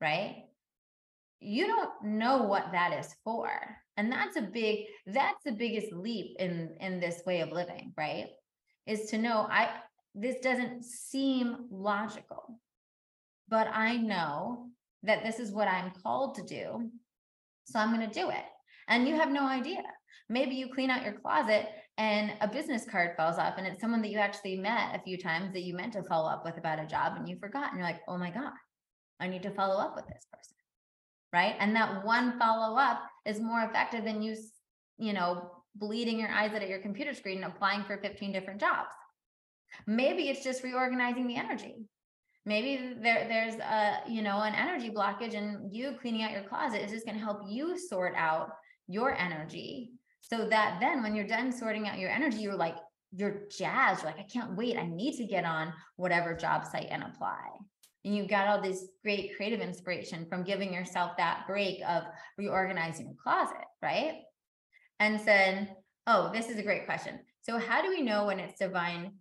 right? 0.00 0.44
You 1.42 1.66
don't 1.66 1.90
know 2.02 2.42
what 2.42 2.72
that 2.72 2.98
is 2.98 3.14
for. 3.24 3.50
And 3.96 4.10
that's 4.10 4.36
a 4.36 4.42
big, 4.42 4.86
that's 5.06 5.42
the 5.44 5.52
biggest 5.52 5.92
leap 5.92 6.36
in 6.38 6.76
in 6.80 7.00
this 7.00 7.22
way 7.26 7.40
of 7.40 7.52
living, 7.52 7.92
right? 7.96 8.26
Is 8.86 9.10
to 9.10 9.18
know 9.18 9.46
I 9.50 9.70
this 10.14 10.40
doesn't 10.40 10.84
seem 10.84 11.66
logical, 11.70 12.58
but 13.48 13.68
I 13.72 13.96
know 13.96 14.68
that 15.02 15.24
this 15.24 15.40
is 15.40 15.52
what 15.52 15.68
I'm 15.68 15.92
called 16.02 16.36
to 16.36 16.42
do. 16.42 16.90
So 17.64 17.78
I'm 17.78 17.94
going 17.94 18.08
to 18.08 18.20
do 18.20 18.30
it. 18.30 18.44
And 18.88 19.08
you 19.08 19.14
have 19.14 19.30
no 19.30 19.46
idea. 19.46 19.82
Maybe 20.28 20.54
you 20.54 20.68
clean 20.72 20.90
out 20.90 21.02
your 21.02 21.14
closet 21.14 21.68
and 21.98 22.32
a 22.40 22.48
business 22.48 22.84
card 22.90 23.16
falls 23.16 23.38
off 23.38 23.54
and 23.58 23.66
it's 23.66 23.80
someone 23.80 24.00
that 24.02 24.10
you 24.10 24.18
actually 24.18 24.56
met 24.56 24.94
a 24.94 25.02
few 25.02 25.18
times 25.18 25.52
that 25.52 25.62
you 25.62 25.74
meant 25.74 25.92
to 25.92 26.02
follow 26.04 26.28
up 26.28 26.44
with 26.44 26.56
about 26.56 26.82
a 26.82 26.86
job 26.86 27.14
and 27.16 27.28
you 27.28 27.36
forgot 27.38 27.70
and 27.70 27.78
you're 27.78 27.86
like 27.86 28.00
oh 28.08 28.16
my 28.16 28.30
god 28.30 28.52
i 29.20 29.28
need 29.28 29.42
to 29.42 29.50
follow 29.50 29.78
up 29.78 29.94
with 29.94 30.06
this 30.06 30.26
person 30.32 30.56
right 31.32 31.56
and 31.58 31.74
that 31.74 32.04
one 32.04 32.38
follow 32.38 32.76
up 32.76 33.02
is 33.26 33.40
more 33.40 33.62
effective 33.62 34.04
than 34.04 34.22
you 34.22 34.36
you 34.98 35.12
know 35.12 35.50
bleeding 35.76 36.18
your 36.18 36.30
eyes 36.30 36.52
out 36.52 36.62
at 36.62 36.68
your 36.68 36.80
computer 36.80 37.14
screen 37.14 37.42
and 37.42 37.52
applying 37.52 37.82
for 37.84 37.96
15 37.98 38.32
different 38.32 38.60
jobs 38.60 38.90
maybe 39.86 40.28
it's 40.28 40.44
just 40.44 40.62
reorganizing 40.62 41.26
the 41.26 41.36
energy 41.36 41.76
maybe 42.44 42.94
there 43.00 43.26
there's 43.28 43.54
a 43.54 44.00
you 44.08 44.22
know 44.22 44.42
an 44.42 44.54
energy 44.54 44.90
blockage 44.90 45.34
and 45.34 45.74
you 45.74 45.96
cleaning 46.00 46.22
out 46.22 46.32
your 46.32 46.42
closet 46.42 46.82
is 46.82 46.90
just 46.90 47.06
going 47.06 47.16
to 47.16 47.24
help 47.24 47.40
you 47.48 47.78
sort 47.78 48.14
out 48.16 48.50
your 48.88 49.16
energy 49.16 49.92
so 50.22 50.46
that 50.48 50.78
then 50.80 51.02
when 51.02 51.14
you're 51.14 51.26
done 51.26 51.52
sorting 51.52 51.88
out 51.88 51.98
your 51.98 52.10
energy, 52.10 52.38
you're 52.38 52.54
like, 52.54 52.76
you're 53.14 53.42
jazzed. 53.50 54.02
You're 54.02 54.12
like, 54.12 54.20
I 54.20 54.26
can't 54.32 54.56
wait. 54.56 54.78
I 54.78 54.86
need 54.86 55.16
to 55.18 55.26
get 55.26 55.44
on 55.44 55.72
whatever 55.96 56.34
job 56.34 56.64
site 56.64 56.88
and 56.90 57.02
apply. 57.02 57.50
And 58.04 58.16
you 58.16 58.26
got 58.26 58.48
all 58.48 58.60
this 58.60 58.86
great 59.02 59.36
creative 59.36 59.60
inspiration 59.60 60.26
from 60.28 60.42
giving 60.42 60.72
yourself 60.72 61.12
that 61.16 61.44
break 61.46 61.80
of 61.88 62.04
reorganizing 62.36 63.06
your 63.06 63.16
closet, 63.22 63.64
right? 63.80 64.22
And 64.98 65.20
then, 65.20 65.68
oh, 66.06 66.30
this 66.32 66.48
is 66.48 66.58
a 66.58 66.62
great 66.62 66.86
question. 66.86 67.20
So 67.42 67.58
how 67.58 67.82
do 67.82 67.88
we 67.88 68.02
know 68.02 68.26
when 68.26 68.40
it's 68.40 68.58
divine 68.58 69.12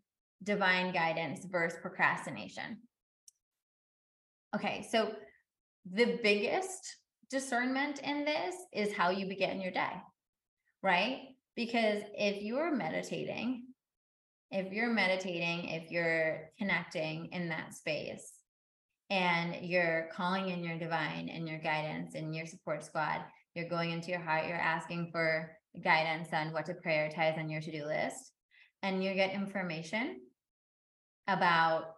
divine 0.43 0.91
guidance 0.91 1.45
versus 1.45 1.77
procrastination? 1.81 2.77
Okay, 4.55 4.87
so 4.91 5.11
the 5.91 6.19
biggest 6.23 6.97
discernment 7.29 7.99
in 7.99 8.25
this 8.25 8.55
is 8.73 8.93
how 8.93 9.11
you 9.11 9.27
begin 9.27 9.61
your 9.61 9.71
day 9.71 9.91
right? 10.83 11.19
Because 11.55 12.01
if 12.17 12.41
you're 12.41 12.75
meditating, 12.75 13.65
if 14.51 14.71
you're 14.71 14.91
meditating, 14.91 15.69
if 15.69 15.91
you're 15.91 16.49
connecting 16.57 17.27
in 17.31 17.49
that 17.49 17.73
space 17.73 18.31
and 19.11 19.57
you're 19.61 20.09
calling 20.11 20.49
in 20.49 20.63
your 20.63 20.79
divine 20.79 21.29
and 21.29 21.47
your 21.47 21.59
guidance 21.59 22.15
and 22.15 22.33
your 22.33 22.47
support 22.47 22.83
squad, 22.83 23.21
you're 23.53 23.69
going 23.69 23.91
into 23.91 24.09
your 24.09 24.21
heart, 24.21 24.47
you're 24.47 24.55
asking 24.55 25.09
for 25.11 25.51
guidance 25.83 26.29
on 26.33 26.51
what 26.51 26.65
to 26.65 26.73
prioritize 26.73 27.37
on 27.37 27.49
your 27.49 27.61
to 27.61 27.71
do 27.71 27.85
list, 27.85 28.31
and 28.81 29.03
you 29.03 29.13
get 29.13 29.33
information 29.33 30.21
about 31.27 31.93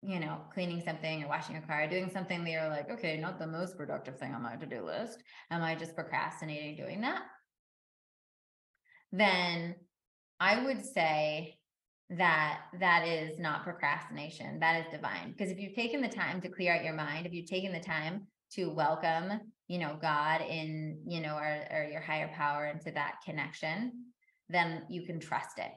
you 0.00 0.20
know, 0.20 0.38
cleaning 0.54 0.80
something 0.80 1.24
or 1.24 1.28
washing 1.28 1.56
a 1.56 1.60
car, 1.60 1.88
doing 1.88 2.08
something 2.08 2.44
that 2.44 2.50
you're 2.50 2.68
like, 2.68 2.88
okay, 2.88 3.16
not 3.16 3.40
the 3.40 3.46
most 3.46 3.76
productive 3.76 4.16
thing 4.16 4.32
on 4.32 4.40
my 4.40 4.54
to 4.54 4.64
do 4.64 4.80
list. 4.80 5.20
Am 5.50 5.60
I 5.60 5.74
just 5.74 5.96
procrastinating 5.96 6.76
doing 6.76 7.00
that? 7.00 7.22
then 9.12 9.74
I 10.40 10.64
would 10.64 10.84
say 10.84 11.57
that 12.10 12.60
that 12.80 13.06
is 13.06 13.38
not 13.38 13.64
procrastination. 13.64 14.58
That 14.60 14.80
is 14.80 14.92
divine. 14.92 15.32
Because 15.32 15.52
if 15.52 15.58
you've 15.58 15.74
taken 15.74 16.00
the 16.00 16.08
time 16.08 16.40
to 16.40 16.48
clear 16.48 16.74
out 16.74 16.84
your 16.84 16.94
mind, 16.94 17.26
if 17.26 17.32
you've 17.32 17.50
taken 17.50 17.72
the 17.72 17.80
time 17.80 18.26
to 18.52 18.70
welcome, 18.70 19.40
you 19.66 19.78
know, 19.78 19.98
God 20.00 20.40
in, 20.40 21.02
you 21.06 21.20
know, 21.20 21.36
or, 21.36 21.66
or 21.70 21.88
your 21.90 22.00
higher 22.00 22.30
power 22.34 22.66
into 22.66 22.90
that 22.92 23.16
connection, 23.24 24.06
then 24.48 24.84
you 24.88 25.04
can 25.04 25.20
trust 25.20 25.58
it. 25.58 25.70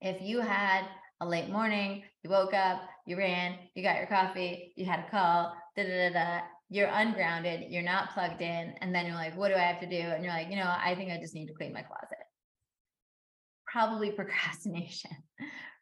If 0.00 0.20
you 0.20 0.40
had 0.40 0.84
a 1.20 1.26
late 1.26 1.48
morning, 1.48 2.02
you 2.24 2.30
woke 2.30 2.52
up, 2.52 2.82
you 3.06 3.16
ran, 3.16 3.56
you 3.74 3.84
got 3.84 3.98
your 3.98 4.06
coffee, 4.06 4.72
you 4.76 4.84
had 4.84 5.00
a 5.00 5.10
call, 5.10 5.54
da 5.76 5.84
da 5.84 6.08
da 6.08 6.12
da, 6.12 6.40
you're 6.68 6.88
ungrounded, 6.88 7.70
you're 7.70 7.82
not 7.82 8.12
plugged 8.12 8.42
in, 8.42 8.74
and 8.80 8.92
then 8.92 9.06
you're 9.06 9.14
like, 9.14 9.36
what 9.36 9.48
do 9.48 9.54
I 9.54 9.60
have 9.60 9.80
to 9.80 9.88
do? 9.88 9.96
And 9.96 10.24
you're 10.24 10.32
like, 10.32 10.50
you 10.50 10.56
know, 10.56 10.74
I 10.76 10.96
think 10.96 11.12
I 11.12 11.18
just 11.18 11.34
need 11.34 11.46
to 11.46 11.54
clean 11.54 11.72
my 11.72 11.82
closet. 11.82 12.18
Probably 13.76 14.10
procrastination, 14.20 15.10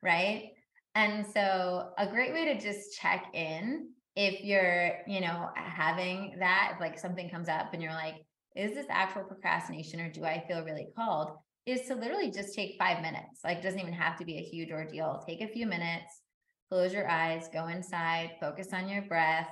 right? 0.03 0.51
And 0.97 1.25
so 1.25 1.91
a 1.97 2.09
great 2.09 2.33
way 2.33 2.45
to 2.47 2.61
just 2.61 2.99
check 3.01 3.27
in 3.35 3.91
if 4.17 4.45
you're, 4.45 4.99
you 5.07 5.21
know, 5.21 5.51
having 5.55 6.37
that, 6.41 6.73
if 6.75 6.81
like 6.81 6.99
something 6.99 7.31
comes 7.31 7.49
up 7.49 7.73
and 7.73 7.81
you're 7.81 7.93
like, 7.93 8.17
is 8.57 8.75
this 8.75 8.87
actual 8.91 9.23
procrastination 9.23 10.01
or 10.01 10.11
do 10.11 10.25
I 10.25 10.45
feel 10.49 10.65
really 10.65 10.89
called? 10.97 11.37
Is 11.67 11.83
to 11.83 11.95
literally 11.95 12.33
just 12.33 12.55
take 12.55 12.77
five 12.81 13.01
minutes. 13.01 13.41
Like 13.45 13.63
doesn't 13.63 13.79
even 13.79 13.93
have 13.93 14.19
to 14.19 14.25
be 14.25 14.39
a 14.39 14.43
huge 14.43 14.73
ordeal. 14.73 15.23
Take 15.27 15.41
a 15.41 15.49
few 15.49 15.67
minutes, 15.67 16.21
close 16.71 16.93
your 16.93 17.09
eyes, 17.09 17.49
go 17.53 17.69
inside, 17.69 18.33
focus 18.41 18.73
on 18.73 18.89
your 18.89 19.03
breath, 19.03 19.51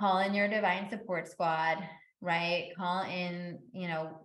call 0.00 0.18
in 0.18 0.34
your 0.34 0.48
divine 0.48 0.88
support 0.88 1.28
squad, 1.28 1.78
right? 2.20 2.70
Call 2.76 3.02
in, 3.02 3.58
you 3.72 3.88
know, 3.88 4.20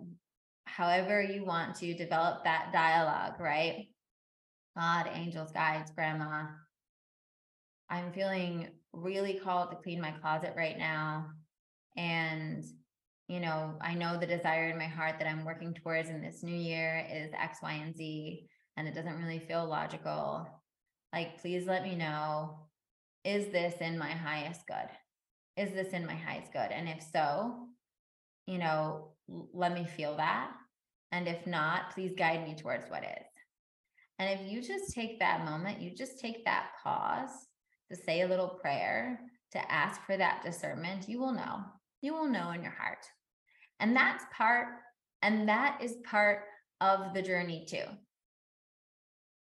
however 0.75 1.21
you 1.21 1.43
want 1.43 1.75
to 1.75 1.93
develop 1.93 2.43
that 2.43 2.71
dialogue, 2.71 3.39
right? 3.39 3.87
God, 4.75 5.09
angels, 5.13 5.51
guides, 5.51 5.91
grandma. 5.91 6.45
I'm 7.89 8.13
feeling 8.13 8.69
really 8.93 9.33
called 9.33 9.71
to 9.71 9.77
clean 9.77 9.99
my 9.99 10.11
closet 10.11 10.53
right 10.55 10.77
now. 10.77 11.27
And, 11.97 12.63
you 13.27 13.39
know, 13.39 13.75
I 13.81 13.95
know 13.95 14.17
the 14.17 14.25
desire 14.25 14.69
in 14.69 14.77
my 14.77 14.87
heart 14.87 15.15
that 15.19 15.27
I'm 15.27 15.45
working 15.45 15.73
towards 15.73 16.09
in 16.09 16.21
this 16.21 16.43
new 16.43 16.55
year 16.55 17.05
is 17.11 17.31
X, 17.33 17.59
Y, 17.61 17.73
and 17.73 17.95
Z. 17.95 18.47
And 18.77 18.87
it 18.87 18.95
doesn't 18.95 19.21
really 19.21 19.39
feel 19.39 19.65
logical. 19.65 20.47
Like, 21.11 21.41
please 21.41 21.67
let 21.67 21.83
me 21.83 21.95
know 21.95 22.67
is 23.23 23.51
this 23.51 23.75
in 23.81 23.99
my 23.99 24.11
highest 24.11 24.65
good? 24.65 24.89
is 25.57 25.71
this 25.71 25.93
in 25.93 26.05
my 26.05 26.15
highest 26.15 26.51
good? 26.53 26.71
And 26.71 26.87
if 26.87 27.03
so, 27.11 27.67
you 28.47 28.57
know, 28.57 29.11
let 29.27 29.73
me 29.73 29.85
feel 29.85 30.17
that. 30.17 30.51
And 31.11 31.27
if 31.27 31.45
not, 31.45 31.93
please 31.93 32.13
guide 32.17 32.43
me 32.43 32.55
towards 32.55 32.89
what 32.89 33.03
is. 33.03 33.27
And 34.19 34.39
if 34.39 34.51
you 34.51 34.61
just 34.61 34.93
take 34.93 35.19
that 35.19 35.45
moment, 35.45 35.81
you 35.81 35.95
just 35.95 36.19
take 36.19 36.45
that 36.45 36.71
pause 36.83 37.29
to 37.89 37.97
say 37.97 38.21
a 38.21 38.27
little 38.27 38.47
prayer, 38.61 39.19
to 39.51 39.71
ask 39.71 40.01
for 40.05 40.15
that 40.15 40.43
discernment, 40.43 41.09
you 41.09 41.19
will 41.19 41.33
know. 41.33 41.61
You 42.01 42.13
will 42.13 42.27
know 42.27 42.51
in 42.51 42.61
your 42.61 42.71
heart. 42.71 43.05
And 43.79 43.95
that's 43.95 44.23
part, 44.35 44.67
and 45.21 45.49
that 45.49 45.79
is 45.81 45.97
part 46.05 46.43
of 46.79 47.13
the 47.13 47.21
journey 47.21 47.65
too. 47.67 47.83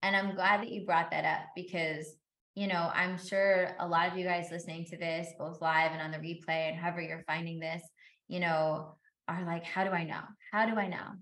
And 0.02 0.16
I'm 0.16 0.36
glad 0.36 0.62
that 0.62 0.72
you 0.72 0.86
brought 0.86 1.12
that 1.12 1.26
up 1.26 1.48
because 1.56 2.16
you 2.56 2.68
know, 2.68 2.92
I'm 2.94 3.18
sure 3.18 3.76
a 3.80 3.88
lot 3.88 4.12
of 4.12 4.18
you 4.18 4.26
guys 4.26 4.50
listening 4.52 4.86
to 4.86 4.98
this, 4.98 5.28
both 5.40 5.60
live 5.60 5.92
and 5.92 6.02
on 6.02 6.12
the 6.12 6.18
replay, 6.18 6.70
and 6.70 6.78
however 6.78 7.02
you're 7.02 7.24
finding 7.26 7.60
this, 7.60 7.82
you 8.28 8.40
know, 8.40 8.96
are 9.28 9.46
like, 9.46 9.64
how 9.64 9.84
do 9.84 9.90
I 9.90 10.04
know? 10.04 10.22
How 10.52 10.68
do 10.68 10.76
I 10.76 10.88
know? 10.88 11.14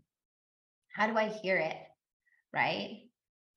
How 0.94 1.08
do 1.08 1.18
I 1.18 1.30
hear 1.30 1.58
it? 1.58 1.78
Right. 2.54 3.04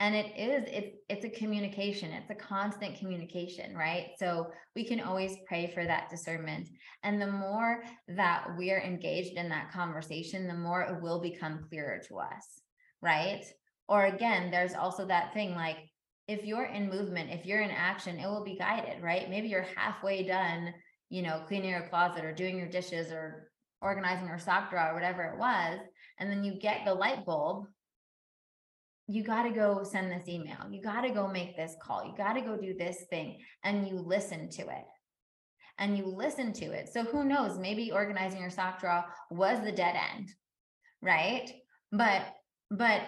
And 0.01 0.15
it 0.15 0.37
is, 0.37 0.65
it's 0.67 0.97
it's 1.09 1.25
a 1.25 1.39
communication, 1.39 2.11
it's 2.11 2.31
a 2.31 2.35
constant 2.35 2.99
communication, 2.99 3.77
right? 3.77 4.09
So 4.19 4.51
we 4.75 4.85
can 4.85 5.01
always 5.01 5.37
pray 5.47 5.71
for 5.73 5.85
that 5.85 6.11
discernment. 6.11 6.69
And 7.05 7.23
the 7.23 7.31
more 7.31 7.83
that 8.09 8.49
we're 8.57 8.81
engaged 8.81 9.37
in 9.37 9.49
that 9.51 9.73
conversation, 9.73 10.49
the 10.49 10.55
more 10.55 10.83
it 10.83 11.01
will 11.01 11.21
become 11.21 11.65
clearer 11.69 12.01
to 12.09 12.19
us, 12.19 12.61
right? 13.01 13.45
Or 13.89 14.07
again, 14.07 14.51
there's 14.51 14.75
also 14.75 15.07
that 15.07 15.33
thing 15.33 15.55
like 15.55 15.79
if 16.27 16.45
you're 16.45 16.65
in 16.67 16.91
movement, 16.91 17.31
if 17.31 17.47
you're 17.47 17.61
in 17.61 17.71
action, 17.71 18.19
it 18.19 18.27
will 18.27 18.45
be 18.45 18.57
guided, 18.57 19.03
right? 19.03 19.31
Maybe 19.31 19.49
you're 19.49 19.67
halfway 19.77 20.27
done, 20.27 20.73
you 21.11 21.23
know, 21.23 21.43
cleaning 21.47 21.71
your 21.71 21.89
closet 21.89 22.25
or 22.25 22.33
doing 22.33 22.59
your 22.59 22.69
dishes 22.69 23.13
or 23.13 23.51
organizing 23.81 24.27
your 24.27 24.39
sock 24.39 24.71
drawer 24.71 24.91
or 24.91 24.95
whatever 24.95 25.23
it 25.23 25.39
was. 25.39 25.79
And 26.19 26.31
then 26.31 26.45
you 26.45 26.59
get 26.59 26.85
the 26.85 26.95
light 26.95 27.25
bulb. 27.25 27.67
You 29.07 29.23
got 29.23 29.43
to 29.43 29.51
go 29.51 29.83
send 29.85 30.11
this 30.11 30.29
email. 30.29 30.59
You 30.71 30.83
got 30.83 31.03
to 31.03 31.11
go 31.11 31.29
make 31.29 31.57
this 31.57 31.75
call. 31.83 32.05
You 32.05 32.15
got 32.17 32.35
to 32.35 32.41
go 32.41 32.57
do 32.57 32.75
this 32.79 33.05
thing. 33.11 33.39
And 33.63 33.87
you 33.87 33.99
listen 33.99 34.49
to 34.51 34.63
it. 34.63 34.85
And 35.79 35.99
you 35.99 36.07
listen 36.07 36.53
to 36.55 36.67
it. 36.67 36.89
So 36.93 37.05
who 37.05 37.25
knows? 37.25 37.59
Maybe 37.59 37.91
organizing 37.91 38.41
your 38.41 38.51
sock 38.51 38.81
drawer 38.81 39.05
was 39.31 39.61
the 39.63 39.73
dead 39.73 39.97
end, 40.15 40.31
right? 41.03 41.51
But, 41.91 42.23
but 42.71 43.03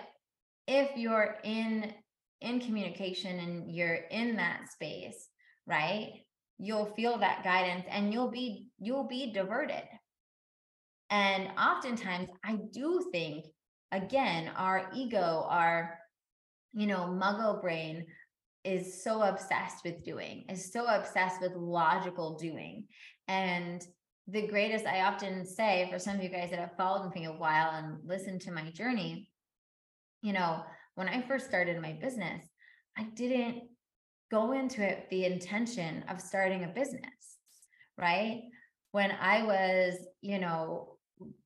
if 0.66 0.96
you're 0.96 1.36
in 1.44 1.92
in 2.40 2.60
communication 2.60 3.38
and 3.38 3.74
you're 3.74 4.00
in 4.10 4.36
that 4.36 4.70
space, 4.70 5.28
right? 5.66 6.12
You'll 6.58 6.92
feel 6.94 7.18
that 7.18 7.44
guidance 7.44 7.84
and 7.90 8.12
you'll 8.12 8.30
be 8.30 8.68
you'll 8.78 9.08
be 9.08 9.32
diverted. 9.32 9.84
And 11.10 11.48
oftentimes 11.58 12.28
I 12.44 12.58
do 12.72 13.08
think 13.12 13.46
again 13.92 14.50
our 14.56 14.90
ego 14.94 15.46
our 15.48 15.98
you 16.76 16.86
know, 16.86 17.06
muggle 17.06 17.60
brain 17.60 18.04
is 18.62 19.02
so 19.02 19.22
obsessed 19.22 19.82
with 19.82 20.04
doing, 20.04 20.44
is 20.50 20.70
so 20.72 20.86
obsessed 20.86 21.40
with 21.40 21.54
logical 21.54 22.36
doing. 22.36 22.84
And 23.28 23.82
the 24.28 24.46
greatest, 24.46 24.84
I 24.84 25.00
often 25.02 25.46
say 25.46 25.88
for 25.90 25.98
some 25.98 26.16
of 26.16 26.22
you 26.22 26.28
guys 26.28 26.50
that 26.50 26.58
have 26.58 26.76
followed 26.76 27.14
me 27.14 27.24
a 27.24 27.32
while 27.32 27.70
and 27.70 27.96
listened 28.04 28.42
to 28.42 28.52
my 28.52 28.70
journey, 28.70 29.30
you 30.20 30.34
know, 30.34 30.64
when 30.96 31.08
I 31.08 31.22
first 31.22 31.46
started 31.46 31.80
my 31.80 31.94
business, 31.94 32.44
I 32.98 33.04
didn't 33.14 33.62
go 34.30 34.52
into 34.52 34.86
it 34.86 35.06
the 35.08 35.24
intention 35.24 36.04
of 36.10 36.20
starting 36.20 36.64
a 36.64 36.68
business, 36.68 37.38
right? 37.96 38.42
When 38.92 39.12
I 39.12 39.44
was, 39.44 39.94
you 40.20 40.38
know, 40.40 40.95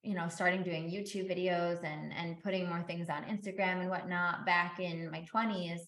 you 0.03 0.15
know, 0.15 0.29
starting 0.29 0.63
doing 0.63 0.91
YouTube 0.91 1.31
videos 1.31 1.85
and 1.85 2.13
and 2.13 2.43
putting 2.43 2.69
more 2.69 2.83
things 2.83 3.09
on 3.09 3.25
Instagram 3.25 3.81
and 3.81 3.91
whatnot 3.91 4.45
back 4.47 4.81
in 4.81 5.11
my 5.11 5.25
20s, 5.33 5.81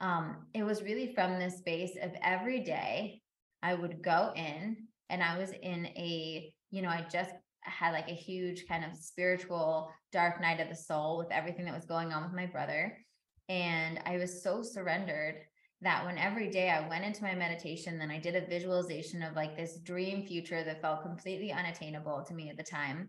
um, 0.00 0.46
it 0.54 0.62
was 0.62 0.82
really 0.82 1.14
from 1.14 1.38
this 1.38 1.58
space 1.58 1.96
of 2.02 2.10
every 2.22 2.60
day 2.60 3.20
I 3.62 3.74
would 3.74 4.02
go 4.02 4.32
in 4.36 4.76
and 5.10 5.22
I 5.22 5.38
was 5.38 5.50
in 5.50 5.86
a, 5.86 6.52
you 6.70 6.82
know, 6.82 6.88
I 6.88 7.06
just 7.10 7.32
had 7.62 7.92
like 7.92 8.08
a 8.08 8.14
huge 8.14 8.66
kind 8.68 8.84
of 8.84 8.96
spiritual 8.96 9.90
dark 10.12 10.40
night 10.40 10.60
of 10.60 10.68
the 10.68 10.76
soul 10.76 11.18
with 11.18 11.32
everything 11.32 11.64
that 11.64 11.74
was 11.74 11.84
going 11.84 12.12
on 12.12 12.22
with 12.22 12.32
my 12.32 12.46
brother. 12.46 12.96
And 13.48 14.00
I 14.04 14.18
was 14.18 14.42
so 14.42 14.62
surrendered 14.62 15.36
that 15.80 16.04
when 16.04 16.18
every 16.18 16.50
day 16.50 16.70
I 16.70 16.88
went 16.88 17.04
into 17.04 17.22
my 17.22 17.34
meditation, 17.34 17.98
then 17.98 18.10
I 18.10 18.18
did 18.18 18.36
a 18.36 18.46
visualization 18.46 19.22
of 19.22 19.36
like 19.36 19.56
this 19.56 19.78
dream 19.78 20.26
future 20.26 20.64
that 20.64 20.82
felt 20.82 21.02
completely 21.02 21.52
unattainable 21.52 22.24
to 22.26 22.34
me 22.34 22.50
at 22.50 22.56
the 22.56 22.64
time. 22.64 23.08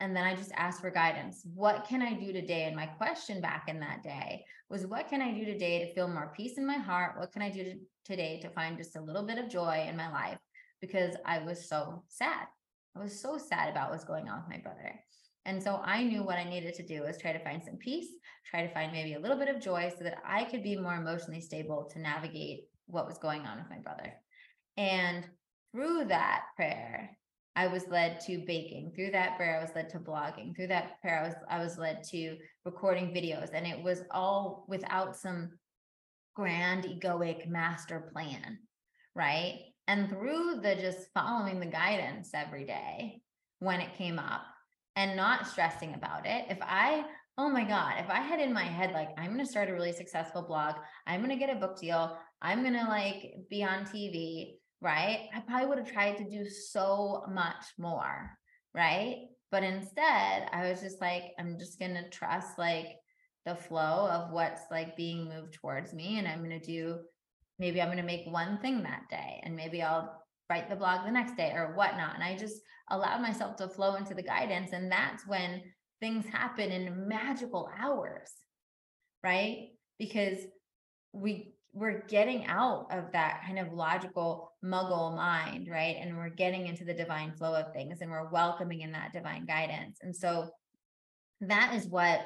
And 0.00 0.14
then 0.14 0.24
I 0.24 0.34
just 0.34 0.52
asked 0.56 0.80
for 0.80 0.90
guidance. 0.90 1.46
What 1.54 1.86
can 1.88 2.02
I 2.02 2.12
do 2.12 2.32
today? 2.32 2.64
And 2.64 2.76
my 2.76 2.86
question 2.86 3.40
back 3.40 3.64
in 3.68 3.80
that 3.80 4.02
day 4.02 4.44
was, 4.68 4.86
what 4.86 5.08
can 5.08 5.22
I 5.22 5.32
do 5.32 5.44
today 5.44 5.78
to 5.80 5.94
feel 5.94 6.08
more 6.08 6.32
peace 6.36 6.58
in 6.58 6.66
my 6.66 6.76
heart? 6.76 7.18
What 7.18 7.32
can 7.32 7.40
I 7.40 7.50
do 7.50 7.64
to, 7.64 7.74
today 8.04 8.38
to 8.40 8.50
find 8.50 8.76
just 8.76 8.96
a 8.96 9.00
little 9.00 9.22
bit 9.22 9.38
of 9.38 9.48
joy 9.48 9.86
in 9.88 9.96
my 9.96 10.12
life? 10.12 10.38
Because 10.82 11.16
I 11.24 11.38
was 11.38 11.68
so 11.68 12.02
sad. 12.08 12.46
I 12.94 13.02
was 13.02 13.18
so 13.18 13.38
sad 13.38 13.70
about 13.70 13.90
what's 13.90 14.04
going 14.04 14.28
on 14.28 14.40
with 14.40 14.50
my 14.50 14.62
brother. 14.62 15.00
And 15.46 15.62
so 15.62 15.80
I 15.84 16.02
knew 16.02 16.22
what 16.22 16.38
I 16.38 16.44
needed 16.44 16.74
to 16.74 16.86
do 16.86 17.02
was 17.02 17.16
try 17.16 17.32
to 17.32 17.44
find 17.44 17.62
some 17.64 17.76
peace, 17.76 18.08
try 18.50 18.66
to 18.66 18.74
find 18.74 18.92
maybe 18.92 19.14
a 19.14 19.20
little 19.20 19.38
bit 19.38 19.48
of 19.48 19.62
joy 19.62 19.92
so 19.96 20.04
that 20.04 20.18
I 20.26 20.44
could 20.44 20.62
be 20.62 20.76
more 20.76 20.96
emotionally 20.96 21.40
stable 21.40 21.88
to 21.92 22.00
navigate 22.00 22.64
what 22.86 23.06
was 23.06 23.18
going 23.18 23.42
on 23.42 23.58
with 23.58 23.70
my 23.70 23.78
brother. 23.78 24.12
And 24.76 25.24
through 25.72 26.06
that 26.06 26.42
prayer, 26.56 27.16
I 27.56 27.66
was 27.66 27.88
led 27.88 28.20
to 28.26 28.44
baking. 28.46 28.92
Through 28.94 29.10
that 29.12 29.36
prayer, 29.36 29.58
I 29.58 29.62
was 29.62 29.74
led 29.74 29.88
to 29.90 29.98
blogging. 29.98 30.54
Through 30.54 30.68
that 30.68 31.00
prayer, 31.00 31.20
I 31.20 31.26
was 31.26 31.36
I 31.48 31.64
was 31.64 31.78
led 31.78 32.02
to 32.10 32.36
recording 32.64 33.14
videos. 33.14 33.50
And 33.52 33.66
it 33.66 33.82
was 33.82 34.02
all 34.10 34.66
without 34.68 35.16
some 35.16 35.50
grand 36.34 36.84
egoic 36.84 37.48
master 37.48 38.10
plan, 38.12 38.58
right? 39.14 39.60
And 39.88 40.08
through 40.08 40.60
the 40.62 40.76
just 40.76 41.08
following 41.14 41.58
the 41.58 41.66
guidance 41.66 42.30
every 42.34 42.66
day 42.66 43.22
when 43.60 43.80
it 43.80 43.96
came 43.96 44.18
up, 44.18 44.42
and 44.96 45.14
not 45.14 45.46
stressing 45.46 45.94
about 45.94 46.26
it. 46.26 46.46
If 46.48 46.58
I, 46.62 47.04
oh 47.38 47.48
my 47.50 47.64
God, 47.64 47.94
if 47.98 48.10
I 48.10 48.20
had 48.20 48.40
in 48.40 48.52
my 48.52 48.64
head, 48.64 48.92
like, 48.92 49.10
I'm 49.18 49.32
going 49.32 49.44
to 49.44 49.50
start 49.50 49.68
a 49.68 49.72
really 49.72 49.92
successful 49.92 50.42
blog, 50.42 50.74
I'm 51.06 51.20
going 51.20 51.30
to 51.30 51.36
get 51.36 51.54
a 51.54 51.60
book 51.60 51.78
deal, 51.78 52.18
I'm 52.42 52.62
going 52.62 52.74
to 52.74 52.84
like 52.84 53.34
be 53.50 53.62
on 53.62 53.84
TV, 53.84 54.54
right? 54.86 55.28
I 55.34 55.40
probably 55.40 55.66
would 55.66 55.78
have 55.78 55.92
tried 55.92 56.16
to 56.18 56.30
do 56.30 56.48
so 56.48 57.24
much 57.28 57.64
more, 57.76 58.30
right? 58.72 59.16
But 59.50 59.64
instead, 59.64 60.48
I 60.52 60.70
was 60.70 60.80
just 60.80 61.00
like, 61.00 61.24
I'm 61.40 61.58
just 61.58 61.80
going 61.80 61.94
to 61.94 62.08
trust 62.08 62.56
like 62.56 62.90
the 63.44 63.56
flow 63.56 64.08
of 64.08 64.30
what's 64.30 64.62
like 64.70 64.96
being 64.96 65.28
moved 65.28 65.54
towards 65.54 65.92
me. 65.92 66.20
And 66.20 66.28
I'm 66.28 66.38
going 66.38 66.60
to 66.60 66.64
do, 66.64 67.00
maybe 67.58 67.82
I'm 67.82 67.88
going 67.88 67.96
to 67.96 68.04
make 68.04 68.28
one 68.28 68.60
thing 68.60 68.84
that 68.84 69.08
day 69.10 69.40
and 69.42 69.56
maybe 69.56 69.82
I'll 69.82 70.22
write 70.48 70.70
the 70.70 70.76
blog 70.76 71.04
the 71.04 71.10
next 71.10 71.36
day 71.36 71.50
or 71.52 71.74
whatnot. 71.74 72.14
And 72.14 72.22
I 72.22 72.36
just 72.36 72.60
allowed 72.88 73.20
myself 73.20 73.56
to 73.56 73.68
flow 73.68 73.96
into 73.96 74.14
the 74.14 74.22
guidance. 74.22 74.70
And 74.72 74.90
that's 74.90 75.26
when 75.26 75.62
things 75.98 76.26
happen 76.26 76.70
in 76.70 77.08
magical 77.08 77.68
hours, 77.76 78.30
right? 79.24 79.70
Because 79.98 80.38
we 81.12 81.55
we're 81.76 82.00
getting 82.08 82.46
out 82.46 82.86
of 82.90 83.12
that 83.12 83.42
kind 83.46 83.58
of 83.58 83.70
logical 83.70 84.50
muggle 84.64 85.14
mind, 85.14 85.68
right? 85.70 85.96
And 86.00 86.16
we're 86.16 86.30
getting 86.30 86.66
into 86.66 86.86
the 86.86 86.94
divine 86.94 87.32
flow 87.32 87.52
of 87.52 87.74
things 87.74 87.98
and 88.00 88.10
we're 88.10 88.30
welcoming 88.30 88.80
in 88.80 88.92
that 88.92 89.12
divine 89.12 89.44
guidance. 89.44 89.98
And 90.00 90.16
so 90.16 90.48
that 91.42 91.74
is 91.74 91.86
what 91.86 92.20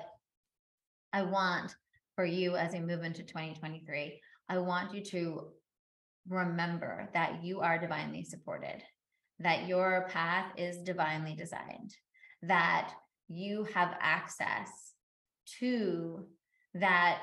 I 1.13 1.23
want 1.23 1.75
for 2.15 2.25
you 2.25 2.55
as 2.55 2.75
we 2.75 2.79
move 2.79 3.03
into 3.03 3.25
2023. 3.25 4.21
I 4.49 4.59
want 4.59 4.95
you 4.95 5.03
to 5.07 5.49
remember 6.29 7.09
that 7.13 7.43
you 7.43 7.61
are 7.61 7.77
divinely 7.77 8.23
supported, 8.23 8.85
that 9.41 9.67
your 9.67 10.07
path 10.11 10.53
is 10.57 10.79
divinely 10.79 11.35
designed, 11.35 11.93
that 12.43 12.93
you 13.27 13.67
have 13.75 13.97
access 14.01 14.69
to 15.59 16.25
that, 16.75 17.19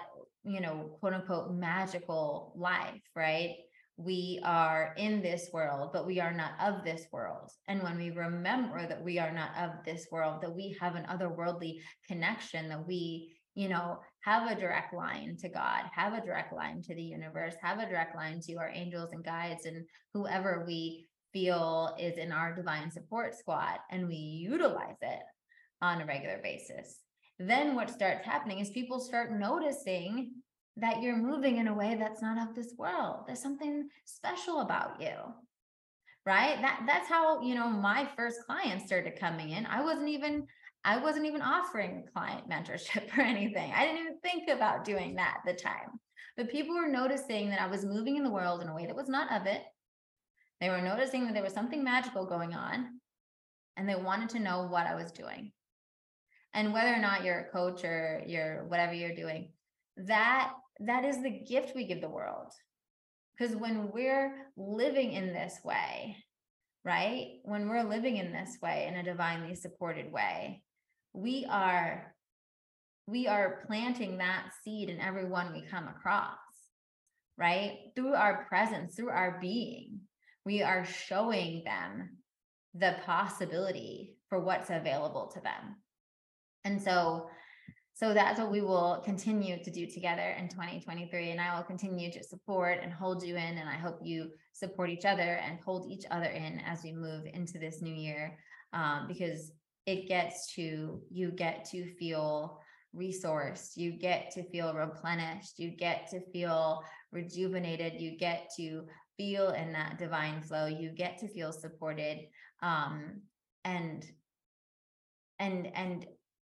you 0.48 0.62
know, 0.62 0.98
quote 1.00 1.14
unquote, 1.14 1.54
magical 1.54 2.54
life, 2.56 3.02
right? 3.16 3.56
We 3.98 4.40
are 4.44 4.94
in 4.98 5.22
this 5.22 5.50
world, 5.52 5.90
but 5.92 6.06
we 6.06 6.20
are 6.20 6.34
not 6.34 6.52
of 6.62 6.84
this 6.84 7.08
world. 7.12 7.52
And 7.68 7.82
when 7.82 7.98
we 7.98 8.12
remember 8.12 8.88
that 8.88 9.04
we 9.04 9.18
are 9.18 9.34
not 9.34 9.58
of 9.58 9.84
this 9.86 10.08
world, 10.12 10.42
that 10.42 10.56
we 10.56 10.78
have 10.80 10.96
an 10.96 11.06
otherworldly 11.06 11.80
connection, 12.08 12.70
that 12.70 12.88
we 12.88 13.38
you 13.58 13.68
know, 13.68 14.00
have 14.22 14.52
a 14.52 14.54
direct 14.54 14.94
line 14.94 15.36
to 15.40 15.50
God, 15.50 15.86
have 15.92 16.14
a 16.14 16.24
direct 16.24 16.54
line 16.54 16.80
to 16.84 16.94
the 16.94 17.02
universe, 17.02 17.56
have 17.60 17.80
a 17.80 17.90
direct 17.90 18.16
line 18.16 18.40
to 18.42 18.56
our 18.58 18.70
angels 18.72 19.10
and 19.14 19.26
guides 19.26 19.66
and 19.66 19.84
whoever 20.14 20.64
we 20.68 21.08
feel 21.34 21.96
is 22.00 22.20
in 22.20 22.32
our 22.32 22.54
divine 22.54 22.92
support 22.92 23.34
squad, 23.36 23.80
and 23.90 24.08
we 24.08 24.16
utilize 24.16 24.98
it 25.02 25.24
on 25.82 26.02
a 26.02 26.06
regular 26.06 26.40
basis. 26.44 27.00
Then 27.40 27.76
what 27.76 27.90
starts 27.90 28.26
happening 28.26 28.60
is 28.60 28.70
people 28.70 29.00
start 29.00 29.32
noticing 29.32 30.32
that 30.78 31.02
you're 31.02 31.18
moving 31.18 31.58
in 31.58 31.68
a 31.68 31.74
way 31.74 31.96
that's 31.96 32.22
not 32.22 32.38
of 32.38 32.56
this 32.56 32.74
world. 32.78 33.24
There's 33.26 33.42
something 33.42 33.90
special 34.06 34.62
about 34.62 35.02
you. 35.02 35.16
Right? 36.26 36.60
That 36.62 36.84
that's 36.86 37.08
how, 37.08 37.42
you 37.42 37.56
know, 37.56 37.70
my 37.70 38.08
first 38.16 38.46
clients 38.46 38.86
started 38.86 39.20
coming 39.20 39.52
in. 39.52 39.66
I 39.66 39.82
wasn't 39.82 40.10
even 40.10 40.46
I 40.84 40.98
wasn't 40.98 41.26
even 41.26 41.42
offering 41.42 42.06
client 42.14 42.50
mentorship 42.52 43.18
or 43.18 43.22
anything. 43.22 43.72
I 43.74 43.86
didn't 43.86 44.02
even 44.02 44.20
think 44.20 44.50
about 44.50 44.86
doing 44.86 45.16
that 45.16 45.38
at 45.40 45.56
the 45.56 45.62
time. 45.62 46.00
But 46.36 46.52
people 46.52 46.76
were 46.76 46.88
noticing 46.88 47.50
that 47.50 47.62
I 47.62 47.68
was 47.68 47.86
moving 47.86 48.16
in 48.16 48.24
the 48.24 48.32
world 48.32 48.62
in 48.62 48.70
a 48.70 48.76
way 48.76 48.86
that 48.86 48.96
was 48.96 49.10
not 49.10 49.32
of 49.32 49.48
it. 49.48 49.64
They 50.62 50.70
were 50.70 50.82
noticing 50.82 51.26
that 51.26 51.34
there 51.34 51.44
was 51.44 51.54
something 51.54 51.84
magical 51.84 52.26
going 52.26 52.54
on 52.54 53.00
and 53.76 53.88
they 53.88 53.96
wanted 53.96 54.30
to 54.30 54.40
know 54.40 54.68
what 54.68 54.88
I 54.88 54.96
was 54.96 55.12
doing. 55.12 55.52
And 56.54 56.74
whether 56.74 56.94
or 56.94 57.00
not 57.00 57.24
you're 57.24 57.40
a 57.40 57.52
coach 57.52 57.84
or 57.84 58.24
you're 58.26 58.66
whatever 58.68 58.94
you're 58.94 59.16
doing, 59.16 59.52
that 59.98 60.54
that 60.80 61.06
is 61.06 61.22
the 61.22 61.30
gift 61.30 61.76
we 61.76 61.88
give 61.88 62.02
the 62.02 62.10
world. 62.10 62.52
Because 63.38 63.56
when 63.56 63.92
we're 63.92 64.36
living 64.56 65.14
in 65.14 65.34
this 65.34 65.60
way, 65.64 66.18
right? 66.84 67.40
When 67.44 67.68
we're 67.68 67.84
living 67.84 68.18
in 68.18 68.32
this 68.32 68.58
way, 68.62 68.88
in 68.88 68.96
a 68.96 69.04
divinely 69.04 69.56
supported 69.56 70.12
way, 70.12 70.64
we 71.14 71.46
are 71.50 72.14
we 73.08 73.26
are 73.26 73.64
planting 73.66 74.18
that 74.18 74.52
seed 74.64 74.90
in 74.90 75.00
everyone 75.00 75.54
we 75.54 75.62
come 75.62 75.88
across 75.88 76.38
right 77.38 77.78
through 77.96 78.14
our 78.14 78.46
presence 78.48 78.96
through 78.96 79.10
our 79.10 79.40
being 79.42 80.00
we 80.46 80.62
are 80.62 80.86
showing 80.86 81.64
them 81.66 82.18
the 82.76 82.96
possibility 83.06 84.16
for 84.30 84.40
what's 84.40 84.70
available 84.70 85.32
to 85.34 85.40
them 85.40 85.78
and 86.68 86.82
so 86.82 87.30
so 87.94 88.14
that's 88.14 88.40
what 88.40 88.52
we 88.52 88.62
will 88.62 89.02
continue 89.04 89.64
to 89.64 89.72
do 89.72 89.88
together 89.88 90.36
in 90.38 90.48
2023 90.50 91.32
and 91.32 91.42
i 91.42 91.56
will 91.56 91.64
continue 91.64 92.12
to 92.12 92.24
support 92.24 92.80
and 92.84 92.92
hold 92.92 93.24
you 93.24 93.36
in 93.36 93.58
and 93.58 93.70
i 93.70 93.76
hope 93.76 93.98
you 94.04 94.30
support 94.52 94.90
each 94.90 95.06
other 95.06 95.40
and 95.46 95.60
hold 95.66 95.90
each 95.90 96.06
other 96.12 96.26
in 96.26 96.60
as 96.66 96.84
we 96.84 96.92
move 96.92 97.24
into 97.34 97.58
this 97.58 97.82
new 97.82 97.94
year 97.94 98.38
um, 98.74 99.06
because 99.08 99.52
it 99.86 100.08
gets 100.08 100.54
to 100.54 101.02
you 101.10 101.32
get 101.32 101.64
to 101.64 101.92
feel 101.96 102.60
resourced 102.96 103.78
you 103.78 103.92
get 103.92 104.32
to 104.32 104.44
feel 104.50 104.74
replenished 104.74 105.58
you 105.58 105.70
get 105.70 106.08
to 106.10 106.20
feel 106.32 106.84
rejuvenated 107.12 108.02
you 108.02 108.18
get 108.18 108.50
to 108.56 108.84
feel 109.18 109.50
in 109.50 109.72
that 109.72 109.98
divine 109.98 110.42
flow 110.42 110.66
you 110.66 110.90
get 110.92 111.18
to 111.18 111.28
feel 111.28 111.52
supported 111.52 112.20
um 112.62 113.22
and 113.64 114.06
and 115.40 115.68
and 115.76 116.06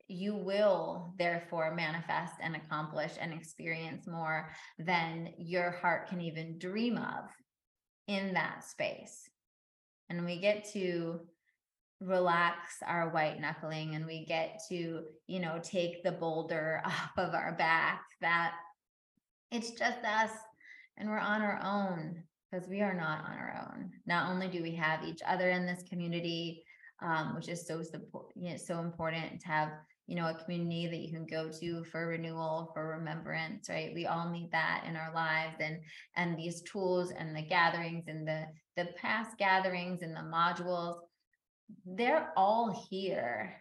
you 0.09 0.35
will 0.35 1.15
therefore 1.19 1.75
manifest 1.75 2.35
and 2.41 2.57
accomplish 2.57 3.13
and 3.21 3.33
experience 3.33 4.07
more 4.07 4.51
than 4.79 5.33
your 5.39 5.71
heart 5.71 6.09
can 6.09 6.21
even 6.21 6.59
dream 6.59 6.99
of 6.99 7.31
in 8.09 8.35
that 8.35 8.65
space 8.65 9.31
and 10.11 10.25
we 10.25 10.39
get 10.39 10.65
to 10.73 11.21
relax 12.01 12.77
our 12.87 13.09
white 13.11 13.41
knuckling 13.41 13.95
and 13.95 14.05
we 14.05 14.27
get 14.27 14.61
to 14.69 15.03
you 15.27 15.41
know 15.41 15.59
take 15.63 16.03
the 16.03 16.13
boulder 16.13 16.83
off 16.87 17.13
of 17.17 17.35
our 17.35 17.53
back 17.53 18.03
that 18.21 18.53
It's 19.51 19.71
just 19.71 20.05
us 20.05 20.31
and 20.99 21.09
we're 21.09 21.19
on 21.19 21.41
our 21.41 21.61
own 21.63 22.23
because 22.51 22.69
we 22.69 22.83
are 22.83 22.95
not 22.95 23.25
on 23.25 23.37
our 23.37 23.69
own. 23.69 23.91
Not 24.07 24.31
only 24.31 24.49
do 24.49 24.63
we 24.63 24.75
have 24.77 25.05
each 25.05 25.21
other 25.27 25.51
in 25.51 25.67
this 25.67 25.83
community, 25.89 26.63
um, 27.03 27.35
which 27.35 27.49
is 27.49 27.67
so 27.67 27.83
support, 27.83 28.27
you 28.37 28.51
know, 28.51 28.57
so 28.57 28.79
important 28.79 29.41
to 29.41 29.49
have, 29.49 29.71
you 30.07 30.17
know, 30.17 30.29
a 30.29 30.35
community 30.35 30.87
that 30.87 30.99
you 30.99 31.11
can 31.11 31.27
go 31.27 31.51
to 31.61 31.85
for 31.85 32.09
renewal, 32.09 32.71
for 32.75 32.89
remembrance, 32.99 33.69
right? 33.69 33.95
We 33.95 34.07
all 34.07 34.31
need 34.31 34.51
that 34.53 34.85
in 34.87 34.97
our 34.97 35.13
lives 35.15 35.57
and 35.61 35.81
and 36.17 36.39
these 36.39 36.63
tools 36.63 37.11
and 37.11 37.35
the 37.35 37.43
gatherings 37.43 38.05
and 38.09 38.27
the 38.27 38.47
the 38.77 38.89
past 39.01 39.39
gatherings 39.39 40.03
and 40.03 40.15
the 40.15 40.21
modules, 40.21 40.99
they're 41.87 42.33
all 42.37 42.87
here 42.91 43.57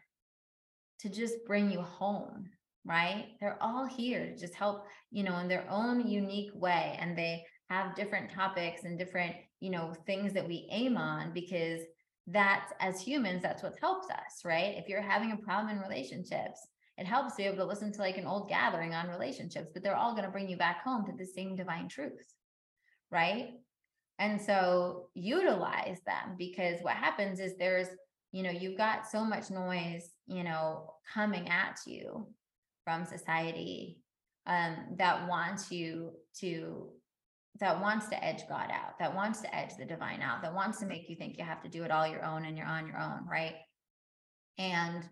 to 1.00 1.10
just 1.10 1.36
bring 1.46 1.72
you 1.72 1.82
home, 1.82 2.50
right? 2.86 3.28
They're 3.40 3.62
all 3.62 3.86
here 3.86 4.26
to 4.26 4.38
just 4.38 4.56
help, 4.56 4.86
you 5.12 5.24
know, 5.24 5.38
in 5.40 5.48
their 5.48 5.66
own 5.70 6.08
unique 6.08 6.52
way. 6.54 6.98
And 7.00 7.18
they 7.18 7.46
have 7.70 7.96
different 7.96 8.32
topics 8.32 8.84
and 8.84 8.98
different, 8.98 9.36
you 9.60 9.70
know, 9.70 9.94
things 10.06 10.34
that 10.34 10.48
we 10.48 10.68
aim 10.72 10.98
on 10.98 11.34
because 11.34 11.82
that's 12.28 12.72
as 12.80 13.02
humans, 13.02 13.42
that's 13.42 13.64
what 13.64 13.76
helps 13.82 14.10
us, 14.10 14.46
right? 14.46 14.76
If 14.78 14.88
you're 14.88 15.02
having 15.02 15.32
a 15.32 15.38
problem 15.38 15.76
in 15.76 15.82
relationships, 15.82 16.68
it 16.98 17.06
helps 17.06 17.36
to 17.36 17.38
be 17.38 17.44
able 17.44 17.58
to 17.58 17.66
listen 17.66 17.92
to 17.92 18.02
like 18.02 18.18
an 18.18 18.28
old 18.28 18.50
gathering 18.50 18.94
on 18.94 19.10
relationships, 19.10 19.72
but 19.74 19.84
they're 19.84 19.96
all 19.96 20.14
going 20.14 20.26
to 20.26 20.32
bring 20.32 20.50
you 20.50 20.58
back 20.58 20.84
home 20.84 21.06
to 21.06 21.12
the 21.18 21.26
same 21.26 21.56
divine 21.56 21.90
truth, 21.90 22.34
right? 23.12 23.50
And 24.20 24.40
so 24.40 25.10
utilize 25.16 26.00
them 26.06 26.36
because 26.38 26.80
what 26.82 26.96
happens 26.96 27.40
is 27.40 27.58
there's, 27.58 27.88
you 28.32 28.44
know, 28.44 28.52
you've 28.52 28.78
got 28.78 29.08
so 29.08 29.24
much 29.24 29.50
noise, 29.50 30.12
you 30.28 30.44
know, 30.44 30.94
coming 31.14 31.50
at 31.50 31.80
you 31.86 32.28
from 32.84 33.06
society 33.06 33.98
um, 34.46 34.76
that 34.98 35.28
wants 35.28 35.72
you 35.72 36.12
to 36.40 36.90
that 37.60 37.80
wants 37.80 38.08
to 38.08 38.24
edge 38.24 38.48
God 38.50 38.70
out, 38.72 38.98
that 39.00 39.16
wants 39.16 39.42
to 39.42 39.56
edge 39.56 39.76
the 39.78 39.86
divine 39.86 40.22
out, 40.22 40.42
that 40.42 40.54
wants 40.54 40.80
to 40.80 40.86
make 40.86 41.10
you 41.10 41.16
think 41.16 41.38
you 41.38 41.44
have 41.44 41.62
to 41.62 41.70
do 41.70 41.84
it 41.84 41.92
all 41.92 42.08
your 42.08 42.24
own 42.24 42.46
and 42.46 42.58
you're 42.58 42.68
on 42.68 42.88
your 42.88 43.00
own, 43.00 43.28
right? 43.30 43.56
And 44.58 45.08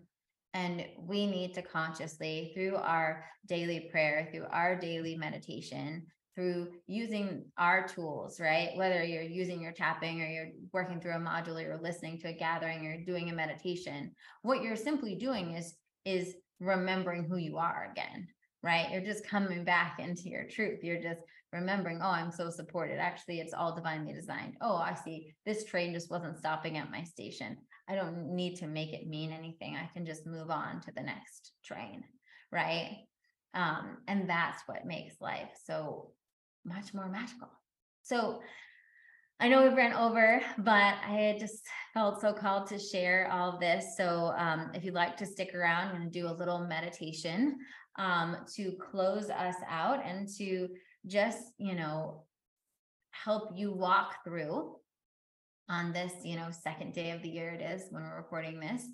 and 0.54 0.84
we 0.98 1.26
need 1.26 1.54
to 1.54 1.62
consciously 1.62 2.52
through 2.54 2.76
our 2.76 3.24
daily 3.46 3.88
prayer, 3.90 4.28
through 4.30 4.44
our 4.50 4.76
daily 4.76 5.16
meditation, 5.16 6.06
through 6.34 6.68
using 6.86 7.44
our 7.56 7.86
tools, 7.86 8.38
right? 8.40 8.70
Whether 8.76 9.02
you're 9.04 9.22
using 9.22 9.62
your 9.62 9.72
tapping 9.72 10.20
or 10.22 10.26
you're 10.26 10.50
working 10.72 11.00
through 11.00 11.12
a 11.12 11.18
module 11.18 11.56
or 11.56 11.62
you're 11.62 11.80
listening 11.80 12.18
to 12.20 12.28
a 12.28 12.32
gathering 12.32 12.86
or 12.86 13.02
doing 13.04 13.30
a 13.30 13.34
meditation, 13.34 14.12
what 14.42 14.62
you're 14.62 14.76
simply 14.76 15.14
doing 15.14 15.54
is 15.54 15.74
is 16.04 16.34
remembering 16.60 17.24
who 17.24 17.36
you 17.36 17.58
are 17.58 17.90
again, 17.90 18.26
right? 18.62 18.90
You're 18.90 19.02
just 19.04 19.26
coming 19.26 19.64
back 19.64 19.98
into 19.98 20.28
your 20.28 20.44
truth. 20.48 20.80
You're 20.82 21.02
just 21.02 21.20
remembering, 21.52 22.00
oh, 22.02 22.10
I'm 22.10 22.30
so 22.32 22.50
supported. 22.50 22.98
Actually, 22.98 23.40
it's 23.40 23.54
all 23.54 23.74
divinely 23.74 24.12
designed. 24.12 24.56
Oh, 24.60 24.76
I 24.76 24.94
see. 24.94 25.34
This 25.44 25.64
train 25.64 25.92
just 25.92 26.10
wasn't 26.10 26.38
stopping 26.38 26.78
at 26.78 26.90
my 26.90 27.02
station. 27.02 27.56
I 27.88 27.94
don't 27.94 28.34
need 28.34 28.56
to 28.56 28.66
make 28.66 28.92
it 28.92 29.06
mean 29.06 29.32
anything. 29.32 29.76
I 29.76 29.90
can 29.92 30.06
just 30.06 30.26
move 30.26 30.50
on 30.50 30.80
to 30.82 30.92
the 30.94 31.02
next 31.02 31.52
train, 31.64 32.04
right? 32.50 33.04
Um, 33.54 33.98
and 34.08 34.28
that's 34.28 34.62
what 34.66 34.86
makes 34.86 35.20
life 35.20 35.50
so 35.64 36.12
much 36.64 36.94
more 36.94 37.08
magical. 37.08 37.48
So 38.02 38.40
I 39.40 39.48
know 39.48 39.64
we've 39.64 39.76
ran 39.76 39.92
over, 39.92 40.40
but 40.58 40.94
I 41.04 41.36
just 41.38 41.64
felt 41.92 42.20
so 42.20 42.32
called 42.32 42.68
to 42.68 42.78
share 42.78 43.28
all 43.30 43.58
this. 43.58 43.96
So 43.96 44.32
um, 44.38 44.70
if 44.72 44.84
you'd 44.84 44.94
like 44.94 45.16
to 45.16 45.26
stick 45.26 45.54
around, 45.54 46.00
to 46.00 46.08
do 46.08 46.28
a 46.28 46.32
little 46.32 46.60
meditation 46.60 47.58
um, 47.98 48.36
to 48.54 48.72
close 48.90 49.30
us 49.30 49.56
out 49.68 50.04
and 50.06 50.28
to 50.38 50.68
just, 51.06 51.38
you 51.58 51.74
know, 51.74 52.24
help 53.10 53.50
you 53.54 53.72
walk 53.72 54.24
through 54.24 54.76
on 55.68 55.92
this, 55.92 56.12
you 56.24 56.36
know, 56.36 56.48
second 56.50 56.92
day 56.92 57.10
of 57.10 57.22
the 57.22 57.28
year 57.28 57.50
it 57.50 57.60
is 57.60 57.86
when 57.90 58.02
we're 58.02 58.16
recording 58.16 58.60
this, 58.60 58.84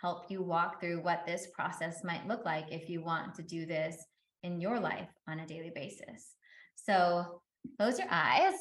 help 0.00 0.30
you 0.30 0.42
walk 0.42 0.80
through 0.80 1.02
what 1.02 1.24
this 1.26 1.48
process 1.54 2.02
might 2.04 2.26
look 2.26 2.44
like 2.44 2.66
if 2.70 2.88
you 2.88 3.02
want 3.02 3.34
to 3.34 3.42
do 3.42 3.66
this 3.66 3.96
in 4.42 4.60
your 4.60 4.78
life 4.78 5.08
on 5.28 5.40
a 5.40 5.46
daily 5.46 5.72
basis. 5.74 6.34
So 6.76 7.40
close 7.78 7.98
your 7.98 8.08
eyes 8.10 8.54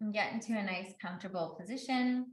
and 0.00 0.12
get 0.12 0.32
into 0.32 0.52
a 0.52 0.62
nice 0.62 0.92
comfortable 1.00 1.56
position. 1.58 2.26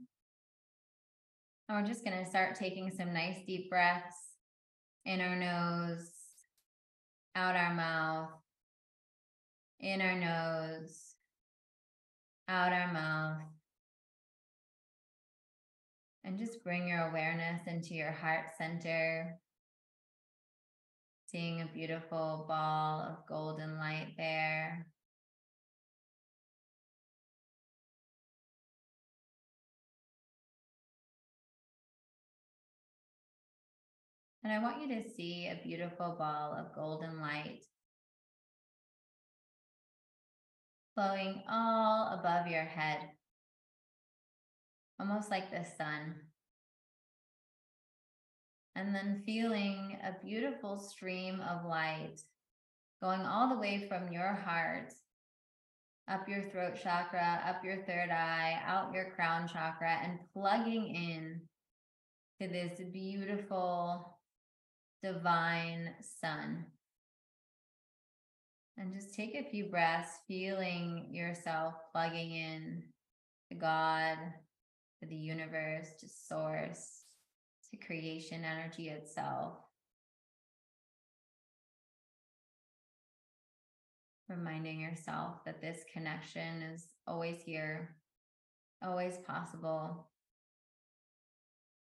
And 1.69 1.81
we're 1.81 1.87
just 1.87 2.03
going 2.05 2.17
to 2.17 2.29
start 2.29 2.55
taking 2.55 2.91
some 2.91 3.13
nice 3.13 3.37
deep 3.47 3.69
breaths 3.69 4.15
in 5.05 5.21
our 5.21 5.35
nose, 5.35 6.11
out 7.35 7.55
our 7.55 7.73
mouth, 7.73 8.29
in 9.83 10.01
our 10.01 10.15
nose, 10.15 11.15
out 12.47 12.71
our 12.71 12.91
mouth. 12.93 13.41
And 16.23 16.39
just 16.39 16.63
bring 16.63 16.87
your 16.87 17.09
awareness 17.09 17.67
into 17.67 17.93
your 17.93 18.13
heart 18.13 18.45
center. 18.57 19.37
Seeing 21.27 21.61
a 21.61 21.69
beautiful 21.73 22.45
ball 22.47 23.01
of 23.01 23.27
golden 23.27 23.77
light 23.77 24.13
there. 24.15 24.87
And 34.45 34.53
I 34.53 34.59
want 34.59 34.81
you 34.81 34.95
to 34.95 35.09
see 35.09 35.47
a 35.47 35.59
beautiful 35.61 36.15
ball 36.17 36.53
of 36.53 36.73
golden 36.73 37.19
light 37.19 37.63
flowing 40.95 41.43
all 41.49 42.13
above 42.13 42.47
your 42.47 42.63
head, 42.63 42.99
almost 44.99 45.31
like 45.31 45.51
the 45.51 45.65
sun. 45.77 46.15
And 48.75 48.93
then 48.93 49.23
feeling 49.25 49.97
a 50.03 50.23
beautiful 50.25 50.77
stream 50.77 51.41
of 51.41 51.65
light 51.65 52.21
going 53.01 53.21
all 53.21 53.49
the 53.49 53.59
way 53.59 53.85
from 53.87 54.11
your 54.11 54.33
heart 54.33 54.93
up 56.09 56.27
your 56.27 56.43
throat 56.49 56.73
chakra, 56.81 57.41
up 57.47 57.63
your 57.63 57.77
third 57.85 58.09
eye, 58.09 58.61
out 58.65 58.93
your 58.93 59.11
crown 59.11 59.47
chakra, 59.47 59.99
and 60.03 60.19
plugging 60.33 60.93
in 60.95 61.41
to 62.41 62.47
this 62.47 62.79
beautiful 62.91 64.17
divine 65.01 65.91
sun. 66.19 66.65
And 68.77 68.93
just 68.93 69.13
take 69.13 69.35
a 69.35 69.49
few 69.49 69.65
breaths, 69.65 70.19
feeling 70.27 71.09
yourself 71.11 71.75
plugging 71.91 72.31
in 72.31 72.83
to 73.49 73.55
God, 73.55 74.17
to 74.99 75.07
the 75.07 75.15
universe, 75.15 75.89
to 75.99 76.07
source, 76.07 77.03
to 77.69 77.85
creation 77.85 78.43
energy 78.43 78.89
itself. 78.89 79.53
Reminding 84.27 84.79
yourself 84.79 85.43
that 85.45 85.61
this 85.61 85.83
connection 85.93 86.63
is 86.63 86.87
always 87.05 87.41
here, 87.45 87.95
always 88.81 89.17
possible. 89.27 90.07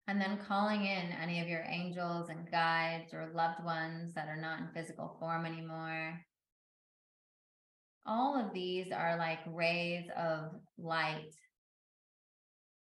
And 0.06 0.20
then 0.20 0.38
calling 0.46 0.82
in 0.86 1.12
any 1.20 1.40
of 1.40 1.48
your 1.48 1.64
angels 1.68 2.28
and 2.28 2.50
guides 2.50 3.12
or 3.12 3.32
loved 3.34 3.64
ones 3.64 4.14
that 4.14 4.28
are 4.28 4.40
not 4.40 4.60
in 4.60 4.68
physical 4.72 5.16
form 5.18 5.44
anymore 5.44 6.24
all 8.06 8.38
of 8.38 8.52
these 8.52 8.90
are 8.92 9.16
like 9.18 9.40
rays 9.46 10.08
of 10.16 10.52
light 10.78 11.34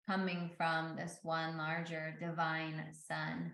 coming 0.07 0.49
from 0.57 0.95
this 0.95 1.19
one 1.23 1.57
larger 1.57 2.15
divine 2.19 2.81
sun 3.07 3.51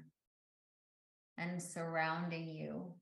and 1.38 1.62
surrounding 1.62 2.48
you 2.48 2.94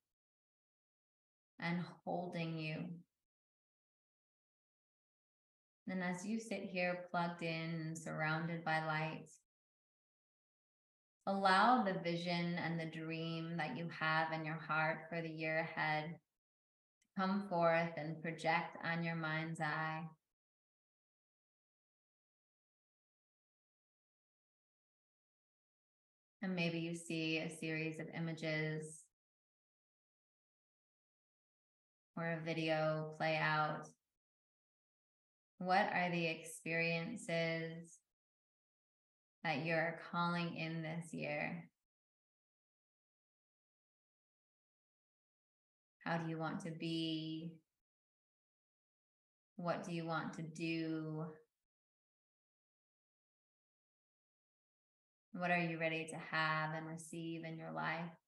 and 1.59 1.83
holding 2.05 2.57
you. 2.57 2.77
And 5.89 6.01
as 6.01 6.25
you 6.25 6.39
sit 6.39 6.63
here 6.63 7.05
plugged 7.11 7.43
in 7.43 7.81
and 7.87 7.97
surrounded 7.97 8.63
by 8.63 8.85
light, 8.85 9.27
allow 11.27 11.83
the 11.83 11.99
vision 11.99 12.55
and 12.55 12.79
the 12.79 12.85
dream 12.85 13.57
that 13.57 13.77
you 13.77 13.89
have 13.99 14.31
in 14.31 14.45
your 14.45 14.59
heart 14.67 14.99
for 15.09 15.21
the 15.21 15.29
year 15.29 15.59
ahead 15.59 16.15
come 17.17 17.47
forth 17.49 17.91
and 17.97 18.21
project 18.21 18.77
on 18.83 19.03
your 19.03 19.15
mind's 19.15 19.59
eye. 19.59 20.03
And 26.41 26.55
maybe 26.55 26.79
you 26.79 26.95
see 26.95 27.37
a 27.37 27.55
series 27.59 27.99
of 27.99 28.07
images 28.15 29.03
or 32.17 32.31
a 32.31 32.43
video 32.43 33.13
play 33.17 33.37
out. 33.37 33.87
What 35.59 35.87
are 35.93 36.09
the 36.11 36.25
experiences 36.25 37.99
that 39.43 39.63
you're 39.65 39.99
calling 40.11 40.55
in 40.55 40.81
this 40.81 41.13
year? 41.13 41.70
How 46.11 46.17
do 46.17 46.29
you 46.29 46.37
want 46.37 46.59
to 46.65 46.71
be? 46.71 47.53
What 49.55 49.85
do 49.85 49.93
you 49.93 50.05
want 50.05 50.33
to 50.33 50.41
do? 50.41 51.23
What 55.31 55.51
are 55.51 55.59
you 55.59 55.79
ready 55.79 56.05
to 56.09 56.17
have 56.17 56.73
and 56.75 56.85
receive 56.85 57.45
in 57.45 57.57
your 57.57 57.71
life? 57.71 58.20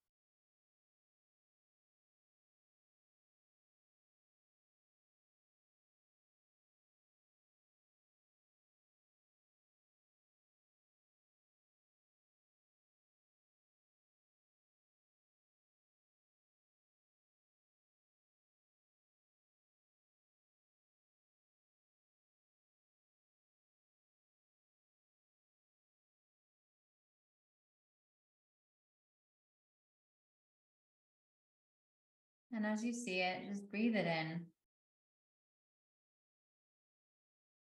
And 32.56 32.68
as 32.68 32.84
you 32.84 32.94
see 32.94 33.22
it, 33.22 33.48
just 33.50 33.70
breathe 33.72 33.96
it 33.96 34.06
in. 34.06 34.46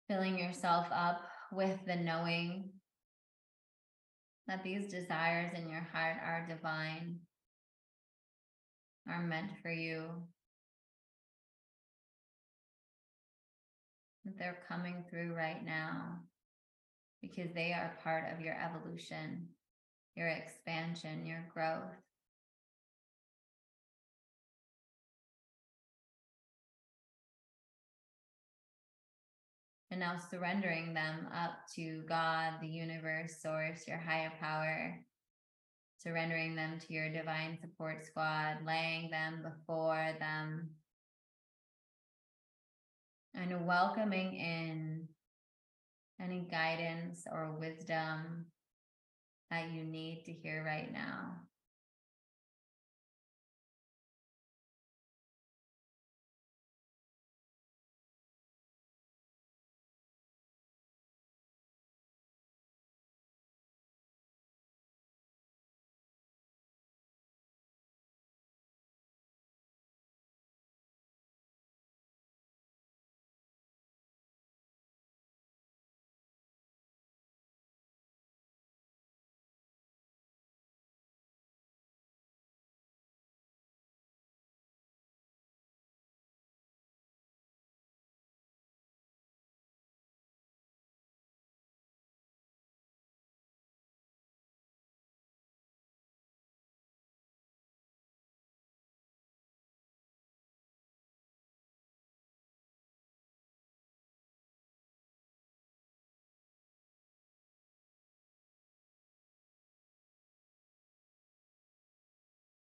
Filling 0.08 0.38
yourself 0.38 0.86
up 0.92 1.22
with 1.50 1.78
the 1.86 1.96
knowing 1.96 2.68
that 4.46 4.62
these 4.62 4.90
desires 4.90 5.52
in 5.56 5.70
your 5.70 5.86
heart 5.90 6.18
are 6.22 6.46
divine, 6.46 7.20
are 9.08 9.22
meant 9.22 9.52
for 9.62 9.70
you, 9.70 10.04
that 14.26 14.38
they're 14.38 14.62
coming 14.68 15.04
through 15.08 15.34
right 15.34 15.64
now 15.64 16.18
because 17.22 17.50
they 17.54 17.72
are 17.72 17.96
part 18.02 18.24
of 18.32 18.44
your 18.44 18.54
evolution, 18.54 19.48
your 20.14 20.28
expansion, 20.28 21.24
your 21.24 21.48
growth. 21.54 21.96
And 29.94 30.00
now 30.00 30.18
surrendering 30.28 30.92
them 30.92 31.28
up 31.32 31.68
to 31.76 32.02
God, 32.08 32.54
the 32.60 32.66
universe, 32.66 33.40
source, 33.40 33.86
your 33.86 33.96
higher 33.96 34.32
power, 34.40 34.98
surrendering 35.98 36.56
them 36.56 36.80
to 36.80 36.92
your 36.92 37.12
divine 37.12 37.56
support 37.60 38.04
squad, 38.04 38.56
laying 38.66 39.08
them 39.08 39.44
before 39.44 40.08
them, 40.18 40.70
and 43.34 43.64
welcoming 43.64 44.34
in 44.34 45.06
any 46.20 46.40
guidance 46.40 47.24
or 47.30 47.52
wisdom 47.52 48.46
that 49.52 49.70
you 49.70 49.84
need 49.84 50.24
to 50.24 50.32
hear 50.32 50.64
right 50.66 50.92
now. 50.92 51.36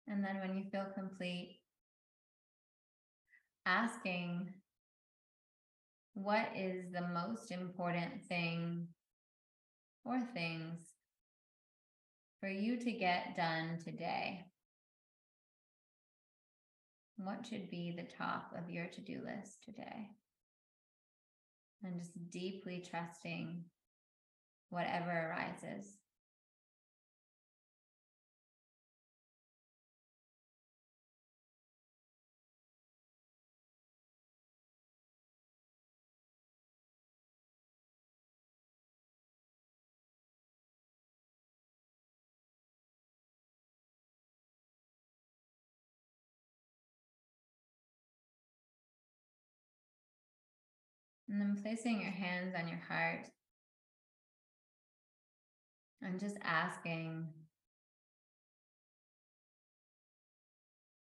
And 0.08 0.24
then 0.24 0.38
when 0.40 0.56
you 0.56 0.64
feel 0.70 0.86
complete, 0.94 1.58
asking 3.66 4.52
what 6.14 6.48
is 6.56 6.90
the 6.92 7.06
most 7.08 7.50
important 7.50 8.24
thing 8.26 8.88
or 10.04 10.20
things 10.32 10.78
for 12.40 12.48
you 12.48 12.78
to 12.78 12.92
get 12.92 13.36
done 13.36 13.78
today? 13.84 14.44
What 17.18 17.46
should 17.46 17.70
be 17.70 17.94
the 17.96 18.06
top 18.16 18.52
of 18.56 18.70
your 18.70 18.86
to 18.86 19.00
do 19.00 19.20
list 19.24 19.64
today? 19.64 20.08
And 21.82 21.98
just 21.98 22.12
deeply 22.30 22.84
trusting 22.88 23.64
whatever 24.70 25.10
arises. 25.10 25.98
And 51.36 51.54
then 51.54 51.62
placing 51.62 52.00
your 52.00 52.12
hands 52.12 52.54
on 52.58 52.66
your 52.66 52.80
heart. 52.88 53.26
And 56.00 56.18
just 56.18 56.38
asking 56.42 57.26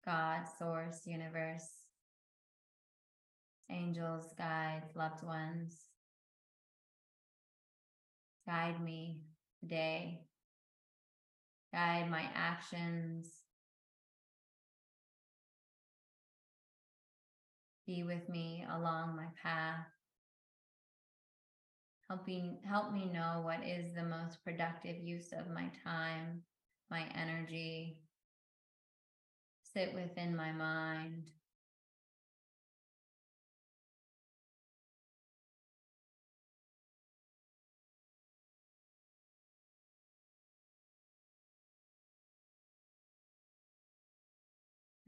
God, 0.05 0.42
Source, 0.59 1.06
Universe, 1.06 1.66
angels, 3.70 4.26
guides, 4.36 4.94
loved 4.94 5.24
ones, 5.24 5.78
guide 8.46 8.84
me 8.84 9.22
today, 9.60 10.20
guide 11.72 12.10
my 12.10 12.24
actions. 12.34 13.30
Be 17.86 18.02
with 18.02 18.28
me 18.28 18.66
along 18.70 19.16
my 19.16 19.28
path 19.42 19.86
helping 22.09 22.59
help 22.66 22.93
me 22.93 23.10
know 23.12 23.43
what 23.43 23.64
is 23.64 23.94
the 23.94 24.02
most 24.02 24.43
productive 24.43 24.97
use 24.98 25.32
of 25.32 25.51
my 25.51 25.70
time, 25.85 26.43
my 26.90 27.05
energy. 27.14 27.98
Sit 29.62 29.93
within 29.94 30.35
my 30.35 30.51
mind. 30.51 31.30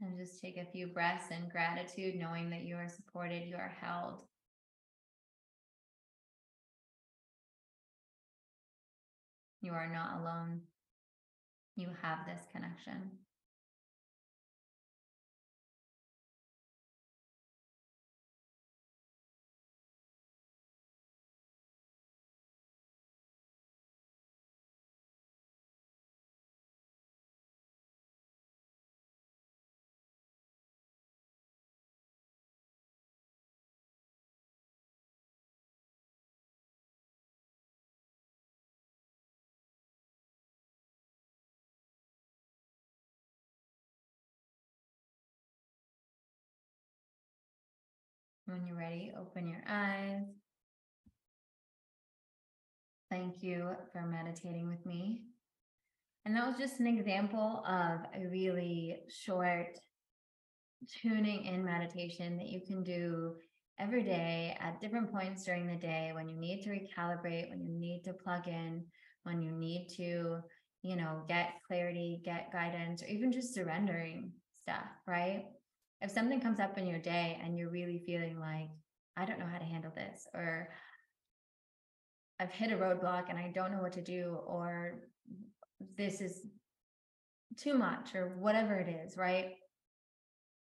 And 0.03 0.17
just 0.17 0.41
take 0.41 0.57
a 0.57 0.65
few 0.65 0.87
breaths 0.87 1.29
in 1.29 1.47
gratitude, 1.49 2.15
knowing 2.15 2.49
that 2.49 2.61
you 2.63 2.75
are 2.75 2.89
supported, 2.89 3.47
you 3.47 3.55
are 3.55 3.75
held. 3.79 4.23
You 9.61 9.73
are 9.73 9.87
not 9.87 10.19
alone. 10.19 10.61
You 11.75 11.89
have 12.01 12.25
this 12.25 12.41
connection. 12.51 13.11
When 48.51 48.67
you're 48.67 48.75
ready, 48.75 49.13
open 49.17 49.47
your 49.47 49.63
eyes. 49.65 50.25
Thank 53.09 53.41
you 53.41 53.69
for 53.93 54.01
meditating 54.01 54.67
with 54.67 54.85
me. 54.85 55.21
And 56.25 56.35
that 56.35 56.45
was 56.45 56.57
just 56.57 56.81
an 56.81 56.87
example 56.87 57.63
of 57.65 58.01
a 58.13 58.27
really 58.29 58.97
short 59.09 59.77
tuning 61.01 61.45
in 61.45 61.63
meditation 61.63 62.35
that 62.37 62.47
you 62.47 62.59
can 62.67 62.83
do 62.83 63.35
every 63.79 64.03
day 64.03 64.57
at 64.59 64.81
different 64.81 65.13
points 65.13 65.45
during 65.45 65.65
the 65.65 65.75
day 65.75 66.11
when 66.13 66.27
you 66.27 66.35
need 66.35 66.61
to 66.63 66.71
recalibrate, 66.71 67.49
when 67.49 67.65
you 67.65 67.79
need 67.79 68.01
to 68.03 68.13
plug 68.13 68.49
in, 68.49 68.83
when 69.23 69.41
you 69.41 69.51
need 69.51 69.87
to, 69.95 70.41
you 70.81 70.95
know, 70.97 71.23
get 71.29 71.53
clarity, 71.65 72.21
get 72.25 72.51
guidance, 72.51 73.01
or 73.01 73.05
even 73.05 73.31
just 73.31 73.53
surrendering 73.53 74.33
stuff, 74.63 74.87
right? 75.07 75.45
If 76.01 76.11
something 76.11 76.41
comes 76.41 76.59
up 76.59 76.77
in 76.77 76.87
your 76.87 76.99
day 76.99 77.39
and 77.43 77.57
you're 77.57 77.69
really 77.69 78.01
feeling 78.05 78.39
like, 78.39 78.69
I 79.15 79.25
don't 79.25 79.39
know 79.39 79.45
how 79.45 79.59
to 79.59 79.65
handle 79.65 79.91
this, 79.95 80.25
or 80.33 80.69
I've 82.39 82.51
hit 82.51 82.71
a 82.71 82.75
roadblock 82.75 83.29
and 83.29 83.37
I 83.37 83.51
don't 83.53 83.71
know 83.71 83.81
what 83.81 83.93
to 83.93 84.01
do, 84.01 84.39
or 84.47 84.93
this 85.97 86.21
is 86.21 86.47
too 87.57 87.75
much, 87.75 88.15
or 88.15 88.29
whatever 88.39 88.75
it 88.75 88.89
is, 88.89 89.17
right? 89.17 89.51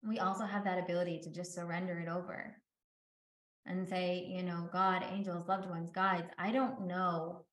We 0.06 0.18
also 0.18 0.44
have 0.44 0.64
that 0.64 0.78
ability 0.78 1.20
to 1.24 1.32
just 1.32 1.54
surrender 1.54 1.98
it 1.98 2.08
over 2.08 2.54
and 3.66 3.88
say, 3.88 4.26
you 4.28 4.42
know, 4.42 4.68
God, 4.72 5.02
angels, 5.10 5.48
loved 5.48 5.68
ones, 5.68 5.90
guides, 5.90 6.28
I 6.38 6.52
don't 6.52 6.86
know 6.86 7.46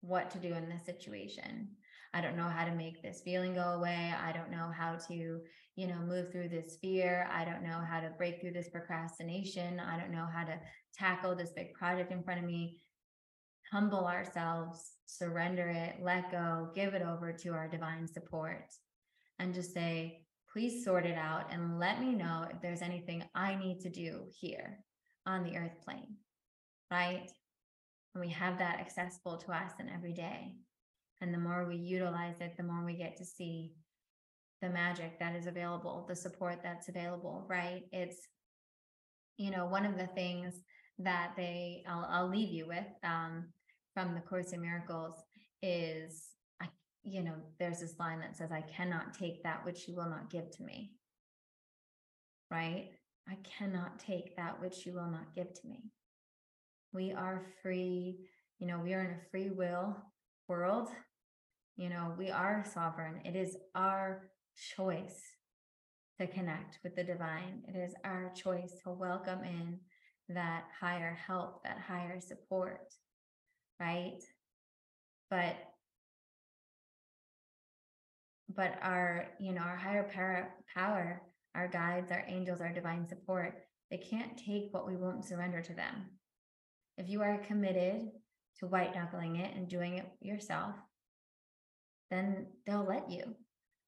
what 0.00 0.30
to 0.32 0.38
do 0.38 0.52
in 0.52 0.68
this 0.68 0.84
situation. 0.84 1.68
I 2.14 2.20
don't 2.20 2.36
know 2.36 2.48
how 2.48 2.64
to 2.64 2.70
make 2.70 3.02
this 3.02 3.22
feeling 3.22 3.54
go 3.54 3.72
away. 3.72 4.14
I 4.16 4.30
don't 4.30 4.50
know 4.50 4.70
how 4.72 4.96
to, 5.08 5.40
you 5.74 5.86
know, 5.88 5.98
move 5.98 6.30
through 6.30 6.48
this 6.48 6.78
fear. 6.80 7.28
I 7.32 7.44
don't 7.44 7.64
know 7.64 7.80
how 7.86 7.98
to 7.98 8.12
break 8.16 8.40
through 8.40 8.52
this 8.52 8.68
procrastination. 8.68 9.80
I 9.80 9.98
don't 9.98 10.12
know 10.12 10.26
how 10.32 10.44
to 10.44 10.60
tackle 10.96 11.34
this 11.34 11.50
big 11.50 11.74
project 11.74 12.12
in 12.12 12.22
front 12.22 12.38
of 12.38 12.46
me. 12.46 12.78
Humble 13.72 14.06
ourselves, 14.06 14.92
surrender 15.06 15.68
it, 15.68 15.96
let 16.00 16.30
go, 16.30 16.70
give 16.72 16.94
it 16.94 17.02
over 17.02 17.32
to 17.32 17.48
our 17.48 17.66
divine 17.66 18.06
support, 18.06 18.72
and 19.40 19.52
just 19.52 19.74
say, 19.74 20.20
please 20.52 20.84
sort 20.84 21.06
it 21.06 21.18
out 21.18 21.46
and 21.50 21.80
let 21.80 22.00
me 22.00 22.14
know 22.14 22.46
if 22.48 22.62
there's 22.62 22.82
anything 22.82 23.24
I 23.34 23.56
need 23.56 23.80
to 23.80 23.90
do 23.90 24.26
here 24.40 24.78
on 25.26 25.42
the 25.42 25.56
earth 25.56 25.80
plane, 25.84 26.14
right? 26.92 27.28
And 28.14 28.24
we 28.24 28.30
have 28.30 28.58
that 28.58 28.78
accessible 28.78 29.38
to 29.38 29.52
us 29.52 29.72
in 29.80 29.88
every 29.88 30.12
day. 30.12 30.54
And 31.20 31.32
the 31.32 31.38
more 31.38 31.66
we 31.66 31.76
utilize 31.76 32.40
it, 32.40 32.56
the 32.56 32.62
more 32.62 32.84
we 32.84 32.94
get 32.94 33.16
to 33.16 33.24
see 33.24 33.72
the 34.60 34.68
magic 34.68 35.18
that 35.18 35.34
is 35.34 35.46
available, 35.46 36.04
the 36.08 36.16
support 36.16 36.60
that's 36.62 36.88
available, 36.88 37.46
right? 37.48 37.82
It's, 37.92 38.16
you 39.36 39.50
know, 39.50 39.66
one 39.66 39.84
of 39.86 39.98
the 39.98 40.06
things 40.08 40.54
that 40.98 41.32
they, 41.36 41.84
I'll, 41.88 42.06
I'll 42.10 42.28
leave 42.28 42.50
you 42.50 42.66
with 42.66 42.86
um, 43.02 43.46
from 43.94 44.14
the 44.14 44.20
Course 44.20 44.52
in 44.52 44.60
Miracles 44.60 45.14
is, 45.62 46.24
I, 46.60 46.68
you 47.02 47.22
know, 47.22 47.34
there's 47.58 47.80
this 47.80 47.98
line 47.98 48.20
that 48.20 48.36
says, 48.36 48.52
I 48.52 48.62
cannot 48.62 49.14
take 49.14 49.42
that 49.42 49.64
which 49.64 49.88
you 49.88 49.94
will 49.96 50.08
not 50.08 50.30
give 50.30 50.50
to 50.52 50.62
me, 50.62 50.92
right? 52.50 52.90
I 53.28 53.36
cannot 53.58 53.98
take 53.98 54.36
that 54.36 54.60
which 54.60 54.84
you 54.86 54.94
will 54.94 55.10
not 55.10 55.34
give 55.34 55.52
to 55.52 55.66
me. 55.66 55.90
We 56.92 57.12
are 57.12 57.42
free, 57.62 58.18
you 58.58 58.66
know, 58.66 58.78
we 58.78 58.94
are 58.94 59.00
in 59.00 59.10
a 59.10 59.30
free 59.30 59.50
will 59.50 59.96
world. 60.48 60.88
You 61.76 61.88
know, 61.88 62.14
we 62.18 62.30
are 62.30 62.64
sovereign. 62.72 63.20
It 63.24 63.36
is 63.36 63.56
our 63.74 64.30
choice 64.76 65.20
to 66.20 66.26
connect 66.26 66.78
with 66.84 66.94
the 66.94 67.04
divine. 67.04 67.62
It 67.68 67.76
is 67.76 67.94
our 68.04 68.32
choice 68.34 68.72
to 68.84 68.90
welcome 68.90 69.42
in 69.42 69.78
that 70.28 70.64
higher 70.80 71.18
help, 71.26 71.64
that 71.64 71.78
higher 71.78 72.20
support, 72.20 72.92
right? 73.80 74.20
But 75.30 75.56
but 78.54 78.78
our, 78.82 79.26
you 79.40 79.52
know, 79.52 79.62
our 79.62 79.74
higher 79.74 80.08
power, 80.14 80.54
power 80.72 81.22
our 81.54 81.68
guides, 81.68 82.10
our 82.10 82.24
angels, 82.26 82.60
our 82.60 82.72
divine 82.72 83.06
support, 83.06 83.54
they 83.90 83.98
can't 83.98 84.36
take 84.36 84.72
what 84.72 84.86
we 84.86 84.96
won't 84.96 85.24
surrender 85.24 85.60
to 85.62 85.74
them. 85.74 86.06
If 86.98 87.08
you 87.08 87.22
are 87.22 87.38
committed 87.38 88.08
to 88.64 88.70
white 88.70 88.94
knuckling 88.94 89.36
it 89.36 89.54
and 89.54 89.68
doing 89.68 89.98
it 89.98 90.06
yourself, 90.20 90.74
then 92.10 92.46
they'll 92.66 92.86
let 92.86 93.10
you, 93.10 93.22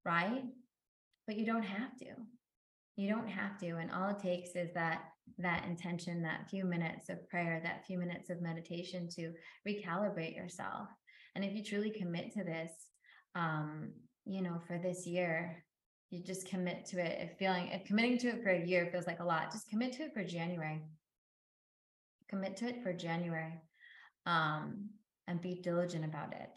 right? 0.05 0.43
But 1.27 1.37
you 1.37 1.47
don't 1.47 1.65
have 1.65 1.97
to. 1.99 2.07
You 2.97 3.09
don't 3.09 3.29
have 3.29 3.59
to. 3.59 3.77
And 3.77 3.91
all 3.91 4.11
it 4.11 4.19
takes 4.19 4.51
is 4.51 4.73
that 4.75 5.03
that 5.39 5.65
intention, 5.67 6.23
that 6.23 6.49
few 6.49 6.65
minutes 6.65 7.09
of 7.09 7.29
prayer, 7.29 7.61
that 7.63 7.85
few 7.87 7.99
minutes 7.99 8.31
of 8.31 8.41
meditation 8.41 9.09
to 9.17 9.33
recalibrate 9.69 10.37
yourself. 10.37 10.89
And 11.35 11.45
if 11.45 11.55
you 11.55 11.63
truly 11.63 11.91
commit 11.91 12.33
to 12.33 12.45
this, 12.45 12.71
um, 13.35 13.93
you 14.25 14.41
know, 14.43 14.61
for 14.67 14.79
this 14.79 15.07
year, 15.07 15.63
you 16.11 16.23
just 16.23 16.49
commit 16.49 16.87
to 16.87 16.99
it. 16.99 17.19
If 17.21 17.39
feeling 17.39 17.69
if 17.69 17.85
committing 17.85 18.19
to 18.19 18.29
it 18.29 18.43
for 18.43 18.51
a 18.51 18.65
year 18.65 18.89
feels 18.91 19.07
like 19.07 19.21
a 19.21 19.25
lot, 19.25 19.53
just 19.53 19.69
commit 19.69 19.93
to 19.95 20.05
it 20.05 20.15
for 20.15 20.25
January. 20.25 20.81
Commit 22.31 22.57
to 22.59 22.69
it 22.69 22.83
for 22.83 22.93
January. 22.93 23.61
Um, 24.27 24.91
and 25.29 25.41
be 25.41 25.61
diligent 25.63 26.05
about 26.05 26.33
it. 26.33 26.51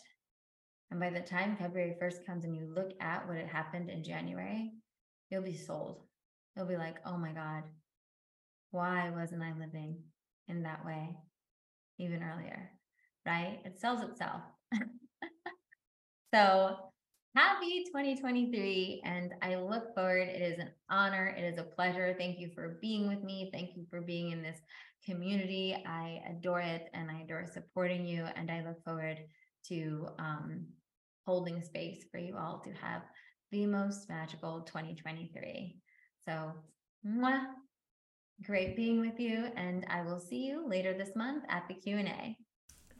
And 0.91 0.99
by 0.99 1.09
the 1.09 1.21
time 1.21 1.55
February 1.57 1.95
1st 2.01 2.25
comes 2.25 2.45
and 2.45 2.55
you 2.55 2.71
look 2.75 2.91
at 2.99 3.27
what 3.27 3.37
had 3.37 3.47
happened 3.47 3.89
in 3.89 4.03
January, 4.03 4.71
you'll 5.29 5.43
be 5.43 5.55
sold. 5.55 6.03
You'll 6.55 6.65
be 6.65 6.77
like, 6.77 6.97
oh 7.05 7.17
my 7.17 7.31
God, 7.31 7.63
why 8.71 9.09
wasn't 9.09 9.43
I 9.43 9.53
living 9.57 9.97
in 10.47 10.63
that 10.63 10.85
way 10.85 11.15
even 11.99 12.23
earlier? 12.23 12.71
Right? 13.25 13.59
It 13.65 13.79
sells 13.79 14.01
itself. 14.01 14.41
so 16.33 16.77
happy 17.35 17.83
2023 17.85 19.01
and 19.05 19.33
I 19.43 19.55
look 19.55 19.93
forward. 19.93 20.27
It 20.27 20.41
is 20.41 20.59
an 20.59 20.71
honor. 20.89 21.35
It 21.37 21.43
is 21.43 21.59
a 21.59 21.63
pleasure. 21.63 22.15
Thank 22.17 22.39
you 22.39 22.49
for 22.55 22.79
being 22.81 23.07
with 23.07 23.23
me. 23.23 23.49
Thank 23.53 23.75
you 23.75 23.85
for 23.91 24.01
being 24.01 24.31
in 24.31 24.41
this 24.41 24.59
community. 25.05 25.75
I 25.85 26.21
adore 26.29 26.61
it 26.61 26.89
and 26.93 27.09
I 27.09 27.21
adore 27.21 27.45
supporting 27.45 28.05
you. 28.05 28.25
And 28.35 28.49
I 28.51 28.63
look 28.65 28.83
forward 28.83 29.19
to 29.67 30.07
um, 30.19 30.65
holding 31.25 31.61
space 31.61 32.05
for 32.11 32.17
you 32.17 32.35
all 32.37 32.59
to 32.59 32.71
have 32.71 33.03
the 33.51 33.65
most 33.65 34.09
magical 34.09 34.61
2023. 34.61 35.75
So, 36.27 36.51
mwah, 37.05 37.45
great 38.43 38.75
being 38.75 38.99
with 38.99 39.19
you. 39.19 39.47
And 39.55 39.85
I 39.89 40.03
will 40.03 40.19
see 40.19 40.45
you 40.45 40.67
later 40.67 40.93
this 40.93 41.15
month 41.15 41.43
at 41.49 41.67
the 41.67 41.73
Q&A. 41.73 42.35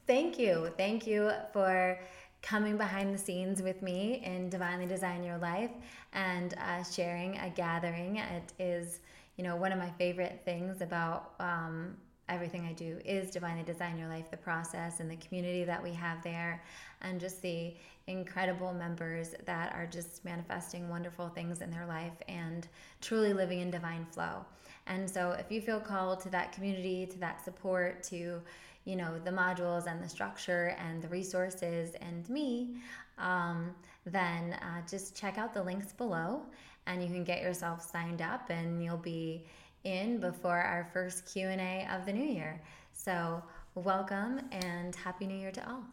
Thank 0.07 0.39
you. 0.39 0.71
Thank 0.77 1.05
you 1.05 1.31
for 1.53 1.99
coming 2.41 2.77
behind 2.77 3.13
the 3.13 3.17
scenes 3.17 3.61
with 3.61 3.81
me 3.81 4.21
in 4.25 4.49
Divinely 4.49 4.85
Design 4.85 5.23
Your 5.23 5.37
Life 5.37 5.71
and 6.13 6.55
uh, 6.57 6.83
sharing 6.83 7.37
a 7.37 7.49
gathering. 7.49 8.17
It 8.17 8.53
is, 8.57 8.99
you 9.39 9.45
know, 9.45 9.55
one 9.55 9.71
of 9.71 9.79
my 9.79 9.89
favorite 9.91 10.41
things 10.43 10.81
about 10.81 11.31
um, 11.39 11.95
everything 12.27 12.65
I 12.65 12.73
do 12.73 12.97
is 13.05 13.31
Divinely 13.31 13.63
Design 13.63 13.97
Your 13.97 14.09
Life, 14.09 14.29
the 14.29 14.35
process 14.35 14.99
and 14.99 15.09
the 15.09 15.15
community 15.15 15.63
that 15.63 15.81
we 15.81 15.93
have 15.93 16.21
there, 16.25 16.61
and 17.03 17.21
just 17.21 17.41
the 17.41 17.73
incredible 18.07 18.73
members 18.73 19.35
that 19.45 19.71
are 19.73 19.87
just 19.87 20.25
manifesting 20.25 20.89
wonderful 20.89 21.29
things 21.29 21.61
in 21.61 21.71
their 21.71 21.85
life 21.85 22.21
and 22.27 22.67
truly 22.99 23.31
living 23.31 23.61
in 23.61 23.71
divine 23.71 24.05
flow. 24.11 24.43
And 24.87 25.09
so, 25.09 25.31
if 25.31 25.49
you 25.49 25.61
feel 25.61 25.79
called 25.79 26.19
to 26.23 26.29
that 26.31 26.51
community, 26.51 27.05
to 27.05 27.17
that 27.19 27.41
support, 27.41 28.03
to 28.09 28.41
you 28.83 28.95
know 28.97 29.19
the 29.23 29.31
modules 29.31 29.87
and 29.87 30.03
the 30.03 30.09
structure 30.09 30.75
and 30.85 31.01
the 31.01 31.07
resources 31.07 31.95
and 32.01 32.27
me 32.29 32.75
um, 33.17 33.73
then 34.05 34.53
uh, 34.53 34.81
just 34.89 35.15
check 35.15 35.37
out 35.37 35.53
the 35.53 35.61
links 35.61 35.93
below 35.93 36.41
and 36.89 37.01
you 37.03 37.07
can 37.07 37.23
get 37.23 37.41
yourself 37.41 37.87
signed 37.89 38.21
up 38.21 38.49
and 38.49 38.83
you'll 38.83 38.97
be 38.97 39.45
in 39.83 40.19
before 40.19 40.57
our 40.57 40.89
first 40.91 41.31
q&a 41.31 41.87
of 41.93 42.05
the 42.05 42.11
new 42.11 42.25
year. 42.25 42.61
So 42.91 43.41
welcome 43.75 44.41
and 44.51 44.95
happy 44.95 45.27
new 45.27 45.37
year 45.37 45.51
to 45.51 45.69
all 45.69 45.83